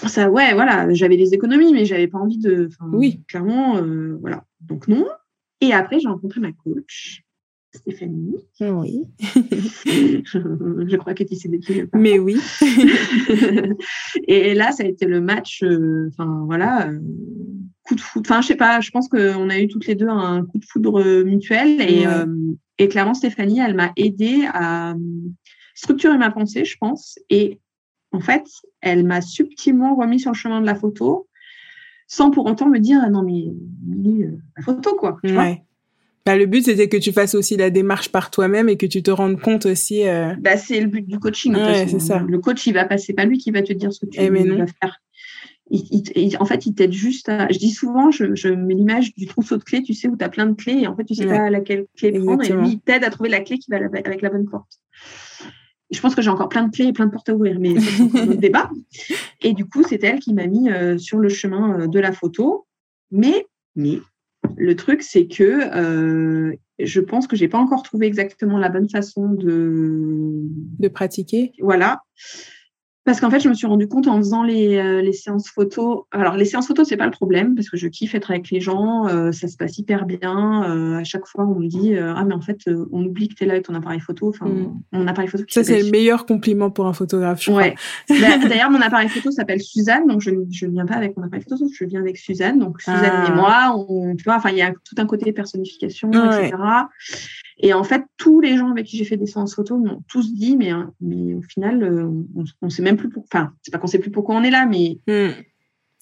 Ça, 0.06 0.30
ouais, 0.30 0.54
voilà. 0.54 0.92
J'avais 0.92 1.16
des 1.16 1.34
économies, 1.34 1.72
mais 1.72 1.84
j'avais 1.84 2.06
pas 2.06 2.18
envie 2.18 2.38
de. 2.38 2.68
Oui. 2.92 3.20
Clairement, 3.26 3.78
euh, 3.78 4.16
voilà. 4.20 4.44
Donc, 4.60 4.86
non. 4.86 5.06
Et 5.60 5.72
après, 5.72 5.98
j'ai 5.98 6.08
rencontré 6.08 6.40
ma 6.40 6.52
coach. 6.52 7.24
Stéphanie. 7.72 8.36
Oui. 8.60 9.04
je 9.20 10.96
crois 10.96 11.14
que 11.14 11.22
tu 11.22 11.36
sais 11.36 11.48
Mais 11.94 12.18
oui. 12.18 12.36
et 14.26 14.54
là, 14.54 14.72
ça 14.72 14.82
a 14.82 14.86
été 14.86 15.06
le 15.06 15.20
match, 15.20 15.62
euh, 15.62 16.08
enfin 16.08 16.42
voilà, 16.46 16.90
coup 17.82 17.94
de 17.94 18.00
foudre. 18.00 18.30
Enfin, 18.30 18.40
je 18.40 18.48
sais 18.48 18.56
pas, 18.56 18.80
je 18.80 18.90
pense 18.90 19.08
qu'on 19.08 19.50
a 19.50 19.58
eu 19.58 19.68
toutes 19.68 19.86
les 19.86 19.94
deux 19.94 20.08
un 20.08 20.44
coup 20.44 20.58
de 20.58 20.64
foudre 20.64 21.00
euh, 21.00 21.24
mutuel. 21.24 21.80
Et, 21.80 22.06
euh, 22.06 22.26
et 22.78 22.88
clairement, 22.88 23.14
Stéphanie, 23.14 23.60
elle 23.60 23.74
m'a 23.74 23.92
aidé 23.96 24.46
à 24.52 24.94
structurer 25.74 26.18
ma 26.18 26.30
pensée, 26.30 26.64
je 26.64 26.76
pense. 26.78 27.18
Et 27.30 27.60
en 28.12 28.20
fait, 28.20 28.44
elle 28.80 29.04
m'a 29.04 29.20
subtilement 29.20 29.94
remis 29.94 30.20
sur 30.20 30.32
le 30.32 30.36
chemin 30.36 30.60
de 30.60 30.66
la 30.66 30.74
photo 30.74 31.26
sans 32.12 32.32
pour 32.32 32.46
autant 32.46 32.68
me 32.68 32.80
dire 32.80 32.98
ah 33.04 33.08
non 33.08 33.22
mais, 33.22 33.44
euh, 33.46 34.36
la 34.56 34.64
photo 34.64 34.96
quoi 34.96 35.20
bah, 36.26 36.36
le 36.36 36.46
but 36.46 36.64
c'était 36.64 36.88
que 36.88 36.96
tu 36.96 37.12
fasses 37.12 37.36
aussi 37.36 37.56
la 37.56 37.70
démarche 37.70 38.10
par 38.10 38.32
toi-même 38.32 38.68
et 38.68 38.76
que 38.76 38.84
tu 38.84 39.00
te 39.00 39.12
rendes 39.12 39.40
compte 39.40 39.64
aussi 39.66 40.02
bah, 40.40 40.56
c'est 40.56 40.80
le 40.80 40.88
but 40.88 41.06
du 41.06 41.20
coaching 41.20 41.54
c'est 41.86 42.00
ça. 42.00 42.18
le 42.18 42.40
coach 42.40 42.66
il 42.66 42.74
va 42.74 42.84
passer 42.84 43.12
pas 43.12 43.26
lui 43.26 43.38
qui 43.38 43.52
va 43.52 43.62
te 43.62 43.72
dire 43.72 43.92
ce 43.92 44.00
que 44.00 44.10
tu 44.10 44.18
eh, 44.20 44.28
vas 44.28 44.66
faire 44.66 45.00
en 46.38 46.44
fait, 46.44 46.66
il 46.66 46.74
t'aide 46.74 46.92
juste 46.92 47.28
à. 47.28 47.48
Je 47.50 47.58
dis 47.58 47.70
souvent, 47.70 48.10
je, 48.10 48.48
mets 48.48 48.74
l'image 48.74 49.14
du 49.14 49.26
trousseau 49.26 49.56
de 49.56 49.62
clés, 49.62 49.82
tu 49.82 49.94
sais, 49.94 50.08
où 50.08 50.16
tu 50.16 50.24
as 50.24 50.28
plein 50.28 50.46
de 50.46 50.54
clés 50.54 50.80
et 50.80 50.86
en 50.86 50.96
fait, 50.96 51.04
tu 51.04 51.14
sais 51.14 51.26
pas 51.26 51.50
laquelle 51.50 51.86
clé 51.96 52.12
prendre. 52.12 52.42
Et 52.42 52.52
lui, 52.52 52.68
il 52.70 52.80
t'aide 52.80 53.04
à 53.04 53.10
trouver 53.10 53.28
la 53.28 53.40
clé 53.40 53.58
qui 53.58 53.70
va 53.70 53.76
avec 53.76 54.22
la 54.22 54.30
bonne 54.30 54.48
porte. 54.48 54.80
je 55.90 56.00
pense 56.00 56.14
que 56.14 56.22
j'ai 56.22 56.30
encore 56.30 56.48
plein 56.48 56.66
de 56.66 56.72
clés 56.72 56.86
et 56.86 56.92
plein 56.92 57.06
de 57.06 57.12
portes 57.12 57.28
à 57.28 57.34
ouvrir, 57.34 57.58
mais 57.60 57.78
c'est 57.78 58.02
un 58.02 58.28
autre 58.28 58.40
débat. 58.40 58.70
Et 59.42 59.52
du 59.52 59.64
coup, 59.64 59.82
c'est 59.88 60.02
elle 60.02 60.18
qui 60.18 60.34
m'a 60.34 60.46
mis 60.46 60.70
euh, 60.70 60.98
sur 60.98 61.18
le 61.18 61.28
chemin 61.28 61.80
euh, 61.80 61.86
de 61.86 62.00
la 62.00 62.12
photo. 62.12 62.66
Mais, 63.12 63.46
mais 63.76 64.00
le 64.56 64.74
truc, 64.74 65.02
c'est 65.02 65.26
que 65.26 65.42
euh, 65.74 66.54
je 66.78 67.00
pense 67.00 67.26
que 67.26 67.36
j'ai 67.36 67.48
pas 67.48 67.58
encore 67.58 67.82
trouvé 67.82 68.06
exactement 68.06 68.58
la 68.58 68.68
bonne 68.68 68.88
façon 68.88 69.28
de 69.28 70.42
de 70.78 70.88
pratiquer. 70.88 71.52
Voilà. 71.60 72.00
Parce 73.04 73.18
qu'en 73.18 73.30
fait, 73.30 73.40
je 73.40 73.48
me 73.48 73.54
suis 73.54 73.66
rendu 73.66 73.88
compte 73.88 74.08
en 74.08 74.18
faisant 74.18 74.42
les, 74.42 74.76
euh, 74.76 75.00
les 75.00 75.14
séances 75.14 75.48
photos. 75.48 76.02
Alors, 76.10 76.36
les 76.36 76.44
séances 76.44 76.66
photos, 76.66 76.86
c'est 76.86 76.98
pas 76.98 77.06
le 77.06 77.10
problème 77.10 77.54
parce 77.54 77.70
que 77.70 77.78
je 77.78 77.88
kiffe 77.88 78.14
être 78.14 78.30
avec 78.30 78.50
les 78.50 78.60
gens. 78.60 79.08
Euh, 79.08 79.32
ça 79.32 79.48
se 79.48 79.56
passe 79.56 79.78
hyper 79.78 80.04
bien. 80.04 80.64
Euh, 80.70 80.98
à 80.98 81.04
chaque 81.04 81.26
fois, 81.26 81.46
on 81.46 81.58
me 81.58 81.66
dit 81.66 81.96
Ah, 81.96 82.24
mais 82.24 82.34
en 82.34 82.42
fait, 82.42 82.58
on 82.92 83.04
oublie 83.04 83.28
que 83.28 83.34
tu 83.34 83.44
es 83.44 83.46
là 83.46 83.54
avec 83.54 83.64
ton 83.64 83.74
appareil 83.74 84.00
photo. 84.00 84.28
Enfin, 84.28 84.46
mm. 84.46 84.80
mon 84.92 85.06
appareil 85.06 85.30
photo. 85.30 85.44
Ça, 85.48 85.64
c'est 85.64 85.82
le 85.82 85.90
meilleur 85.90 86.26
compliment 86.26 86.70
pour 86.70 86.86
un 86.86 86.92
photographe. 86.92 87.42
Je 87.42 87.50
ouais. 87.50 87.74
D'ailleurs, 88.08 88.70
mon 88.70 88.82
appareil 88.82 89.08
photo 89.08 89.30
s'appelle 89.30 89.62
Suzanne. 89.62 90.06
Donc, 90.06 90.20
je 90.20 90.30
ne 90.30 90.70
viens 90.70 90.86
pas 90.86 90.96
avec 90.96 91.16
mon 91.16 91.22
appareil 91.22 91.44
photo, 91.48 91.66
je 91.72 91.84
viens 91.86 92.00
avec 92.00 92.18
Suzanne. 92.18 92.58
Donc, 92.58 92.82
Suzanne 92.82 93.04
et 93.04 93.30
ah. 93.30 93.34
moi, 93.34 93.86
on, 93.88 94.14
tu 94.14 94.24
vois, 94.24 94.36
enfin, 94.36 94.50
il 94.50 94.58
y 94.58 94.62
a 94.62 94.72
tout 94.72 94.94
un 94.98 95.06
côté 95.06 95.32
personnification, 95.32 96.10
etc. 96.10 96.54
Et 97.62 97.74
en 97.74 97.84
fait, 97.84 98.02
tous 98.16 98.40
les 98.40 98.56
gens 98.56 98.70
avec 98.70 98.86
qui 98.86 98.96
j'ai 98.96 99.04
fait 99.04 99.18
des 99.18 99.26
séances 99.26 99.54
photos 99.54 99.78
m'ont 99.78 100.02
tous 100.08 100.32
dit, 100.32 100.56
mais, 100.56 100.72
mais 101.00 101.34
au 101.34 101.42
final, 101.42 101.84
on 102.34 102.44
ne 102.62 102.70
sait 102.70 102.82
même 102.82 102.96
plus 102.96 103.10
pour... 103.10 103.24
Enfin, 103.24 103.52
c'est 103.62 103.70
pas 103.70 103.78
qu'on 103.78 103.86
sait 103.86 103.98
plus 103.98 104.10
pourquoi 104.10 104.34
on 104.36 104.42
est 104.42 104.50
là, 104.50 104.66
mais... 104.66 104.98
Hmm. 105.06 105.32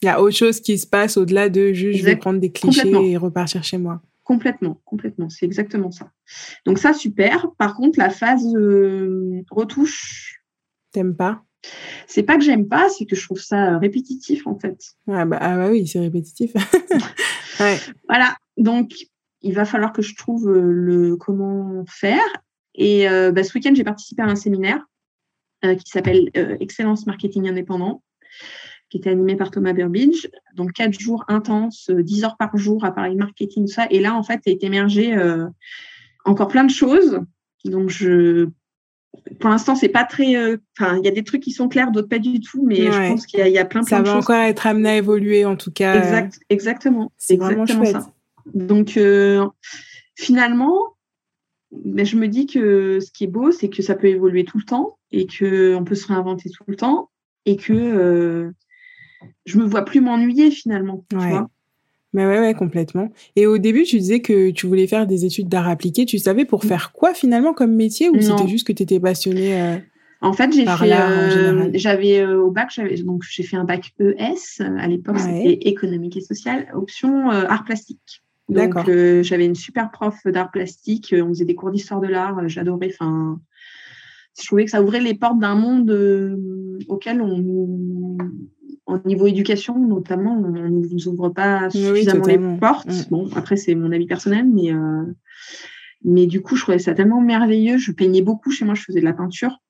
Il 0.01 0.07
y 0.07 0.09
a 0.09 0.23
autre 0.23 0.37
chose 0.37 0.61
qui 0.61 0.79
se 0.79 0.87
passe 0.87 1.17
au-delà 1.17 1.49
de 1.49 1.73
juste 1.73 1.99
je 1.99 2.05
vais 2.05 2.15
prendre 2.15 2.39
des 2.39 2.53
clichés 2.53 2.89
et 2.89 3.17
repartir 3.17 3.65
chez 3.65 3.79
moi. 3.79 4.01
Complètement, 4.23 4.81
complètement. 4.85 5.29
C'est 5.29 5.47
exactement 5.47 5.91
ça. 5.91 6.11
Donc 6.65 6.79
ça, 6.79 6.93
super. 6.93 7.51
Par 7.59 7.75
contre, 7.75 7.99
la 7.99 8.11
phase 8.11 8.45
euh, 8.55 9.43
retouche... 9.51 10.43
T'aimes 10.93 11.17
pas? 11.17 11.43
C'est 12.07 12.23
pas 12.23 12.37
que 12.37 12.45
j'aime 12.45 12.69
pas, 12.69 12.89
c'est 12.89 13.05
que 13.07 13.17
je 13.17 13.25
trouve 13.25 13.41
ça 13.41 13.75
euh, 13.75 13.79
répétitif 13.79 14.47
en 14.47 14.57
fait. 14.57 14.79
Ah 15.09 15.25
bah, 15.25 15.39
ah 15.41 15.57
bah 15.57 15.71
oui, 15.71 15.87
c'est 15.87 16.01
répétitif. 16.01 16.53
Voilà, 18.09 18.37
donc 18.57 18.93
il 19.43 19.55
va 19.55 19.65
falloir 19.65 19.93
que 19.93 20.03
je 20.03 20.17
trouve 20.17 20.49
euh, 20.49 20.71
le 20.73 21.17
comment 21.17 21.85
faire. 21.87 22.27
Et 22.75 23.07
bah, 23.33 23.43
ce 23.43 23.53
week-end, 23.55 23.75
j'ai 23.75 23.83
participé 23.83 24.23
à 24.23 24.27
un 24.27 24.37
séminaire 24.37 24.85
euh, 25.65 25.75
qui 25.75 25.91
s'appelle 25.91 26.31
euh, 26.37 26.57
Excellence 26.61 27.05
Marketing 27.05 27.49
Indépendant, 27.49 28.05
qui 28.91 28.99
était 28.99 29.11
animé 29.11 29.35
par 29.35 29.51
Thomas 29.51 29.73
Burbidge. 29.73 30.29
Donc, 30.55 30.73
quatre 30.73 30.97
jours 30.97 31.25
intenses, 31.27 31.91
euh, 31.91 32.05
dix 32.05 32.23
heures 32.23 32.37
par 32.37 32.57
jour 32.57 32.85
à 32.85 32.95
Paris 32.95 33.17
Marketing, 33.17 33.67
tout 33.67 33.73
ça. 33.73 33.89
Et 33.91 33.99
là, 33.99 34.15
en 34.15 34.23
fait, 34.23 34.41
est 34.47 34.63
émergé 34.63 35.17
encore 36.25 36.47
plein 36.47 36.63
de 36.63 36.71
choses. 36.71 37.19
Donc, 37.65 37.91
je, 37.91 38.47
pour 39.41 39.51
l'instant, 39.51 39.75
c'est 39.75 39.89
pas 39.89 40.05
très. 40.05 40.37
Enfin, 40.79 40.99
il 40.99 41.05
y 41.05 41.09
a 41.09 41.13
des 41.13 41.25
trucs 41.25 41.43
qui 41.43 41.51
sont 41.51 41.69
clairs, 41.69 41.91
d'autres 41.91 42.09
pas 42.09 42.21
du 42.21 42.39
tout, 42.39 42.65
mais 42.65 42.77
je 42.77 43.09
pense 43.09 43.27
qu'il 43.27 43.41
y, 43.41 43.59
a 43.59 43.65
plein, 43.65 43.81
plein 43.81 43.83
ça 43.83 44.01
de 44.01 44.05
choses. 44.05 44.13
Ça 44.13 44.13
va 44.13 44.19
encore 44.21 44.49
être 44.49 44.69
amené 44.69 44.91
à 44.91 44.97
évoluer, 44.99 45.45
en 45.45 45.57
tout 45.57 45.73
cas. 45.73 45.97
Exact, 45.97 46.39
exactement. 46.51 47.11
C'est 47.17 47.37
vraiment 47.37 47.67
chouette. 47.67 47.91
Ça. 47.91 48.13
Donc, 48.55 48.99
finalement, 50.17 50.97
mais 51.85 52.05
je 52.05 52.17
me 52.17 52.29
dis 52.29 52.47
que 52.47 52.99
ce 53.01 53.11
qui 53.11 53.25
est 53.25 53.29
beau, 53.29 53.53
c'est 53.53 53.69
que 53.69 53.83
ça 53.83 53.95
peut 53.95 54.09
évoluer 54.09 54.45
tout 54.45 54.59
le 54.59 54.65
temps 54.65 54.99
et 55.11 55.27
qu'on 55.27 55.85
peut 55.85 55.95
se 55.95 56.07
réinventer 56.07 56.51
tout 56.51 56.65
le 56.67 56.77
temps 56.77 57.11
et 57.45 57.57
que 57.57 57.73
euh, 57.73 58.51
je 59.47 59.59
me 59.59 59.65
vois 59.65 59.85
plus 59.85 60.01
m'ennuyer 60.01 60.51
finalement. 60.51 61.05
Tu 61.11 61.17
vois 61.17 61.49
mais 62.15 62.25
ouais, 62.25 62.41
ouais, 62.41 62.55
complètement. 62.55 63.13
Et 63.37 63.47
au 63.47 63.59
début, 63.59 63.83
tu 63.83 63.99
disais 63.99 64.21
que 64.21 64.49
tu 64.51 64.67
voulais 64.67 64.87
faire 64.87 65.07
des 65.07 65.27
études 65.27 65.51
d'art 65.51 65.69
appliqué. 65.69 66.07
Tu 66.07 66.19
savais 66.19 66.47
pour 66.47 66.65
mm. 66.65 66.69
faire 66.69 66.93
quoi 66.93 67.13
finalement 67.13 67.53
comme 67.53 67.75
métier 67.75 68.09
ou 68.09 68.19
c'était 68.23 68.49
juste 68.49 68.67
que 68.67 68.73
tu 68.73 68.83
étais 68.83 68.99
passionnée 68.99 69.61
euh, 69.61 69.77
En 70.23 70.33
fait, 70.33 70.51
j'ai 70.51 70.65
fait. 70.65 70.93
Euh, 70.95 71.71
j'avais 71.75 72.25
au 72.25 72.51
bac, 72.51 72.81
donc 73.05 73.25
j'ai 73.29 73.43
fait 73.43 73.59
un 73.59 73.65
bac 73.65 73.93
ES. 74.01 74.63
À 74.63 74.89
l'époque, 74.89 75.19
c'était 75.19 75.69
économique 75.69 76.17
et 76.17 76.23
social, 76.23 76.69
option 76.73 77.29
art 77.29 77.65
plastique. 77.65 78.23
Donc, 78.49 78.89
euh, 78.89 79.23
j'avais 79.23 79.45
une 79.45 79.55
super 79.55 79.91
prof 79.91 80.17
d'art 80.27 80.51
plastique. 80.51 81.15
On 81.17 81.29
faisait 81.29 81.45
des 81.45 81.55
cours 81.55 81.71
d'histoire 81.71 82.01
de 82.01 82.07
l'art. 82.07 82.49
J'adorais. 82.49 82.91
Enfin, 82.93 83.41
je 84.41 84.47
trouvais 84.47 84.65
que 84.65 84.71
ça 84.71 84.83
ouvrait 84.83 85.01
les 85.01 85.15
portes 85.15 85.39
d'un 85.39 85.55
monde 85.55 85.91
euh, 85.91 86.79
auquel 86.89 87.21
on, 87.21 88.17
au 88.87 88.99
niveau 89.05 89.27
éducation 89.27 89.79
notamment, 89.79 90.37
on 90.39 90.51
ne 90.51 90.69
nous 90.69 91.09
ouvre 91.09 91.29
pas 91.29 91.69
suffisamment 91.71 92.25
les 92.25 92.39
portes. 92.59 92.89
Mm. 92.89 93.11
Bon, 93.11 93.29
après 93.35 93.57
c'est 93.57 93.75
mon 93.75 93.93
avis 93.93 94.07
personnel, 94.07 94.47
mais 94.49 94.73
euh, 94.73 95.03
mais 96.05 96.27
du 96.27 96.41
coup, 96.41 96.57
je 96.57 96.63
trouvais 96.63 96.79
ça 96.79 96.95
tellement 96.95 97.21
merveilleux. 97.21 97.77
Je 97.77 97.91
peignais 97.93 98.23
beaucoup 98.23 98.51
chez 98.51 98.65
moi. 98.65 98.75
Je 98.75 98.83
faisais 98.83 99.01
de 99.01 99.05
la 99.05 99.13
peinture. 99.13 99.61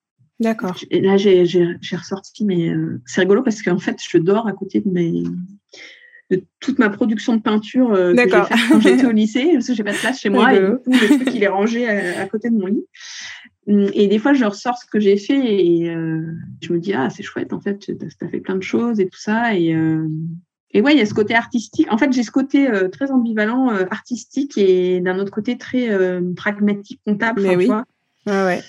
D'accord. 0.41 0.77
Et 0.91 1.01
là, 1.01 1.17
j'ai 1.17 1.47
ressorti, 1.97 2.45
mais 2.45 2.71
c'est 3.07 3.23
rigolo 3.23 3.43
parce 3.43 3.63
qu'en 3.63 3.79
fait, 3.79 3.97
je 4.09 4.19
dors 4.19 4.47
à 4.47 4.53
côté 4.53 4.81
de 4.81 4.91
mes 4.91 5.25
de 6.31 6.45
toute 6.61 6.79
ma 6.79 6.91
production 6.91 7.37
de 7.37 7.41
peinture 7.41 7.93
euh, 7.93 8.15
que 8.15 8.23
j'ai 8.23 8.29
quand 8.29 8.81
j'étais 8.81 9.07
au 9.07 9.11
lycée, 9.13 9.51
parce 9.55 9.67
que 9.67 9.75
j'ai 9.75 9.85
pas 9.85 9.93
de 9.93 9.99
place 9.99 10.21
chez 10.21 10.31
moi, 10.31 10.55
et 10.55 10.61
du 10.61 10.77
coup, 10.77 10.93
le 10.93 11.17
truc, 11.17 11.35
il 11.35 11.43
est 11.43 11.49
rangé 11.49 11.89
à, 11.89 12.27
côté 12.27 12.51
de 12.51 12.57
mon 12.57 12.67
lit. 12.67 12.85
Et 13.67 14.09
des 14.09 14.19
fois, 14.19 14.33
je 14.33 14.45
ressors 14.45 14.79
ce 14.79 14.87
que 14.87 14.99
j'ai 14.99 15.19
fait 15.19 15.63
et 15.63 15.91
euh, 15.91 16.23
je 16.63 16.73
me 16.73 16.79
dis, 16.79 16.95
ah, 16.95 17.11
c'est 17.11 17.23
chouette, 17.23 17.53
en 17.53 17.61
fait, 17.61 17.79
tu 17.79 17.93
as, 17.93 18.29
fait 18.29 18.41
plein 18.41 18.57
de 18.57 18.63
choses 18.63 18.99
et 18.99 19.09
tout 19.09 19.19
ça. 19.19 19.55
Et, 19.55 19.75
euh, 19.75 20.09
et 20.71 20.81
ouais, 20.81 20.95
il 20.95 20.99
y 20.99 21.03
a 21.03 21.07
ce 21.07 21.13
côté 21.13 21.35
artistique. 21.35 21.87
En 21.91 21.99
fait, 21.99 22.11
j'ai 22.13 22.23
ce 22.23 22.31
côté 22.31 22.71
euh, 22.71 22.89
très 22.89 23.11
ambivalent 23.11 23.69
artistique 23.91 24.57
et 24.57 25.01
d'un 25.01 25.19
autre 25.19 25.31
côté 25.31 25.59
très 25.59 25.91
pragmatique, 26.35 27.01
comptable. 27.07 27.43
Mais 27.43 27.57
oui. 27.57 27.69
Ouais, 27.69 28.45
ouais. 28.45 28.63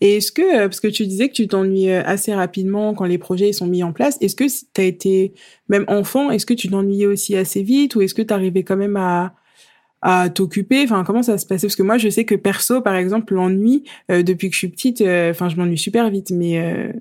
Et 0.00 0.16
est-ce 0.16 0.30
que, 0.32 0.66
parce 0.66 0.80
que 0.80 0.88
tu 0.88 1.06
disais 1.06 1.28
que 1.28 1.34
tu 1.34 1.48
t'ennuies 1.48 1.90
assez 1.90 2.34
rapidement 2.34 2.94
quand 2.94 3.06
les 3.06 3.18
projets 3.18 3.52
sont 3.52 3.66
mis 3.66 3.82
en 3.82 3.92
place, 3.92 4.18
est-ce 4.20 4.36
que 4.36 4.44
tu 4.44 4.80
as 4.80 4.84
été, 4.84 5.32
même 5.68 5.84
enfant, 5.88 6.30
est-ce 6.30 6.44
que 6.44 6.54
tu 6.54 6.68
t'ennuyais 6.68 7.06
aussi 7.06 7.36
assez 7.36 7.62
vite 7.62 7.96
ou 7.96 8.02
est-ce 8.02 8.14
que 8.14 8.22
tu 8.22 8.34
arrivais 8.34 8.62
quand 8.62 8.76
même 8.76 8.96
à, 8.96 9.34
à 10.02 10.28
t'occuper? 10.30 10.84
Enfin, 10.84 11.04
comment 11.04 11.22
ça 11.22 11.38
se 11.38 11.46
passait? 11.46 11.66
Parce 11.66 11.76
que 11.76 11.82
moi, 11.82 11.98
je 11.98 12.08
sais 12.08 12.24
que 12.24 12.34
perso, 12.34 12.80
par 12.80 12.94
exemple, 12.96 13.34
l'ennui, 13.34 13.84
euh, 14.10 14.22
depuis 14.22 14.48
que 14.48 14.54
je 14.54 14.58
suis 14.58 14.68
petite, 14.68 15.00
euh, 15.00 15.30
enfin, 15.30 15.48
je 15.48 15.56
m'ennuie 15.56 15.78
super 15.78 16.10
vite, 16.10 16.30
mais 16.30 16.60
euh, 16.60 16.92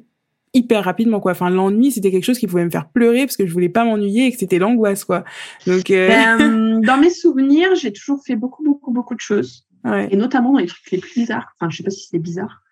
hyper 0.54 0.84
rapidement, 0.84 1.20
quoi. 1.20 1.34
Enfin, 1.34 1.50
l'ennui, 1.50 1.92
c'était 1.92 2.12
quelque 2.12 2.24
chose 2.24 2.40
qui 2.40 2.48
pouvait 2.48 2.66
me 2.66 2.70
faire 2.70 2.90
pleurer 2.90 3.26
parce 3.26 3.38
que 3.38 3.46
je 3.46 3.54
voulais 3.54 3.70
pas 3.70 3.86
m'ennuyer 3.86 4.28
et 4.28 4.32
que 4.32 4.38
c'était 4.38 4.60
l'angoisse, 4.60 5.06
quoi. 5.06 5.24
Donc, 5.68 5.90
ben, 5.90 6.82
dans 6.86 6.98
mes 6.98 7.10
souvenirs, 7.12 7.76
j'ai 7.76 7.92
toujours 7.94 8.24
fait 8.26 8.36
beaucoup, 8.36 8.64
beaucoup, 8.64 8.92
beaucoup 8.92 9.16
de 9.16 9.22
choses. 9.22 9.68
Ouais. 9.84 10.08
Et 10.10 10.16
notamment 10.16 10.54
dans 10.54 10.60
les 10.60 10.66
trucs 10.66 10.90
les 10.90 10.98
plus 10.98 11.14
bizarres. 11.14 11.54
Enfin, 11.60 11.70
je 11.70 11.78
sais 11.78 11.84
pas 11.84 11.92
si 11.92 12.08
c'est 12.10 12.18
bizarre. 12.18 12.64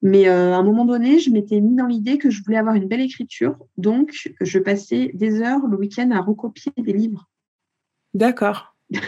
Mais 0.00 0.28
à 0.28 0.56
un 0.56 0.62
moment 0.62 0.84
donné, 0.84 1.18
je 1.18 1.30
m'étais 1.30 1.60
mis 1.60 1.74
dans 1.74 1.86
l'idée 1.86 2.18
que 2.18 2.30
je 2.30 2.42
voulais 2.44 2.58
avoir 2.58 2.76
une 2.76 2.86
belle 2.86 3.00
écriture. 3.00 3.56
Donc, 3.76 4.30
je 4.40 4.58
passais 4.60 5.10
des 5.14 5.40
heures 5.42 5.66
le 5.66 5.76
week-end 5.76 6.10
à 6.12 6.20
recopier 6.20 6.72
des 6.76 6.92
livres. 6.92 7.28
D'accord. 8.14 8.76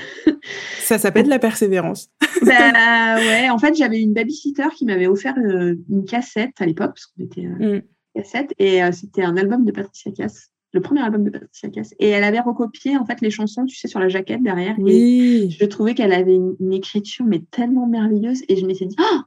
Ça 0.80 0.99
s'appelle 0.99 1.24
de 1.24 1.30
la 1.30 1.38
persévérance. 1.38 2.11
bah 2.43 3.16
ouais, 3.16 3.49
en 3.51 3.59
fait, 3.59 3.74
j'avais 3.74 4.01
une 4.01 4.12
babysitter 4.12 4.68
qui 4.74 4.84
m'avait 4.84 5.07
offert 5.07 5.34
euh, 5.38 5.76
une 5.88 6.05
cassette 6.05 6.61
à 6.61 6.66
l'époque, 6.66 6.93
parce 6.95 7.07
qu'on 7.07 7.24
était 7.24 7.47
euh, 7.47 7.78
mm. 7.78 7.82
cassette, 8.16 8.55
et 8.59 8.82
euh, 8.82 8.93
c'était 8.93 9.22
un 9.22 9.36
album 9.36 9.64
de 9.64 9.72
Patricia 9.72 10.11
Cass, 10.12 10.51
le 10.72 10.80
premier 10.80 11.01
album 11.03 11.24
de 11.24 11.30
Patricia 11.30 11.68
Cass. 11.70 11.95
Et 11.99 12.09
elle 12.09 12.24
avait 12.24 12.41
recopié 12.41 12.97
en 12.97 13.07
fait 13.07 13.20
les 13.20 13.30
chansons, 13.30 13.66
tu 13.66 13.76
sais, 13.76 13.88
sur 13.88 14.01
la 14.01 14.09
jaquette 14.09 14.43
derrière. 14.43 14.74
Oui. 14.78 14.93
Et 15.45 15.51
je 15.51 15.64
trouvais 15.64 15.95
qu'elle 15.95 16.12
avait 16.12 16.34
une, 16.34 16.72
écriture 16.72 17.24
mais 17.24 17.43
tellement 17.51 17.86
merveilleuse, 17.86 18.43
et 18.49 18.57
je 18.57 18.66
m'étais 18.66 18.86
dit, 18.86 18.97
oh, 19.01 19.20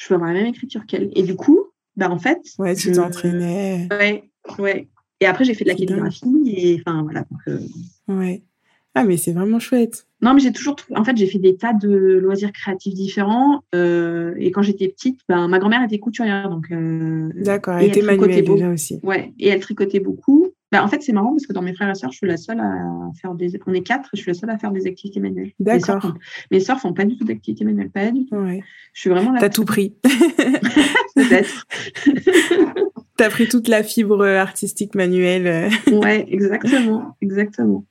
je 0.00 0.08
veux 0.08 0.14
avoir 0.14 0.32
la 0.32 0.40
même 0.40 0.46
écriture 0.46 0.86
qu'elle. 0.86 1.10
Et 1.14 1.22
du 1.22 1.36
coup, 1.36 1.60
bah 1.96 2.10
en 2.10 2.18
fait, 2.18 2.38
ouais, 2.58 2.74
tu 2.74 2.92
t'entraînais. 2.92 3.86
Ouais, 3.90 4.30
ouais. 4.58 4.88
Et 5.20 5.26
après, 5.26 5.44
j'ai 5.44 5.52
fait 5.52 5.64
de 5.64 5.68
la 5.68 5.74
calligraphie, 5.74 6.42
et 6.46 6.80
enfin 6.80 7.02
voilà. 7.02 7.26
ouais. 8.08 8.42
Ah, 8.94 9.04
mais 9.04 9.16
c'est 9.18 9.32
vraiment 9.32 9.60
chouette. 9.60 10.06
Non, 10.20 10.34
mais 10.34 10.40
j'ai 10.40 10.52
toujours, 10.52 10.76
en 10.96 11.04
fait, 11.04 11.16
j'ai 11.16 11.26
fait 11.26 11.38
des 11.38 11.56
tas 11.56 11.72
de 11.72 11.88
loisirs 11.88 12.50
créatifs 12.50 12.94
différents. 12.94 13.62
Euh, 13.74 14.34
et 14.38 14.50
quand 14.50 14.62
j'étais 14.62 14.88
petite, 14.88 15.20
ben, 15.28 15.46
ma 15.46 15.58
grand-mère 15.58 15.84
était 15.84 15.98
couturière, 15.98 16.50
donc. 16.50 16.72
Euh, 16.72 17.28
D'accord, 17.36 17.76
elle 17.78 17.88
était 17.88 18.02
manuelle 18.02 18.44
déjà 18.44 18.70
aussi. 18.70 18.98
Ouais, 19.02 19.32
et 19.38 19.48
elle 19.48 19.60
tricotait 19.60 20.00
beaucoup. 20.00 20.48
Ben, 20.72 20.82
en 20.82 20.88
fait, 20.88 21.02
c'est 21.02 21.12
marrant 21.12 21.30
parce 21.30 21.46
que 21.46 21.52
dans 21.52 21.62
mes 21.62 21.74
frères 21.74 21.90
et 21.90 21.94
sœurs, 21.94 22.12
je 22.12 22.18
suis 22.18 22.26
la 22.26 22.36
seule 22.36 22.60
à 22.60 23.10
faire 23.20 23.34
des. 23.34 23.58
On 23.66 23.74
est 23.74 23.82
quatre, 23.82 24.08
je 24.12 24.20
suis 24.20 24.30
la 24.30 24.34
seule 24.34 24.50
à 24.50 24.58
faire 24.58 24.70
des 24.70 24.86
activités 24.86 25.18
manuelles. 25.18 25.52
D'accord. 25.58 26.14
Mes 26.50 26.60
sœurs 26.60 26.80
font 26.80 26.92
pas 26.92 27.04
du 27.04 27.16
tout 27.16 27.24
d'activités 27.24 27.64
manuelles, 27.64 27.90
pas 27.90 28.10
du 28.10 28.26
tout. 28.26 28.36
Ouais. 28.36 28.62
Je 28.92 29.00
suis 29.00 29.10
vraiment 29.10 29.32
là. 29.32 29.40
T'as 29.40 29.48
tout 29.48 29.64
pris. 29.64 29.94
Peut-être. 31.14 31.66
T'as 33.16 33.28
pris 33.30 33.48
toute 33.48 33.68
la 33.68 33.82
fibre 33.82 34.24
artistique 34.24 34.94
manuelle. 34.94 35.70
ouais, 35.90 36.26
exactement, 36.30 37.16
exactement. 37.20 37.84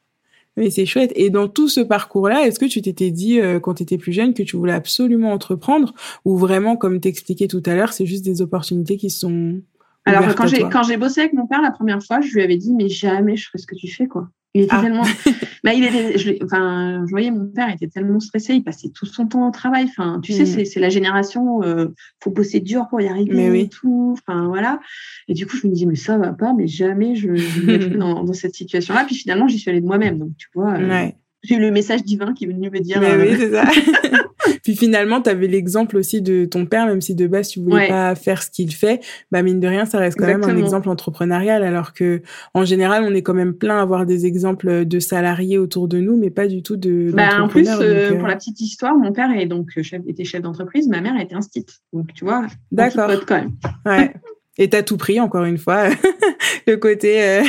Mais 0.60 0.70
c'est 0.70 0.86
chouette. 0.86 1.14
Et 1.16 1.30
dans 1.30 1.48
tout 1.48 1.70
ce 1.70 1.80
parcours-là, 1.80 2.46
est-ce 2.46 2.60
que 2.60 2.66
tu 2.66 2.82
t'étais 2.82 3.12
dit 3.12 3.40
euh, 3.40 3.60
quand 3.60 3.76
tu 3.76 3.84
étais 3.84 3.98
plus 3.98 4.12
jeune 4.12 4.34
que 4.34 4.44
tu 4.44 4.58
voulais 4.58 4.74
absolument 4.74 5.32
entreprendre 5.32 5.94
ou 6.26 6.38
vraiment, 6.38 6.76
comme 6.76 7.00
t'expliquais 7.00 7.48
tout 7.48 7.64
à 7.66 7.76
l'heure, 7.76 7.94
c'est 7.94 8.06
juste 8.06 8.26
des 8.26 8.42
opportunités 8.42 8.98
qui 8.98 9.10
sont 9.10 9.62
alors 10.06 10.36
quand 10.36 10.48
j'ai 10.48 10.62
quand 10.70 10.84
j'ai 10.84 10.98
bossé 10.98 11.22
avec 11.22 11.34
mon 11.34 11.48
père 11.48 11.62
la 11.62 11.72
première 11.72 12.02
fois, 12.02 12.22
je 12.22 12.34
lui 12.34 12.42
avais 12.42 12.58
dit 12.58 12.74
mais 12.74 12.90
jamais 12.90 13.36
je 13.36 13.46
ferai 13.48 13.58
ce 13.58 13.68
que 13.68 13.76
tu 13.76 13.88
fais 13.88 14.08
quoi. 14.08 14.30
Il 14.56 14.64
était 14.64 14.74
ah. 14.76 14.82
tellement, 14.82 15.04
bah, 15.64 15.74
il 15.76 15.84
était, 15.84 16.18
je, 16.18 16.44
enfin, 16.44 17.04
je 17.06 17.12
voyais 17.12 17.30
mon 17.30 17.48
père 17.48 17.72
était 17.72 17.88
tellement 17.88 18.20
stressé, 18.20 18.56
il 18.56 18.64
passait 18.64 18.90
tout 18.90 19.06
son 19.06 19.28
temps 19.28 19.48
au 19.48 19.52
travail. 19.52 19.86
Enfin, 19.86 20.20
tu 20.24 20.34
sais, 20.34 20.44
mm. 20.44 20.66
c'est 20.66 20.80
la 20.80 20.90
génération, 20.90 21.62
euh, 21.62 21.90
faut 22.24 22.32
bosser 22.32 22.60
dur 22.60 22.88
pour 22.90 23.00
y 23.00 23.08
arriver 23.08 23.36
mais 23.36 23.52
oui. 23.52 23.60
et 23.62 23.70
tout. 23.70 24.16
Enfin, 24.18 24.48
voilà. 24.48 24.80
Et 25.28 25.36
du 25.36 25.46
coup, 25.46 25.56
je 25.56 25.68
me 25.68 25.74
dis, 25.74 25.86
mais 25.86 25.96
ça 25.96 26.18
va 26.18 26.34
pas, 26.34 26.54
mais 26.54 26.66
jamais 26.66 27.16
je, 27.16 27.36
je 27.36 27.62
me 27.62 27.78
dans, 27.98 28.24
dans, 28.24 28.34
cette 28.34 28.56
situation-là. 28.56 29.04
Puis 29.06 29.16
finalement, 29.16 29.48
j'y 29.48 29.60
suis 29.60 29.70
allée 29.70 29.82
de 29.82 29.86
moi-même. 29.86 30.18
Donc, 30.18 30.32
tu 30.38 30.48
vois, 30.56 30.74
euh, 30.80 31.10
j'ai 31.44 31.56
eu 31.56 31.60
le 31.60 31.70
message 31.70 32.04
divin 32.04 32.34
qui 32.34 32.46
est 32.46 32.48
venu 32.48 32.72
me 32.72 32.80
dire. 32.80 33.00
Mais 33.00 33.16
oui, 33.16 33.34
euh, 33.34 33.38
c'est 33.38 33.52
ça. 33.52 33.66
Puis 34.64 34.76
finalement, 34.76 35.22
tu 35.22 35.30
avais 35.30 35.48
l'exemple 35.48 35.98
aussi 35.98 36.22
de 36.22 36.46
ton 36.46 36.66
père, 36.66 36.86
même 36.86 37.02
si 37.02 37.16
de 37.16 37.28
base 37.28 37.50
tu 37.50 37.60
voulais 37.60 37.88
pas 37.88 38.16
faire 38.16 38.44
ce 38.44 38.50
qu'il 38.50 38.74
fait, 38.74 39.02
bah 39.32 39.42
mine 39.42 39.60
de 39.60 39.68
rien, 39.68 39.86
ça 39.86 40.00
reste 40.00 40.18
quand 40.18 40.28
même 40.28 40.44
un 40.44 40.58
exemple 40.58 40.90
entrepreneurial, 40.90 41.64
alors 41.64 41.94
que 41.94 42.22
en 42.54 42.66
général, 42.66 43.04
on 43.04 43.14
est 43.14 43.22
quand 43.22 43.34
même 43.34 43.54
plein 43.54 43.80
à 43.80 43.82
avoir 43.82 44.06
des 44.06 44.26
exemples 44.26 44.86
de 44.86 45.00
salariés 45.00 45.58
autour 45.58 45.88
de 45.88 46.00
nous, 46.00 46.18
mais 46.18 46.30
pas 46.30 46.48
du 46.48 46.64
tout 46.64 46.78
de. 46.78 47.12
Bah, 47.14 47.42
en 47.42 47.48
plus, 47.48 47.68
euh, 47.70 48.12
euh, 48.12 48.16
pour 48.18 48.28
la 48.28 48.36
petite 48.36 48.60
histoire, 48.62 48.96
mon 48.96 49.12
père 49.12 49.32
est 49.32 49.46
donc 49.46 49.70
chef, 49.82 50.02
était 50.08 50.26
chef 50.26 50.42
d'entreprise, 50.42 50.88
ma 50.88 51.02
mère 51.02 51.20
était 51.20 51.36
instite, 51.36 51.80
donc 51.94 52.14
tu 52.14 52.26
vois, 52.26 52.46
d'accord, 52.72 53.12
quand 53.26 53.36
même. 53.36 53.52
Ouais. 53.86 54.14
Et 54.58 54.70
t'as 54.70 54.84
tout 54.84 54.98
pris 54.98 55.22
encore 55.22 55.46
une 55.46 55.58
fois, 55.58 55.86
le 56.68 56.76
côté. 56.76 57.24
Euh, 57.24 57.44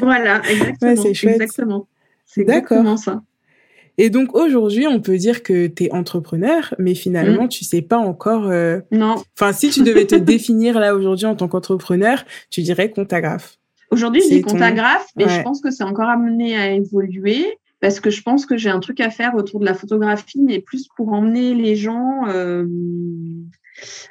voilà, 0.00 0.42
exactement. 0.48 0.76
Ouais, 0.82 0.96
c'est 0.96 1.14
chouette. 1.14 1.40
Exactement. 1.40 1.88
C'est 2.26 2.42
exactement 2.42 2.96
ça. 2.96 3.22
Et 3.98 4.10
donc 4.10 4.34
aujourd'hui, 4.34 4.86
on 4.86 5.00
peut 5.00 5.16
dire 5.16 5.42
que 5.42 5.66
tu 5.66 5.84
es 5.84 5.92
entrepreneur, 5.92 6.74
mais 6.78 6.94
finalement, 6.94 7.44
mm. 7.44 7.48
tu 7.48 7.64
sais 7.64 7.82
pas 7.82 7.98
encore. 7.98 8.48
Euh... 8.48 8.80
Non. 8.90 9.22
Enfin, 9.38 9.52
si 9.52 9.70
tu 9.70 9.82
devais 9.82 10.06
te 10.06 10.14
définir 10.16 10.78
là 10.78 10.94
aujourd'hui 10.94 11.26
en 11.26 11.36
tant 11.36 11.48
qu'entrepreneur, 11.48 12.24
tu 12.50 12.62
dirais 12.62 12.90
comptagraphe. 12.90 13.58
Aujourd'hui, 13.90 14.22
je 14.22 14.34
dis 14.34 14.42
comptagraphe, 14.42 15.06
mais 15.16 15.28
je 15.28 15.42
pense 15.42 15.60
que 15.60 15.70
c'est 15.70 15.82
encore 15.82 16.08
amené 16.08 16.56
à 16.56 16.70
évoluer 16.70 17.58
parce 17.80 17.98
que 17.98 18.10
je 18.10 18.22
pense 18.22 18.46
que 18.46 18.56
j'ai 18.56 18.68
un 18.68 18.78
truc 18.78 19.00
à 19.00 19.10
faire 19.10 19.34
autour 19.34 19.58
de 19.58 19.64
la 19.64 19.74
photographie, 19.74 20.42
mais 20.42 20.60
plus 20.60 20.88
pour 20.96 21.12
emmener 21.12 21.54
les 21.54 21.76
gens. 21.76 22.26
Euh... 22.28 22.66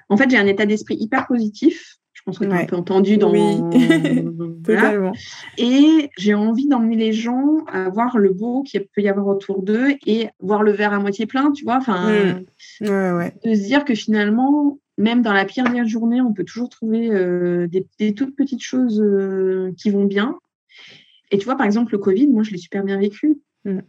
En 0.10 0.18
fait, 0.18 0.30
j'ai 0.30 0.38
un 0.38 0.48
état 0.48 0.66
d'esprit 0.66 0.98
hyper 1.00 1.28
positif 1.28 1.89
pense 2.30 2.40
que 2.40 2.46
tu 2.46 2.52
as 2.52 2.62
un 2.62 2.66
peu 2.66 2.76
entendu 2.76 3.18
dans. 3.18 3.32
Oui, 3.32 3.42
totalement. 4.64 5.14
Et 5.58 6.10
j'ai 6.18 6.34
envie 6.34 6.68
d'emmener 6.68 6.96
les 6.96 7.14
gens 7.14 7.66
à 7.68 7.90
voir 7.90 8.18
le 8.18 8.32
beau 8.32 8.64
qu'il 8.64 8.82
peut 8.82 9.02
y 9.02 9.10
avoir 9.10 9.28
autour 9.28 9.62
d'eux 9.64 9.96
et 10.06 10.30
voir 10.40 10.64
le 10.64 10.72
verre 10.72 10.94
à 10.94 11.00
moitié 11.00 11.26
plein, 11.26 11.52
tu 11.52 11.64
vois. 11.64 11.78
Enfin, 11.78 12.42
mmh. 12.82 12.88
ouais, 12.88 13.34
de 13.44 13.54
se 13.54 13.64
dire 13.64 13.86
que 13.86 13.96
finalement, 13.96 14.80
même 14.98 15.22
dans 15.22 15.34
la 15.34 15.46
pire 15.46 15.66
des 15.66 15.88
journées, 15.88 16.22
on 16.22 16.34
peut 16.34 16.44
toujours 16.44 16.70
trouver 16.70 17.10
euh, 17.12 17.68
des, 17.68 18.14
toutes 18.14 18.36
petites 18.36 18.64
choses 18.64 19.02
euh, 19.02 19.74
qui 19.78 19.90
vont 19.90 20.06
bien. 20.06 20.38
Et 21.32 21.38
tu 21.38 21.46
vois, 21.46 21.56
par 21.56 21.66
exemple, 21.66 21.92
le 21.92 22.00
Covid, 22.00 22.28
moi, 22.28 22.44
je 22.44 22.52
l'ai 22.52 22.58
super 22.58 22.84
bien 22.84 23.00
vécu. 23.00 23.40
Mmh. 23.66 23.80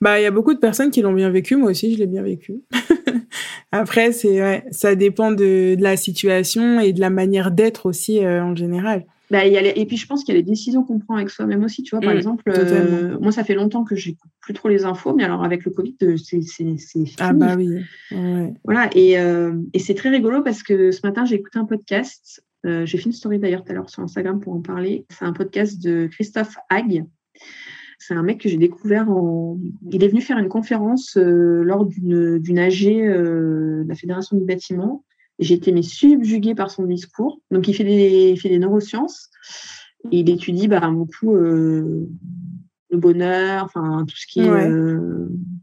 Bah, 0.00 0.18
il 0.18 0.22
y 0.22 0.26
a 0.26 0.30
beaucoup 0.30 0.54
de 0.54 0.58
personnes 0.58 0.90
qui 0.90 1.02
l'ont 1.02 1.12
bien 1.12 1.30
vécu. 1.30 1.56
Moi 1.56 1.70
aussi, 1.70 1.94
je 1.94 1.98
l'ai 1.98 2.06
bien 2.06 2.22
vécu. 2.22 2.62
Après, 3.72 4.12
c'est 4.12 4.40
ouais, 4.40 4.64
ça 4.70 4.94
dépend 4.94 5.30
de, 5.30 5.74
de, 5.76 5.82
la 5.82 5.96
situation 5.96 6.80
et 6.80 6.92
de 6.92 7.00
la 7.00 7.10
manière 7.10 7.50
d'être 7.50 7.86
aussi 7.86 8.24
euh, 8.24 8.42
en 8.42 8.56
général. 8.56 9.04
Bah, 9.30 9.46
y 9.46 9.56
a 9.56 9.78
Et 9.78 9.86
puis, 9.86 9.96
je 9.96 10.08
pense 10.08 10.24
qu'il 10.24 10.34
y 10.34 10.36
a 10.36 10.40
les 10.40 10.46
décisions 10.46 10.82
qu'on 10.82 10.98
prend 10.98 11.14
avec 11.14 11.30
soi-même 11.30 11.62
aussi. 11.62 11.84
Tu 11.84 11.94
vois, 11.94 12.00
par 12.00 12.12
mmh, 12.12 12.16
exemple, 12.16 12.42
euh, 12.48 13.16
moi, 13.20 13.30
ça 13.30 13.44
fait 13.44 13.54
longtemps 13.54 13.84
que 13.84 13.94
j'écoute 13.94 14.30
plus 14.40 14.54
trop 14.54 14.68
les 14.68 14.84
infos, 14.84 15.14
mais 15.14 15.22
alors 15.22 15.44
avec 15.44 15.64
le 15.64 15.70
Covid, 15.70 15.94
euh, 16.02 16.16
c'est 16.16 16.40
fini. 16.42 17.14
Ah, 17.20 17.32
bah 17.32 17.54
oui. 17.56 17.78
Ouais. 18.10 18.52
Voilà. 18.64 18.90
Et, 18.96 19.12
et 19.72 19.78
c'est 19.78 19.94
très 19.94 20.08
rigolo 20.08 20.42
parce 20.42 20.64
que 20.64 20.90
ce 20.90 21.00
matin, 21.04 21.24
j'ai 21.24 21.36
écouté 21.36 21.60
un 21.60 21.64
podcast. 21.64 22.42
j'ai 22.64 22.98
fait 22.98 23.04
une 23.04 23.12
story 23.12 23.38
d'ailleurs 23.38 23.62
tout 23.62 23.70
à 23.70 23.74
l'heure 23.74 23.88
sur 23.88 24.02
Instagram 24.02 24.40
pour 24.40 24.52
en 24.52 24.62
parler. 24.62 25.06
C'est 25.10 25.24
un 25.24 25.32
podcast 25.32 25.80
de 25.80 26.08
Christophe 26.10 26.56
Hague. 26.68 27.04
C'est 28.02 28.14
un 28.14 28.22
mec 28.22 28.40
que 28.40 28.48
j'ai 28.48 28.56
découvert 28.56 29.10
en. 29.10 29.58
Il 29.92 30.02
est 30.02 30.08
venu 30.08 30.22
faire 30.22 30.38
une 30.38 30.48
conférence 30.48 31.18
euh, 31.18 31.62
lors 31.62 31.84
d'une 31.84 32.58
AG 32.58 32.86
euh, 32.86 33.84
de 33.84 33.88
la 33.88 33.94
Fédération 33.94 34.38
du 34.38 34.44
bâtiment. 34.44 35.04
J'ai 35.38 35.54
été 35.54 35.70
mais 35.70 35.82
subjuguée 35.82 36.54
par 36.54 36.70
son 36.70 36.84
discours. 36.84 37.40
Donc, 37.50 37.68
il 37.68 37.74
fait 37.74 37.84
des, 37.84 38.34
fait 38.36 38.48
des 38.48 38.58
neurosciences. 38.58 39.28
Et 40.10 40.20
il 40.20 40.30
étudie 40.30 40.66
bah, 40.66 40.88
beaucoup 40.90 41.36
euh, 41.36 42.08
le 42.90 42.96
bonheur, 42.96 43.64
enfin 43.64 44.06
tout 44.08 44.16
ce 44.16 44.26
qui 44.26 44.40
est 44.40 44.70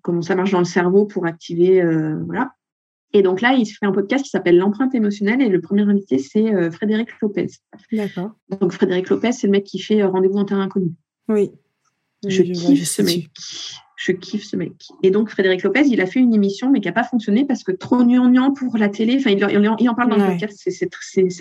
comment 0.03 0.21
ça 0.21 0.35
marche 0.35 0.51
dans 0.51 0.59
le 0.59 0.65
cerveau 0.65 1.05
pour 1.05 1.25
activer, 1.25 1.83
voilà. 2.25 2.51
Et 3.13 3.23
donc 3.23 3.41
là, 3.41 3.53
il 3.53 3.65
fait 3.65 3.87
un 3.87 3.91
podcast 3.91 4.23
qui 4.23 4.29
s'appelle 4.29 4.57
L'empreinte 4.57 4.93
émotionnelle 4.93 5.41
et 5.41 5.49
le 5.49 5.59
premier 5.59 5.81
invité, 5.81 6.19
c'est 6.19 6.71
Frédéric 6.71 7.09
Lopez. 7.19 7.47
D'accord. 7.91 8.31
Donc 8.61 8.71
Frédéric 8.73 9.09
Lopez, 9.09 9.31
c'est 9.31 9.47
le 9.47 9.51
mec 9.51 9.63
qui 9.63 9.79
fait 9.79 10.03
Rendez-vous 10.03 10.37
en 10.37 10.45
terrain 10.45 10.61
inconnu. 10.61 10.91
Oui. 11.29 11.51
Je, 12.25 12.41
kiffe 12.41 12.87
ce 12.87 13.01
mec. 13.01 13.27
Je 13.95 14.11
kiffe 14.11 14.43
ce 14.43 14.55
mec. 14.55 14.73
Et 15.03 15.11
donc, 15.11 15.29
Frédéric 15.29 15.63
Lopez, 15.63 15.83
il 15.85 16.01
a 16.01 16.05
fait 16.05 16.19
une 16.19 16.33
émission, 16.33 16.71
mais 16.71 16.79
qui 16.79 16.87
n'a 16.87 16.93
pas 16.93 17.03
fonctionné 17.03 17.45
parce 17.45 17.63
que 17.63 17.71
trop 17.71 18.03
gnangnan 18.03 18.53
pour 18.53 18.77
la 18.77 18.89
télé. 18.89 19.17
Enfin, 19.19 19.31
il, 19.31 19.39
il, 19.79 19.89
en 19.89 19.95
parle 19.95 20.09
dans 20.09 20.17
le 20.17 20.31
podcast. 20.31 20.61
C'est 20.65 20.89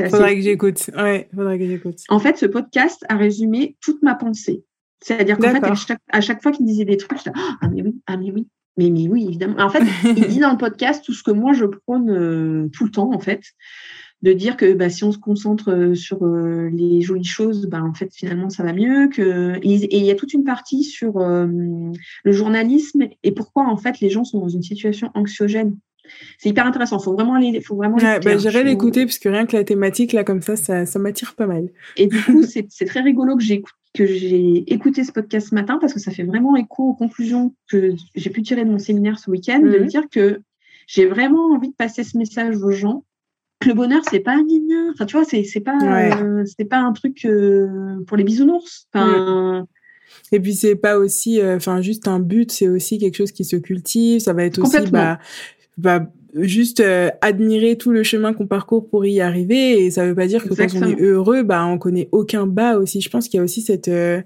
assez. 0.03 0.09
Faudrait 0.09 0.37
que 0.37 0.43
j'écoute. 0.43 0.91
Ouais, 0.97 1.29
faudrait 1.35 1.59
que 1.59 1.67
j'écoute. 1.67 1.99
En 2.09 2.19
fait, 2.19 2.37
ce 2.37 2.47
podcast 2.47 3.05
a 3.09 3.17
résumé 3.17 3.77
toute 3.81 4.03
ma 4.03 4.15
pensée. 4.15 4.65
C'est-à-dire 5.03 5.39
qu'en 5.39 5.51
fait, 5.51 5.65
à 5.65 5.75
chaque, 5.75 6.01
à 6.11 6.21
chaque, 6.21 6.43
fois 6.43 6.53
qu'il 6.53 6.67
disait 6.67 6.85
des 6.85 6.97
trucs, 6.97 7.19
je 7.19 7.31
disais, 7.31 7.37
ah 7.61 7.69
mais 7.69 7.83
oui, 7.83 8.01
ah 8.07 8.17
mais 8.17 8.33
oui, 8.33 8.49
mais, 8.77 8.91
mais 8.91 9.09
oui, 9.09 9.27
évidemment. 9.29 9.59
En 9.59 9.69
fait, 9.69 9.83
il 10.05 10.15
dit 10.29 10.39
dans 10.39 10.51
le 10.51 10.59
podcast 10.59 11.05
tout 11.05 11.13
ce 11.13 11.23
que 11.23 11.31
moi 11.31 11.53
je 11.53 11.65
prône 11.65 12.11
euh, 12.11 12.69
tout 12.73 12.85
le 12.85 12.91
temps, 12.91 13.13
en 13.13 13.21
fait, 13.21 13.43
de 14.23 14.33
dire 14.33 14.57
que 14.57 14.73
bah, 14.73 14.89
si 14.89 15.05
on 15.05 15.13
se 15.13 15.19
concentre 15.19 15.71
euh, 15.71 15.95
sur 15.95 16.25
euh, 16.25 16.69
les 16.73 17.03
jolies 17.03 17.25
choses, 17.25 17.67
bah, 17.67 17.83
en 17.83 17.95
fait, 17.95 18.11
finalement, 18.15 18.51
ça 18.51 18.63
va 18.63 18.73
mieux. 18.73 19.09
Que... 19.09 19.57
Et, 19.63 19.97
il 19.97 20.05
y 20.05 20.11
a 20.11 20.15
toute 20.15 20.33
une 20.33 20.45
partie 20.45 20.85
sur 20.85 21.19
le 21.19 22.33
journalisme 22.33 23.05
et 23.23 23.33
pourquoi, 23.33 23.65
en 23.65 23.77
fait, 23.77 24.01
les 24.01 24.11
gens 24.11 24.25
sont 24.25 24.41
dans 24.41 24.49
une 24.49 24.63
situation 24.63 25.11
anxiogène. 25.15 25.77
C'est 26.39 26.51
hyper 26.51 26.67
intéressant. 26.67 26.99
Faut 26.99 27.13
vraiment 27.13 27.35
aller, 27.35 27.61
faut 27.61 27.77
vraiment. 27.77 27.97
Bah, 27.97 28.39
J'irai 28.39 28.65
l'écouter 28.65 29.05
parce 29.05 29.19
que 29.19 29.29
rien 29.29 29.47
que 29.47 29.57
la 29.57 29.65
thématique 29.65 30.13
là 30.13 30.25
comme 30.25 30.43
ça, 30.43 30.57
ça, 30.57 30.87
ça 30.87 30.99
m'attire 30.99 31.35
pas 31.35 31.47
mal. 31.47 31.69
Et 31.97 32.07
du 32.07 32.21
coup, 32.23 32.43
c'est 32.69 32.85
très 32.87 33.01
rigolo 33.01 33.37
que 33.37 34.07
j'ai 34.07 34.73
écouté 34.73 35.05
ce 35.05 35.13
podcast 35.13 35.51
ce 35.51 35.55
matin 35.55 35.79
parce 35.81 35.93
que 35.93 36.01
ça 36.01 36.11
fait 36.11 36.25
vraiment 36.25 36.57
écho 36.57 36.85
aux 36.85 36.95
conclusions 36.95 37.55
que 37.69 37.95
j'ai 38.15 38.31
pu 38.31 38.43
tirer 38.43 38.65
de 38.65 38.71
mon 38.71 38.79
séminaire 38.79 39.19
ce 39.19 39.31
week-end, 39.31 39.61
de 39.61 39.67
me 39.67 39.81
mhm. 39.81 39.87
dire 39.87 40.03
que 40.11 40.41
j'ai 40.87 41.07
vraiment 41.07 41.53
envie 41.53 41.71
de 41.71 41.75
passer 41.75 42.05
ce 42.05 42.17
message 42.17 42.57
aux 42.57 42.73
gens. 42.73 43.05
Que 43.61 43.69
le 43.69 43.75
bonheur, 43.75 44.03
c'est 44.11 44.21
pas 44.21 44.33
un 44.33 44.45
Enfin, 44.93 45.07
tu 45.07 45.17
vois, 45.17 45.25
c'est 45.25 45.45
c'est 45.45 45.61
pas 45.61 45.79
euh, 45.83 46.45
c'est 46.45 46.67
pas 46.67 46.79
un 46.79 46.93
truc 46.93 47.25
euh, 47.25 47.97
pour 48.07 48.17
les 48.17 48.25
bisounours. 48.25 48.87
Enfin, 48.93 49.67
Et 50.33 50.41
puis 50.41 50.55
c'est 50.55 50.77
pas 50.77 50.99
aussi, 50.99 51.41
euh, 51.41 51.57
enfin 51.57 51.81
juste 51.81 52.09
un 52.09 52.21
but, 52.21 52.53
c'est 52.53 52.69
aussi 52.69 52.99
quelque 52.99 53.17
chose 53.17 53.33
qui 53.33 53.45
se 53.45 53.57
cultive. 53.57 54.21
Ça 54.21 54.33
va 54.33 54.45
être 54.45 54.59
aussi 54.59 54.91
bah, 54.91 55.19
bah 55.79 56.07
juste 56.35 56.81
euh, 56.81 57.11
admirer 57.21 57.77
tout 57.77 57.91
le 57.91 58.03
chemin 58.03 58.33
qu'on 58.33 58.47
parcourt 58.47 58.89
pour 58.89 59.07
y 59.07 59.21
arriver. 59.21 59.85
Et 59.85 59.91
ça 59.91 60.05
veut 60.05 60.15
pas 60.15 60.27
dire 60.27 60.45
que 60.45 60.55
quand 60.55 60.75
on 60.75 60.89
est 60.89 61.01
heureux 61.01 61.43
bah 61.43 61.65
on 61.67 61.79
connaît 61.79 62.09
aucun 62.13 62.47
bas 62.47 62.77
aussi. 62.77 63.01
Je 63.01 63.11
pense 63.11 63.29
qu'il 63.29 63.39
y 63.39 63.41
a 63.41 63.45
aussi 63.45 63.63
cette 63.63 63.89
euh, 63.89 64.21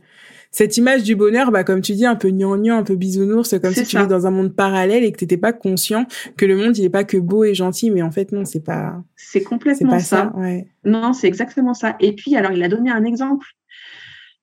cette 0.51 0.77
image 0.77 1.03
du 1.05 1.15
bonheur 1.15 1.53
bah 1.53 1.65
comme 1.65 1.81
tu 1.81 1.93
dis 1.93 2.07
un 2.07 2.17
peu 2.17 2.31
gnangnan 2.31 2.79
un 2.79 2.83
peu 2.83 2.97
bisounours 2.97 3.55
comme 3.61 3.73
si 3.73 3.85
tu 3.85 3.97
étais 3.97 4.07
dans 4.07 4.27
un 4.27 4.31
monde 4.31 4.55
parallèle 4.55 5.05
et 5.05 5.13
que 5.13 5.19
t'étais 5.19 5.37
pas 5.37 5.53
conscient 5.53 6.07
que 6.37 6.45
le 6.45 6.57
monde 6.57 6.77
il 6.77 6.85
est 6.85 6.91
pas 6.91 7.05
que 7.05 7.17
beau 7.17 7.45
et 7.45 7.55
gentil. 7.55 7.91
Mais 7.91 8.03
en 8.03 8.11
fait 8.11 8.33
non 8.33 8.45
c'est 8.45 8.65
pas 8.65 9.03
c'est 9.17 9.43
complètement 9.43 9.91
pas 9.91 10.01
ça, 10.01 10.33
ouais. 10.37 10.67
non 10.85 11.13
c'est 11.13 11.29
exactement 11.29 11.75
ça. 11.75 11.97
Et 12.01 12.15
puis 12.15 12.37
alors 12.37 12.53
il 12.53 12.63
a 12.63 12.69
donné 12.69 12.91
un 12.91 13.05
exemple. 13.05 13.47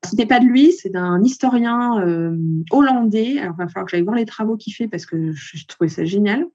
C'était 0.03 0.28
pas 0.28 0.39
de 0.39 0.45
lui, 0.45 0.72
c'est 0.72 0.89
d'un 0.89 1.24
historien 1.24 1.99
euh, 2.01 2.38
hollandais. 2.70 3.39
Alors, 3.39 3.55
il 3.58 3.64
va 3.64 3.68
falloir 3.68 3.86
que 3.86 3.91
j'aille 3.91 4.03
voir 4.03 4.16
les 4.16 4.26
travaux 4.26 4.55
qu'il 4.55 4.74
fait 4.74 4.88
parce 4.88 5.08
que 5.08 5.32
je, 5.34 5.58
je 5.58 5.66
trouvais 5.66 5.89
ça 5.89 6.05
génial. 6.05 6.45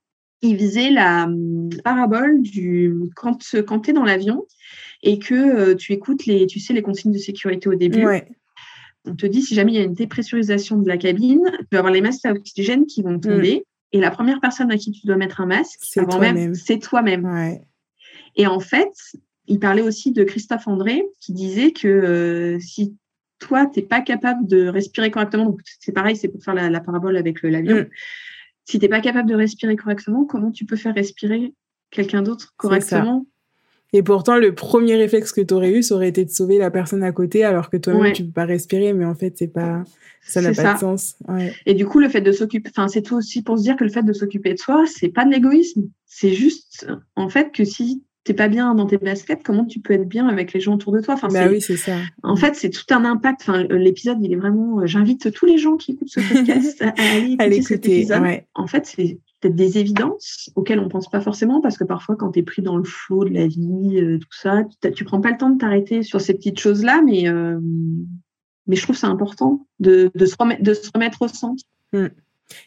Il 0.41 0.55
visait 0.55 0.91
la 0.91 1.25
hum, 1.25 1.69
parabole 1.83 2.41
du 2.41 2.95
quand, 3.15 3.37
quand 3.67 3.81
tu 3.81 3.89
es 3.89 3.93
dans 3.93 4.05
l'avion 4.05 4.45
et 5.03 5.19
que 5.19 5.33
euh, 5.33 5.75
tu 5.75 5.91
écoutes 5.91 6.25
les, 6.25 6.47
tu 6.47 6.59
sais, 6.59 6.73
les 6.73 6.81
consignes 6.81 7.11
de 7.11 7.17
sécurité 7.17 7.67
au 7.67 7.75
début. 7.75 8.05
On 9.05 9.15
te 9.15 9.25
dit 9.25 9.41
si 9.41 9.55
jamais 9.55 9.73
il 9.73 9.75
y 9.75 9.81
a 9.81 9.83
une 9.83 9.93
dépressurisation 9.93 10.77
de 10.77 10.87
la 10.87 10.97
cabine, 10.97 11.41
tu 11.43 11.67
vas 11.71 11.79
avoir 11.79 11.93
les 11.93 12.01
masques 12.01 12.25
à 12.25 12.31
oxygène 12.31 12.85
qui 12.85 13.01
vont 13.01 13.19
tomber. 13.19 13.57
Mm. 13.57 13.95
Et 13.95 13.99
la 13.99 14.11
première 14.11 14.39
personne 14.39 14.71
à 14.71 14.77
qui 14.77 14.91
tu 14.91 15.05
dois 15.05 15.17
mettre 15.17 15.41
un 15.41 15.45
masque, 15.45 15.79
c'est 15.81 16.05
toi-même. 16.05 16.55
C'est 16.55 16.79
toi-même. 16.79 17.59
Et 18.35 18.47
en 18.47 18.59
fait, 18.59 18.91
il 19.47 19.59
parlait 19.59 19.81
aussi 19.81 20.11
de 20.11 20.23
Christophe 20.23 20.67
André 20.67 21.03
qui 21.19 21.33
disait 21.33 21.71
que 21.71 21.87
euh, 21.87 22.59
si 22.59 22.95
toi, 23.39 23.67
tu 23.67 23.79
n'es 23.79 23.85
pas 23.85 24.01
capable 24.01 24.47
de 24.47 24.67
respirer 24.67 25.11
correctement, 25.11 25.45
donc 25.45 25.59
c'est 25.79 25.91
pareil, 25.91 26.15
c'est 26.15 26.29
pour 26.29 26.41
faire 26.41 26.55
la, 26.55 26.79
parabole 26.79 27.17
avec 27.17 27.43
l'avion. 27.43 27.81
Mm 27.81 27.89
si 28.65 28.79
tu 28.79 28.85
n'es 28.85 28.89
pas 28.89 29.01
capable 29.01 29.29
de 29.29 29.35
respirer 29.35 29.75
correctement, 29.75 30.25
comment 30.25 30.51
tu 30.51 30.65
peux 30.65 30.75
faire 30.75 30.95
respirer 30.95 31.53
quelqu'un 31.91 32.21
d'autre 32.21 32.53
correctement 32.57 33.25
et 33.93 34.01
pourtant, 34.01 34.37
le 34.37 34.55
premier 34.55 34.95
réflexe 34.95 35.31
que 35.31 35.41
tu 35.41 35.53
aurais 35.53 35.71
eu, 35.71 35.83
ça 35.83 35.93
aurait 35.95 36.09
été 36.09 36.25
de 36.25 36.31
sauver 36.31 36.57
la 36.57 36.71
personne 36.71 37.03
à 37.03 37.11
côté, 37.11 37.43
alors 37.43 37.69
que 37.69 37.77
toi-même, 37.77 38.11
tu 38.11 38.23
peux 38.23 38.31
pas 38.31 38.45
respirer, 38.45 38.91
mais 38.91 39.05
en 39.05 39.13
fait, 39.13 39.37
c'est 39.37 39.47
pas, 39.47 39.83
ça 40.21 40.41
n'a 40.41 40.51
pas 40.51 40.73
de 40.73 40.79
sens. 40.79 41.15
Et 41.67 41.75
du 41.75 41.85
coup, 41.85 41.99
le 41.99 42.09
fait 42.09 42.21
de 42.21 42.31
s'occuper, 42.31 42.71
enfin, 42.75 42.87
c'est 42.87 43.03
tout 43.03 43.15
aussi 43.15 43.43
pour 43.43 43.57
se 43.57 43.63
dire 43.63 43.75
que 43.75 43.83
le 43.83 43.91
fait 43.91 44.03
de 44.03 44.13
s'occuper 44.13 44.53
de 44.53 44.59
soi, 44.59 44.83
c'est 44.87 45.09
pas 45.09 45.25
de 45.25 45.31
l'égoïsme. 45.31 45.83
C'est 46.07 46.33
juste, 46.33 46.87
en 47.15 47.29
fait, 47.29 47.51
que 47.51 47.63
si 47.63 48.03
t'es 48.23 48.33
pas 48.33 48.47
bien 48.47 48.73
dans 48.73 48.85
tes 48.85 48.97
baskets, 48.97 49.43
comment 49.43 49.65
tu 49.65 49.79
peux 49.79 49.93
être 49.93 50.07
bien 50.07 50.27
avec 50.27 50.53
les 50.53 50.59
gens 50.59 50.75
autour 50.75 50.93
de 50.93 51.01
toi? 51.01 51.15
Enfin, 51.15 51.27
bah 51.27 51.47
oui, 51.49 51.61
c'est 51.61 51.77
ça. 51.77 51.97
En 52.23 52.35
fait, 52.35 52.55
c'est 52.55 52.69
tout 52.69 52.85
un 52.91 53.03
impact. 53.05 53.41
Enfin, 53.41 53.63
l'épisode, 53.63 54.17
il 54.21 54.31
est 54.31 54.37
vraiment. 54.37 54.79
Euh, 54.79 54.85
j'invite 54.85 55.31
tous 55.33 55.45
les 55.45 55.57
gens 55.57 55.75
qui 55.75 55.91
écoutent 55.91 56.09
ce 56.09 56.21
podcast 56.21 56.81
à 56.81 56.93
aller 56.97 57.31
écouter 57.39 57.61
cet 57.61 57.85
épisode. 57.85 58.23
En 58.55 58.67
fait, 58.67 58.85
c'est 58.85 59.19
peut-être 59.41 59.55
des 59.55 59.77
évidences 59.77 60.49
auxquelles 60.55 60.79
on 60.79 60.87
pense 60.87 61.09
pas 61.09 61.19
forcément 61.19 61.59
parce 61.59 61.77
que 61.77 61.83
parfois, 61.83 62.15
quand 62.15 62.31
tu 62.31 62.39
es 62.39 62.43
pris 62.43 62.61
dans 62.61 62.77
le 62.77 62.83
flot 62.83 63.25
de 63.25 63.33
la 63.33 63.47
vie, 63.47 63.99
euh, 63.99 64.17
tout 64.17 64.27
ça, 64.31 64.63
tu 64.95 65.03
prends 65.03 65.19
pas 65.19 65.31
le 65.31 65.37
temps 65.37 65.49
de 65.49 65.57
t'arrêter 65.57 66.03
sur 66.03 66.21
ces 66.21 66.33
petites 66.33 66.59
choses-là, 66.59 67.01
mais 67.05 67.27
euh, 67.27 67.59
mais 68.67 68.77
je 68.77 68.83
trouve 68.83 68.95
c'est 68.95 69.07
important 69.07 69.67
de, 69.79 70.09
de, 70.15 70.25
se 70.25 70.35
remettre, 70.39 70.63
de 70.63 70.73
se 70.73 70.89
remettre 70.93 71.21
au 71.21 71.27
centre. 71.27 71.63
Mm. 71.91 72.07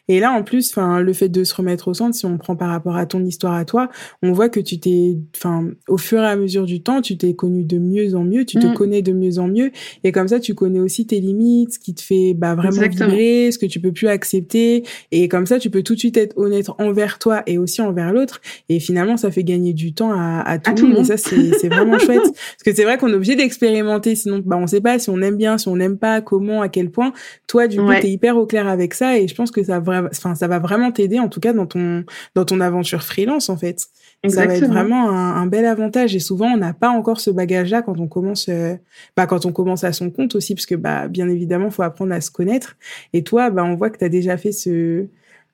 Et 0.07 0.19
là, 0.19 0.31
en 0.31 0.43
plus, 0.43 0.69
enfin, 0.71 1.01
le 1.01 1.13
fait 1.13 1.29
de 1.29 1.43
se 1.43 1.53
remettre 1.55 1.87
au 1.87 1.93
centre, 1.93 2.15
si 2.15 2.25
on 2.25 2.37
prend 2.37 2.55
par 2.55 2.69
rapport 2.69 2.95
à 2.95 3.05
ton 3.05 3.23
histoire 3.23 3.53
à 3.53 3.65
toi, 3.65 3.89
on 4.21 4.31
voit 4.31 4.49
que 4.49 4.59
tu 4.59 4.79
t'es, 4.79 5.17
enfin, 5.35 5.69
au 5.87 5.97
fur 5.97 6.19
et 6.19 6.25
à 6.25 6.35
mesure 6.35 6.65
du 6.65 6.81
temps, 6.81 7.01
tu 7.01 7.17
t'es 7.17 7.33
connu 7.33 7.63
de 7.63 7.77
mieux 7.77 8.15
en 8.15 8.23
mieux, 8.23 8.45
tu 8.45 8.57
te 8.57 8.67
mm. 8.67 8.73
connais 8.73 9.01
de 9.01 9.13
mieux 9.13 9.39
en 9.39 9.47
mieux, 9.47 9.71
et 10.03 10.11
comme 10.11 10.27
ça, 10.27 10.39
tu 10.39 10.55
connais 10.55 10.79
aussi 10.79 11.05
tes 11.07 11.19
limites, 11.19 11.73
ce 11.73 11.79
qui 11.79 11.93
te 11.93 12.01
fait 12.01 12.33
bah, 12.33 12.55
vraiment 12.55 12.81
vibrer, 12.81 13.51
ce 13.51 13.57
que 13.57 13.65
tu 13.65 13.79
peux 13.79 13.91
plus 13.91 14.07
accepter, 14.07 14.83
et 15.11 15.27
comme 15.27 15.45
ça, 15.45 15.59
tu 15.59 15.69
peux 15.69 15.83
tout 15.83 15.93
de 15.93 15.99
suite 15.99 16.17
être 16.17 16.37
honnête 16.37 16.69
envers 16.79 17.19
toi 17.19 17.43
et 17.45 17.57
aussi 17.57 17.81
envers 17.81 18.13
l'autre, 18.13 18.41
et 18.69 18.79
finalement, 18.79 19.17
ça 19.17 19.31
fait 19.31 19.43
gagner 19.43 19.73
du 19.73 19.93
temps 19.93 20.11
à, 20.13 20.41
à 20.41 20.57
tout, 20.59 20.85
le 20.85 20.93
monde. 20.93 21.01
Et 21.01 21.03
ça, 21.03 21.17
c'est 21.17 21.69
vraiment 21.69 21.99
chouette, 21.99 22.21
parce 22.23 22.63
que 22.65 22.73
c'est 22.73 22.83
vrai 22.83 22.97
qu'on 22.97 23.09
est 23.09 23.15
obligé 23.15 23.35
d'expérimenter, 23.35 24.15
sinon, 24.15 24.41
bah, 24.45 24.57
on 24.57 24.67
sait 24.67 24.81
pas 24.81 24.99
si 24.99 25.09
on 25.09 25.21
aime 25.21 25.37
bien, 25.37 25.57
si 25.57 25.67
on 25.67 25.75
n'aime 25.75 25.97
pas, 25.97 26.21
comment, 26.21 26.61
à 26.61 26.69
quel 26.69 26.91
point. 26.91 27.13
Toi, 27.47 27.67
du 27.67 27.77
coup, 27.77 27.93
tu 27.93 27.99
t'es 28.01 28.11
hyper 28.11 28.37
au 28.37 28.45
clair 28.45 28.67
avec 28.67 28.93
ça, 28.93 29.17
et 29.17 29.27
je 29.27 29.35
pense 29.35 29.51
que 29.51 29.63
ça 29.67 29.81
enfin, 29.81 30.35
ça 30.35 30.47
va 30.47 30.59
vraiment 30.59 30.91
t'aider 30.91 31.19
en 31.19 31.29
tout 31.29 31.39
cas 31.39 31.53
dans 31.53 31.65
ton, 31.65 32.03
dans 32.35 32.45
ton 32.45 32.59
aventure 32.59 33.03
freelance 33.03 33.49
en 33.49 33.57
fait. 33.57 33.87
Ça 34.27 34.45
va 34.45 34.55
être 34.55 34.65
vraiment 34.65 35.09
un, 35.09 35.45
bel 35.45 35.65
avantage. 35.65 36.15
Et 36.15 36.19
souvent 36.19 36.47
on 36.47 36.57
n'a 36.57 36.73
pas 36.73 36.89
encore 36.89 37.19
ce 37.19 37.29
bagage-là 37.29 37.81
quand 37.83 37.99
on 37.99 38.07
commence, 38.07 38.49
euh, 38.49 38.75
bah, 39.15 39.27
quand 39.27 39.45
on 39.45 39.51
commence 39.51 39.83
à 39.83 39.93
son 39.93 40.09
compte 40.09 40.35
aussi 40.35 40.55
parce 40.55 40.65
que 40.65 40.75
bah 40.75 41.07
bien 41.07 41.29
évidemment 41.29 41.69
faut 41.69 41.83
apprendre 41.83 42.13
à 42.13 42.21
se 42.21 42.31
connaître. 42.31 42.77
Et 43.13 43.23
toi 43.23 43.49
bah 43.49 43.63
on 43.63 43.75
voit 43.75 43.89
que 43.89 43.99
tu 43.99 44.05
as 44.05 44.09
déjà 44.09 44.37
fait 44.37 44.51
ce, 44.51 45.07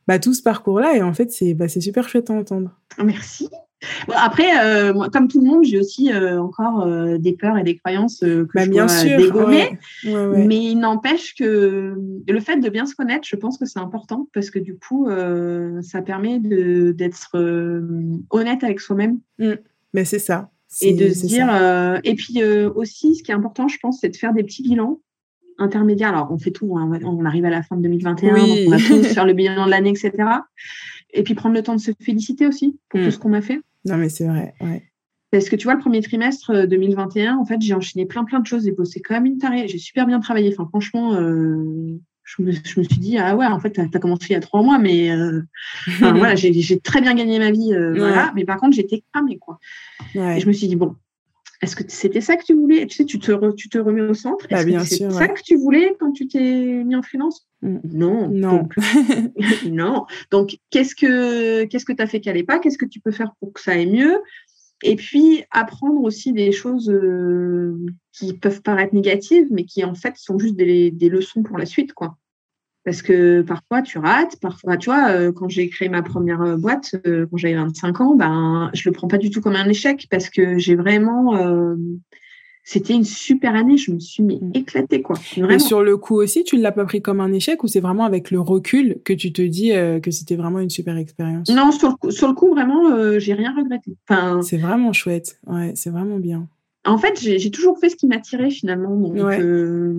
bah 0.08 0.20
tout 0.20 0.34
ce 0.34 0.42
parcours-là. 0.42 0.96
Et 0.96 1.02
en 1.02 1.14
fait 1.14 1.32
c'est 1.32 1.54
bah, 1.54 1.68
c'est 1.68 1.82
super 1.82 2.08
chouette 2.08 2.30
à 2.30 2.34
entendre. 2.34 2.72
Merci 3.04 3.50
après, 4.16 4.50
euh, 4.64 4.94
moi, 4.94 5.10
comme 5.10 5.28
tout 5.28 5.42
le 5.42 5.48
monde, 5.48 5.64
j'ai 5.64 5.80
aussi 5.80 6.12
euh, 6.12 6.42
encore 6.42 6.82
euh, 6.82 7.18
des 7.18 7.34
peurs 7.34 7.58
et 7.58 7.64
des 7.64 7.78
croyances 7.78 8.20
que 8.20 8.48
bah, 8.54 8.66
je 8.66 8.70
bien 8.70 8.88
sûr, 8.88 9.18
dégommer. 9.18 9.78
Mais 10.06 10.58
il 10.58 10.76
n'empêche 10.76 11.36
que 11.36 11.96
le 12.28 12.40
fait 12.40 12.58
de 12.58 12.70
bien 12.70 12.86
se 12.86 12.96
connaître, 12.96 13.28
je 13.28 13.36
pense 13.36 13.58
que 13.58 13.66
c'est 13.66 13.80
important 13.80 14.28
parce 14.34 14.50
que 14.50 14.60
du 14.60 14.78
coup, 14.78 15.08
ça 15.82 16.02
permet 16.02 16.40
d'être 16.40 17.38
honnête 18.30 18.64
avec 18.64 18.80
soi-même. 18.80 19.20
Mmh. 19.40 19.54
Mais 19.94 20.06
c'est 20.06 20.20
ça. 20.20 20.50
Et 20.82 20.94
de 20.94 21.10
se 21.14 21.28
dire. 21.28 21.50
et 22.04 22.16
puis 22.16 22.44
aussi, 22.44 23.16
ce 23.16 23.24
qui 23.24 23.32
est 23.32 23.36
important, 23.36 23.68
je 23.68 23.78
pense, 23.82 24.00
c'est 24.02 24.10
de 24.10 24.16
faire 24.16 24.34
des 24.34 24.44
petits 24.44 24.64
bilans 24.64 25.00
intermédiaires. 25.60 26.10
Alors, 26.10 26.32
on 26.32 26.38
fait 26.38 26.52
tout. 26.52 26.78
Hein, 26.78 27.00
on 27.04 27.26
arrive 27.26 27.46
à 27.46 27.50
la 27.50 27.64
fin 27.64 27.76
de 27.78 27.84
2021, 27.84 28.34
donc 28.38 28.58
on 28.68 28.70
va 28.72 28.78
tous 28.78 29.04
faire 29.14 29.26
le 29.26 29.34
bilan 29.34 29.66
de 29.66 29.72
l'année, 29.72 29.92
etc. 29.92 30.12
Et 31.14 31.24
puis 31.24 31.36
prendre 31.36 31.54
le 31.54 31.62
temps 31.62 31.76
de 31.76 31.82
se 31.82 31.92
féliciter 32.00 32.48
aussi 32.48 32.78
pour 32.90 33.00
tout 33.00 33.08
mmh. 33.08 33.12
ce 33.12 33.20
qu'on 33.20 33.34
a 33.34 33.42
fait. 33.42 33.62
Non, 33.86 33.98
mais 33.98 34.10
c'est 34.10 34.26
vrai, 34.26 34.54
ouais. 34.62 34.84
Parce 35.34 35.50
que 35.50 35.56
tu 35.56 35.64
vois, 35.64 35.74
le 35.74 35.80
premier 35.80 36.02
trimestre 36.02 36.68
2021, 36.68 37.38
euh, 37.38 37.40
en 37.40 37.46
fait, 37.46 37.60
j'ai 37.60 37.74
enchaîné 37.74 38.06
plein, 38.06 38.24
plein 38.24 38.40
de 38.40 38.46
choses. 38.46 38.66
J'ai 38.66 38.72
bossé 38.72 39.02
quand 39.02 39.16
même 39.16 39.26
une 39.26 39.40
tarée. 39.40 39.68
J'ai 39.68 39.80
super 39.80 40.06
bien 40.06 40.20
travaillé. 40.20 40.54
Enfin, 40.54 40.68
franchement, 40.70 41.16
euh, 41.16 41.98
je, 42.24 42.44
me, 42.44 42.52
je, 42.52 42.80
me, 42.80 42.84
suis 42.84 43.00
dit, 43.00 43.18
ah 43.18 43.36
ouais, 43.36 43.48
en 43.48 43.60
fait, 43.60 43.72
tu 43.72 43.82
as, 43.82 44.00
commencé 44.00 44.28
il 44.30 44.34
y 44.34 44.36
a 44.36 44.42
trois 44.42 44.62
mois, 44.62 44.78
mais 44.78 45.10
euh, 45.10 45.42
voilà, 46.00 46.36
j'ai 46.36 46.80
très 46.80 47.02
bien 47.02 47.16
gagné 47.16 47.40
ma 47.40 47.50
vie. 47.50 47.74
Voilà. 47.96 48.32
Mais 48.36 48.46
par 48.46 48.58
contre, 48.58 48.76
j'étais 48.76 49.04
cramée, 49.12 49.40
quoi. 49.40 49.58
Et 50.14 50.40
je 50.40 50.48
me 50.48 50.54
suis 50.54 50.68
dit, 50.68 50.76
bon, 50.76 50.96
est-ce 51.64 51.76
que 51.76 51.84
c'était 51.88 52.22
ça 52.22 52.36
que 52.36 52.44
tu 52.44 52.54
voulais? 52.54 52.86
Tu 52.86 52.98
sais, 52.98 53.06
tu 53.06 53.20
te, 53.20 53.52
tu 53.54 53.70
te 53.70 53.78
remets 53.78 54.02
au 54.02 54.14
centre? 54.14 54.46
Bah, 54.50 54.62
est-ce 54.62 54.68
que 54.68 54.84
c'est 54.84 55.12
ça 55.12 55.28
que 55.30 55.42
tu 55.42 55.56
voulais 55.56 55.96
quand 56.00 56.12
tu 56.12 56.28
t'es 56.28 56.84
mis 56.84 56.96
en 56.96 57.02
freelance? 57.02 57.48
Mm. 57.62 57.78
Non. 57.86 58.28
Non. 58.30 58.70
non. 59.66 60.06
Donc, 60.30 60.58
qu'est-ce 60.70 60.94
que 60.94 61.64
qu'est-ce 61.66 61.86
que 61.86 61.94
tu 61.94 62.02
as 62.04 62.08
fait 62.08 62.20
qui 62.20 62.30
n'allait 62.30 62.44
pas 62.44 62.60
Qu'est-ce 62.60 62.78
que 62.78 62.86
tu 62.86 63.00
peux 63.00 63.12
faire 63.12 63.32
pour 63.40 63.54
que 63.54 63.62
ça 63.62 63.72
aille 63.72 63.90
mieux? 63.90 64.22
Et 64.84 64.98
puis, 64.98 65.46
apprendre 65.52 66.02
aussi 66.04 66.34
des 66.34 66.52
choses 66.52 66.90
euh, 66.90 67.78
qui 68.12 68.34
peuvent 68.34 68.62
paraître 68.62 68.94
négatives, 68.94 69.48
mais 69.50 69.64
qui 69.64 69.86
en 69.86 69.96
fait 69.96 70.18
sont 70.18 70.38
juste 70.38 70.58
des, 70.58 70.92
des 70.92 71.08
leçons 71.08 71.42
pour 71.42 71.58
la 71.58 71.66
suite, 71.66 71.94
quoi. 71.94 72.18
Parce 72.86 73.02
que 73.02 73.42
parfois 73.42 73.82
tu 73.82 73.98
rates, 73.98 74.38
parfois, 74.42 74.76
tu 74.76 74.90
vois, 74.90 75.10
euh, 75.10 75.32
quand 75.32 75.48
j'ai 75.48 75.70
créé 75.70 75.88
ma 75.88 76.02
première 76.02 76.42
euh, 76.42 76.58
boîte, 76.58 76.96
euh, 77.08 77.26
quand 77.30 77.38
j'avais 77.38 77.56
25 77.56 78.02
ans, 78.02 78.16
ben, 78.16 78.70
je 78.74 78.90
le 78.90 78.94
prends 78.94 79.08
pas 79.08 79.18
du 79.18 79.30
tout 79.30 79.40
comme 79.40 79.56
un 79.56 79.70
échec 79.70 80.08
parce 80.10 80.30
que 80.30 80.58
j'ai 80.58 80.76
vraiment. 80.76 81.34
c'était 82.66 82.94
une 82.94 83.04
super 83.04 83.56
année, 83.56 83.78
je 83.78 83.92
me 83.92 84.00
suis 84.00 84.24
mis 84.24 84.40
mm. 84.42 84.52
éclatée, 84.54 85.02
quoi. 85.02 85.18
Et 85.50 85.60
sur 85.60 85.82
le 85.82 85.96
coup 85.98 86.16
aussi, 86.16 86.44
tu 86.44 86.58
ne 86.58 86.62
l'as 86.62 86.72
pas 86.74 86.86
pris 86.86 87.02
comme 87.02 87.22
un 87.22 87.32
échec 87.32 87.64
ou 87.64 87.68
c'est 87.68 87.80
vraiment 87.80 88.06
avec 88.06 88.32
le 88.32 88.40
recul 88.42 88.98
que 89.06 89.14
tu 89.14 89.32
te 89.32 89.42
dis 89.42 89.72
que 90.02 90.12
c'était 90.12 90.36
vraiment 90.36 90.60
une 90.60 90.70
super 90.70 90.98
expérience? 90.98 91.50
Non, 91.50 91.72
sur 91.72 91.90
le 91.90 91.96
coup, 91.96 92.12
sur 92.12 92.28
le 92.28 92.34
coup 92.34 92.50
vraiment, 92.50 93.18
j'ai 93.18 93.34
rien 93.34 93.56
regretté. 93.56 93.96
Enfin, 94.10 94.42
c'est 94.42 94.58
vraiment 94.58 94.92
chouette, 94.92 95.40
ouais, 95.48 95.72
c'est 95.76 95.90
vraiment 95.90 96.20
bien. 96.20 96.50
En 96.86 96.98
fait, 96.98 97.18
j'ai 97.20 97.50
toujours 97.50 97.80
fait 97.80 97.90
ce 97.90 97.96
qui 97.96 98.08
m'attirait 98.08 98.50
finalement. 98.50 98.94
Donc, 98.96 99.16
euh, 99.16 99.94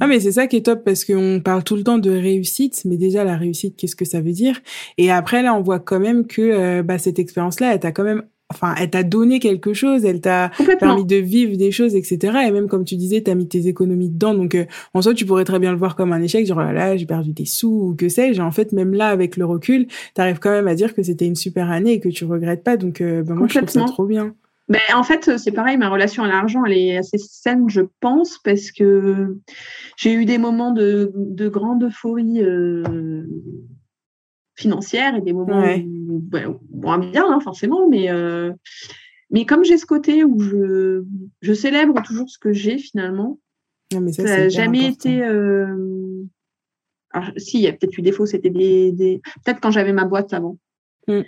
Ah, 0.00 0.06
mais 0.06 0.20
c'est 0.20 0.32
ça 0.32 0.46
qui 0.46 0.56
est 0.56 0.66
top 0.66 0.84
parce 0.84 1.04
qu'on 1.06 1.40
parle 1.42 1.64
tout 1.64 1.74
le 1.74 1.82
temps 1.82 1.98
de 1.98 2.10
réussite, 2.10 2.82
mais 2.84 2.98
déjà 2.98 3.24
la 3.24 3.36
réussite, 3.36 3.76
qu'est-ce 3.76 3.96
que 3.96 4.04
ça 4.04 4.20
veut 4.20 4.32
dire? 4.32 4.60
Et 4.98 5.10
après, 5.10 5.42
là, 5.42 5.54
on 5.54 5.62
voit 5.62 5.78
quand 5.78 6.00
même 6.00 6.26
que 6.26 6.42
euh, 6.42 6.82
bah, 6.82 6.98
cette 6.98 7.18
expérience-là, 7.18 7.72
elle 7.72 7.80
t'a 7.80 7.92
quand 7.92 8.04
même 8.04 8.24
enfin, 8.50 8.74
elle 8.78 8.90
t'a 8.90 9.02
donné 9.02 9.40
quelque 9.40 9.72
chose, 9.74 10.04
elle 10.04 10.20
t'a 10.20 10.50
permis 10.78 11.04
de 11.04 11.16
vivre 11.16 11.56
des 11.56 11.70
choses, 11.70 11.94
etc. 11.94 12.38
Et 12.46 12.50
même 12.50 12.66
comme 12.66 12.84
tu 12.84 12.96
disais, 12.96 13.22
t'as 13.22 13.34
mis 13.34 13.46
tes 13.46 13.66
économies 13.66 14.08
dedans. 14.10 14.34
Donc, 14.34 14.54
euh, 14.54 14.64
en 14.94 15.02
soi, 15.02 15.14
tu 15.14 15.24
pourrais 15.24 15.44
très 15.44 15.58
bien 15.58 15.70
le 15.70 15.78
voir 15.78 15.96
comme 15.96 16.12
un 16.12 16.20
échec, 16.20 16.46
genre 16.46 16.58
oh 16.60 16.72
là, 16.72 16.96
j'ai 16.96 17.06
perdu 17.06 17.32
des 17.32 17.46
sous 17.46 17.90
ou 17.90 17.94
que 17.94 18.08
sais-je. 18.10 18.42
En 18.42 18.50
fait, 18.50 18.72
même 18.72 18.92
là, 18.92 19.08
avec 19.08 19.38
le 19.38 19.46
recul, 19.46 19.86
t'arrives 20.12 20.40
quand 20.40 20.50
même 20.50 20.68
à 20.68 20.74
dire 20.74 20.94
que 20.94 21.02
c'était 21.02 21.26
une 21.26 21.36
super 21.36 21.70
année 21.70 21.92
et 21.92 22.00
que 22.00 22.08
tu 22.08 22.26
regrettes 22.26 22.64
pas. 22.64 22.76
Donc, 22.76 23.00
ben, 23.00 23.34
moi, 23.34 23.48
je 23.48 23.58
trouve 23.58 23.68
ça 23.68 23.84
trop 23.84 24.06
bien. 24.06 24.34
Ben, 24.68 24.80
en 24.94 25.02
fait, 25.02 25.38
c'est 25.38 25.52
pareil, 25.52 25.78
ma 25.78 25.88
relation 25.88 26.22
à 26.24 26.28
l'argent, 26.28 26.64
elle 26.64 26.76
est 26.76 26.96
assez 26.98 27.16
saine, 27.16 27.70
je 27.70 27.80
pense, 28.00 28.38
parce 28.38 28.70
que 28.70 29.38
j'ai 29.96 30.12
eu 30.12 30.26
des 30.26 30.36
moments 30.36 30.72
de, 30.72 31.10
de 31.14 31.48
grande 31.48 31.84
euphorie 31.84 32.42
euh, 32.42 33.24
financière 34.54 35.14
et 35.14 35.22
des 35.22 35.32
moments 35.32 35.62
ben, 35.62 36.58
moins 36.70 36.98
bien, 36.98 37.24
hein, 37.26 37.40
forcément, 37.40 37.88
mais, 37.88 38.10
euh, 38.10 38.52
mais 39.30 39.46
comme 39.46 39.64
j'ai 39.64 39.78
ce 39.78 39.86
côté 39.86 40.22
où 40.22 40.38
je, 40.38 41.02
je 41.40 41.52
célèbre 41.54 42.02
toujours 42.02 42.28
ce 42.28 42.38
que 42.38 42.52
j'ai 42.52 42.76
finalement, 42.76 43.38
ça 43.90 44.22
n'a 44.22 44.48
jamais 44.50 44.86
été. 44.86 45.22
Euh... 45.22 46.24
Alors, 47.10 47.30
si, 47.38 47.58
il 47.58 47.62
y 47.62 47.68
a 47.68 47.72
peut-être 47.72 47.96
eu 47.96 48.02
des 48.02 48.12
faux, 48.12 48.26
c'était 48.26 48.50
des, 48.50 48.92
des... 48.92 49.22
Peut-être 49.44 49.60
quand 49.60 49.70
j'avais 49.70 49.94
ma 49.94 50.04
boîte 50.04 50.34
avant. 50.34 50.58
Mm. 51.06 51.22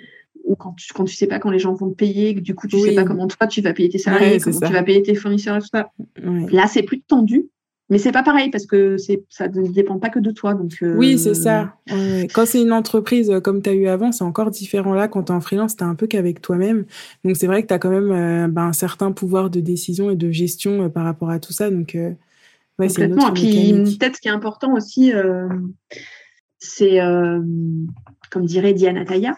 Ou 0.44 0.56
quand 0.56 0.72
tu, 0.72 0.92
quand 0.92 1.04
tu 1.04 1.14
sais 1.14 1.26
pas 1.26 1.38
quand 1.38 1.50
les 1.50 1.58
gens 1.58 1.74
vont 1.74 1.90
te 1.90 1.94
payer, 1.94 2.34
que 2.34 2.40
du 2.40 2.54
coup 2.54 2.66
tu 2.66 2.78
sais 2.80 2.94
pas 2.94 3.04
comment 3.04 3.26
toi 3.26 3.46
tu 3.46 3.60
vas 3.60 3.72
payer 3.72 3.88
tes 3.88 3.98
salariés, 3.98 4.38
comment 4.40 4.60
tu 4.60 4.72
vas 4.72 4.82
payer 4.82 5.02
tes 5.02 5.14
fournisseurs 5.14 5.56
et 5.56 5.60
tout 5.60 5.68
ça. 5.72 5.90
Là, 6.16 6.66
c'est 6.66 6.82
plus 6.82 7.00
tendu. 7.00 7.48
Mais 7.90 7.98
c'est 7.98 8.12
pas 8.12 8.22
pareil 8.22 8.50
parce 8.50 8.66
que 8.66 8.96
c'est 8.98 9.24
ça 9.28 9.48
ne 9.48 9.66
dépend 9.66 9.98
pas 9.98 10.10
que 10.10 10.20
de 10.20 10.30
toi. 10.30 10.54
Donc 10.54 10.74
euh, 10.82 10.94
Oui, 10.96 11.18
c'est 11.18 11.34
ça. 11.34 11.74
Quand 12.32 12.46
c'est 12.46 12.62
une 12.62 12.72
entreprise 12.72 13.30
euh, 13.30 13.40
comme 13.40 13.60
tu 13.60 13.68
as 13.68 13.74
eu 13.74 13.88
avant, 13.88 14.12
c'est 14.12 14.22
encore 14.22 14.50
différent. 14.50 14.94
Là, 14.94 15.08
quand 15.08 15.24
tu 15.24 15.32
es 15.32 15.34
en 15.34 15.40
freelance, 15.40 15.76
tu 15.76 15.82
un 15.82 15.96
peu 15.96 16.06
qu'avec 16.06 16.40
toi-même. 16.40 16.84
Donc 17.24 17.36
c'est 17.36 17.48
vrai 17.48 17.62
que 17.62 17.66
tu 17.66 17.74
as 17.74 17.80
quand 17.80 17.90
même 17.90 18.12
euh, 18.12 18.46
ben, 18.46 18.66
un 18.66 18.72
certain 18.72 19.10
pouvoir 19.10 19.50
de 19.50 19.58
décision 19.58 20.08
et 20.08 20.14
de 20.14 20.30
gestion 20.30 20.88
par 20.88 21.04
rapport 21.04 21.30
à 21.30 21.40
tout 21.40 21.52
ça. 21.52 21.68
Donc 21.68 21.96
ouais, 22.78 22.88
c'est 22.88 23.06
une 23.06 23.14
autre 23.14 23.34
puis 23.34 23.72
peut-être 23.98 24.16
ce 24.16 24.20
qui 24.20 24.28
est 24.28 24.32
important 24.32 24.72
aussi, 24.74 25.12
c'est 26.58 27.00
comme 28.30 28.46
dirait 28.46 28.72
Diane 28.72 28.96
Ataya. 28.96 29.36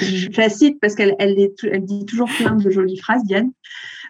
Je 0.00 0.28
la 0.36 0.48
cite 0.48 0.80
parce 0.80 0.94
qu'elle 0.94 1.16
elle, 1.18 1.36
elle 1.70 1.84
dit 1.84 2.06
toujours 2.06 2.30
plein 2.38 2.56
de 2.56 2.70
jolies 2.70 2.98
phrases, 2.98 3.24
Diane 3.24 3.50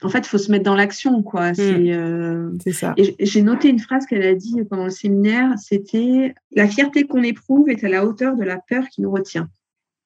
en 0.02 0.08
fait, 0.08 0.18
il 0.20 0.26
faut 0.26 0.38
se 0.38 0.50
mettre 0.50 0.64
dans 0.64 0.74
l'action, 0.74 1.22
quoi. 1.22 1.54
C'est 1.54 1.72
hmm. 1.72 1.88
euh, 1.88 2.72
ça. 2.72 2.94
j'ai 3.18 3.42
noté 3.42 3.68
une 3.68 3.78
phrase 3.78 4.06
qu'elle 4.06 4.22
a 4.22 4.34
dit 4.34 4.62
pendant 4.68 4.84
le 4.84 4.90
séminaire, 4.90 5.54
c'était 5.58 6.34
la 6.52 6.68
fierté 6.68 7.06
qu'on 7.06 7.22
éprouve 7.22 7.68
est 7.68 7.82
à 7.84 7.88
la 7.88 8.06
hauteur 8.06 8.36
de 8.36 8.44
la 8.44 8.58
peur 8.58 8.84
qui 8.88 9.02
nous 9.02 9.10
retient. 9.10 9.48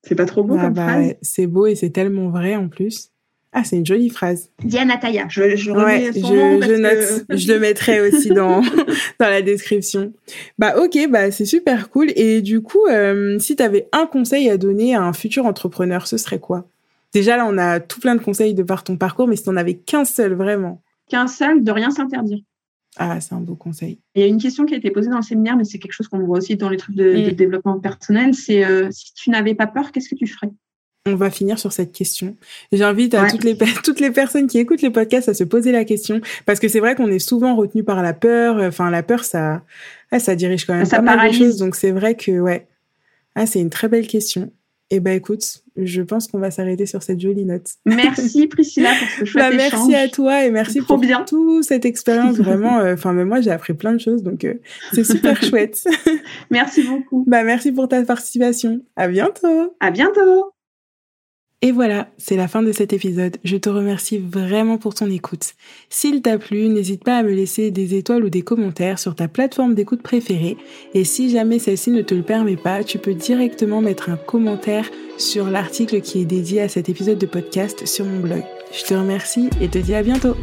C'est 0.02 0.14
pas 0.14 0.26
trop 0.26 0.42
beau 0.42 0.56
ah 0.58 0.64
comme 0.64 0.74
bah, 0.74 0.88
phrase? 0.88 1.14
C'est 1.22 1.46
beau 1.46 1.66
et 1.66 1.74
c'est 1.74 1.90
tellement 1.90 2.28
vrai 2.30 2.56
en 2.56 2.68
plus. 2.68 3.11
Ah, 3.54 3.64
c'est 3.64 3.76
une 3.76 3.84
jolie 3.84 4.08
phrase. 4.08 4.50
Diana 4.64 4.96
Taya, 4.96 5.26
je, 5.28 5.56
je 5.56 5.70
remets 5.70 6.12
son 6.12 6.26
je, 6.26 6.34
nom 6.34 6.62
je 6.62 6.72
note, 6.72 7.24
je 7.28 7.52
le 7.52 7.58
mettrai 7.60 8.00
aussi 8.00 8.30
dans 8.30 8.62
dans 9.20 9.28
la 9.28 9.42
description. 9.42 10.12
Bah 10.58 10.74
ok, 10.78 10.98
bah 11.10 11.30
c'est 11.30 11.44
super 11.44 11.90
cool. 11.90 12.12
Et 12.16 12.40
du 12.40 12.62
coup, 12.62 12.86
euh, 12.90 13.38
si 13.38 13.54
tu 13.54 13.62
avais 13.62 13.88
un 13.92 14.06
conseil 14.06 14.48
à 14.48 14.56
donner 14.56 14.94
à 14.94 15.02
un 15.02 15.12
futur 15.12 15.44
entrepreneur, 15.44 16.06
ce 16.06 16.16
serait 16.16 16.38
quoi? 16.38 16.66
Déjà, 17.12 17.36
là, 17.36 17.46
on 17.46 17.58
a 17.58 17.78
tout 17.78 18.00
plein 18.00 18.14
de 18.14 18.22
conseils 18.22 18.54
de 18.54 18.62
par 18.62 18.84
ton 18.84 18.96
parcours, 18.96 19.28
mais 19.28 19.36
si 19.36 19.44
t'en 19.44 19.56
avais 19.56 19.74
qu'un 19.74 20.06
seul, 20.06 20.32
vraiment. 20.32 20.80
Qu'un 21.10 21.26
seul, 21.26 21.62
de 21.62 21.70
rien 21.70 21.90
s'interdire. 21.90 22.38
Ah, 22.96 23.20
c'est 23.20 23.34
un 23.34 23.40
beau 23.40 23.54
conseil. 23.54 23.98
Il 24.14 24.22
y 24.22 24.24
a 24.24 24.28
une 24.28 24.40
question 24.40 24.64
qui 24.64 24.74
a 24.74 24.78
été 24.78 24.90
posée 24.90 25.10
dans 25.10 25.16
le 25.16 25.22
séminaire, 25.22 25.56
mais 25.56 25.64
c'est 25.64 25.78
quelque 25.78 25.92
chose 25.92 26.08
qu'on 26.08 26.24
voit 26.24 26.38
aussi 26.38 26.56
dans 26.56 26.70
les 26.70 26.76
trucs 26.78 26.96
de, 26.96 27.30
mm. 27.30 27.32
développement 27.32 27.78
personnel. 27.78 28.34
C'est 28.34 28.64
euh, 28.64 28.88
si 28.90 29.12
tu 29.14 29.30
n'avais 29.30 29.54
pas 29.54 29.66
peur, 29.66 29.92
qu'est-ce 29.92 30.08
que 30.08 30.14
tu 30.14 30.26
ferais? 30.26 30.50
On 31.06 31.16
va 31.16 31.30
finir 31.30 31.58
sur 31.58 31.72
cette 31.72 31.92
question. 31.92 32.36
J'invite 32.70 33.14
à 33.14 33.28
toutes 33.28 33.44
les 33.44 33.56
toutes 33.84 34.00
les 34.00 34.10
personnes 34.10 34.46
qui 34.46 34.58
écoutent 34.58 34.82
les 34.82 34.90
podcasts 34.90 35.28
à 35.28 35.34
se 35.34 35.44
poser 35.44 35.72
la 35.72 35.84
question 35.84 36.20
parce 36.46 36.60
que 36.60 36.68
c'est 36.68 36.80
vrai 36.80 36.94
qu'on 36.94 37.08
est 37.08 37.18
souvent 37.18 37.56
retenu 37.56 37.82
par 37.82 38.02
la 38.02 38.12
peur. 38.12 38.56
Enfin, 38.60 38.90
la 38.90 39.02
peur, 39.02 39.24
ça, 39.24 39.62
ça 40.16 40.34
dirige 40.36 40.64
quand 40.64 40.74
même 40.74 40.84
ça 40.84 40.96
pas 40.96 41.16
mal 41.16 41.30
de 41.30 41.34
choses. 41.34 41.56
Donc 41.56 41.74
c'est 41.74 41.90
vrai 41.90 42.16
que 42.16 42.40
ouais, 42.40 42.66
ah, 43.34 43.46
c'est 43.46 43.60
une 43.60 43.70
très 43.70 43.88
belle 43.88 44.06
question. 44.06 44.52
Eh 44.94 45.00
ben 45.00 45.14
écoute, 45.14 45.62
je 45.76 46.02
pense 46.02 46.28
qu'on 46.28 46.38
va 46.38 46.50
s'arrêter 46.50 46.84
sur 46.84 47.02
cette 47.02 47.18
jolie 47.18 47.46
note. 47.46 47.66
Merci 47.86 48.46
Priscilla 48.48 48.90
pour 48.90 49.08
ce 49.08 49.24
chouette 49.24 49.50
bah, 49.50 49.56
Merci 49.56 49.94
à 49.94 50.06
toi 50.06 50.44
et 50.44 50.50
merci 50.50 50.82
pour 50.82 50.98
bien. 50.98 51.24
toute 51.24 51.64
cette 51.64 51.86
expérience. 51.86 52.36
Vraiment, 52.38 52.78
euh, 52.78 52.92
enfin, 52.92 53.14
moi 53.14 53.40
j'ai 53.40 53.50
appris 53.50 53.72
plein 53.72 53.94
de 53.94 53.98
choses, 53.98 54.22
donc 54.22 54.44
euh, 54.44 54.54
c'est 54.92 55.04
super 55.04 55.42
chouette. 55.42 55.82
merci 56.50 56.82
beaucoup. 56.82 57.24
Bah 57.26 57.42
merci 57.42 57.72
pour 57.72 57.88
ta 57.88 58.02
participation. 58.02 58.82
À 58.94 59.08
bientôt. 59.08 59.74
À 59.80 59.90
bientôt. 59.90 60.51
Et 61.64 61.70
voilà, 61.70 62.08
c'est 62.18 62.34
la 62.34 62.48
fin 62.48 62.60
de 62.60 62.72
cet 62.72 62.92
épisode. 62.92 63.36
Je 63.44 63.56
te 63.56 63.68
remercie 63.68 64.18
vraiment 64.18 64.78
pour 64.78 64.94
ton 64.94 65.08
écoute. 65.08 65.54
S'il 65.90 66.20
t'a 66.20 66.36
plu, 66.36 66.68
n'hésite 66.68 67.04
pas 67.04 67.18
à 67.18 67.22
me 67.22 67.30
laisser 67.30 67.70
des 67.70 67.94
étoiles 67.94 68.24
ou 68.24 68.30
des 68.30 68.42
commentaires 68.42 68.98
sur 68.98 69.14
ta 69.14 69.28
plateforme 69.28 69.76
d'écoute 69.76 70.02
préférée. 70.02 70.56
Et 70.92 71.04
si 71.04 71.30
jamais 71.30 71.60
celle-ci 71.60 71.92
ne 71.92 72.02
te 72.02 72.16
le 72.16 72.24
permet 72.24 72.56
pas, 72.56 72.82
tu 72.82 72.98
peux 72.98 73.14
directement 73.14 73.80
mettre 73.80 74.10
un 74.10 74.16
commentaire 74.16 74.90
sur 75.18 75.48
l'article 75.48 76.00
qui 76.00 76.20
est 76.20 76.24
dédié 76.24 76.62
à 76.62 76.68
cet 76.68 76.88
épisode 76.88 77.18
de 77.18 77.26
podcast 77.26 77.86
sur 77.86 78.06
mon 78.06 78.18
blog. 78.18 78.42
Je 78.72 78.82
te 78.82 78.94
remercie 78.94 79.48
et 79.60 79.68
te 79.68 79.78
dis 79.78 79.94
à 79.94 80.02
bientôt. 80.02 80.34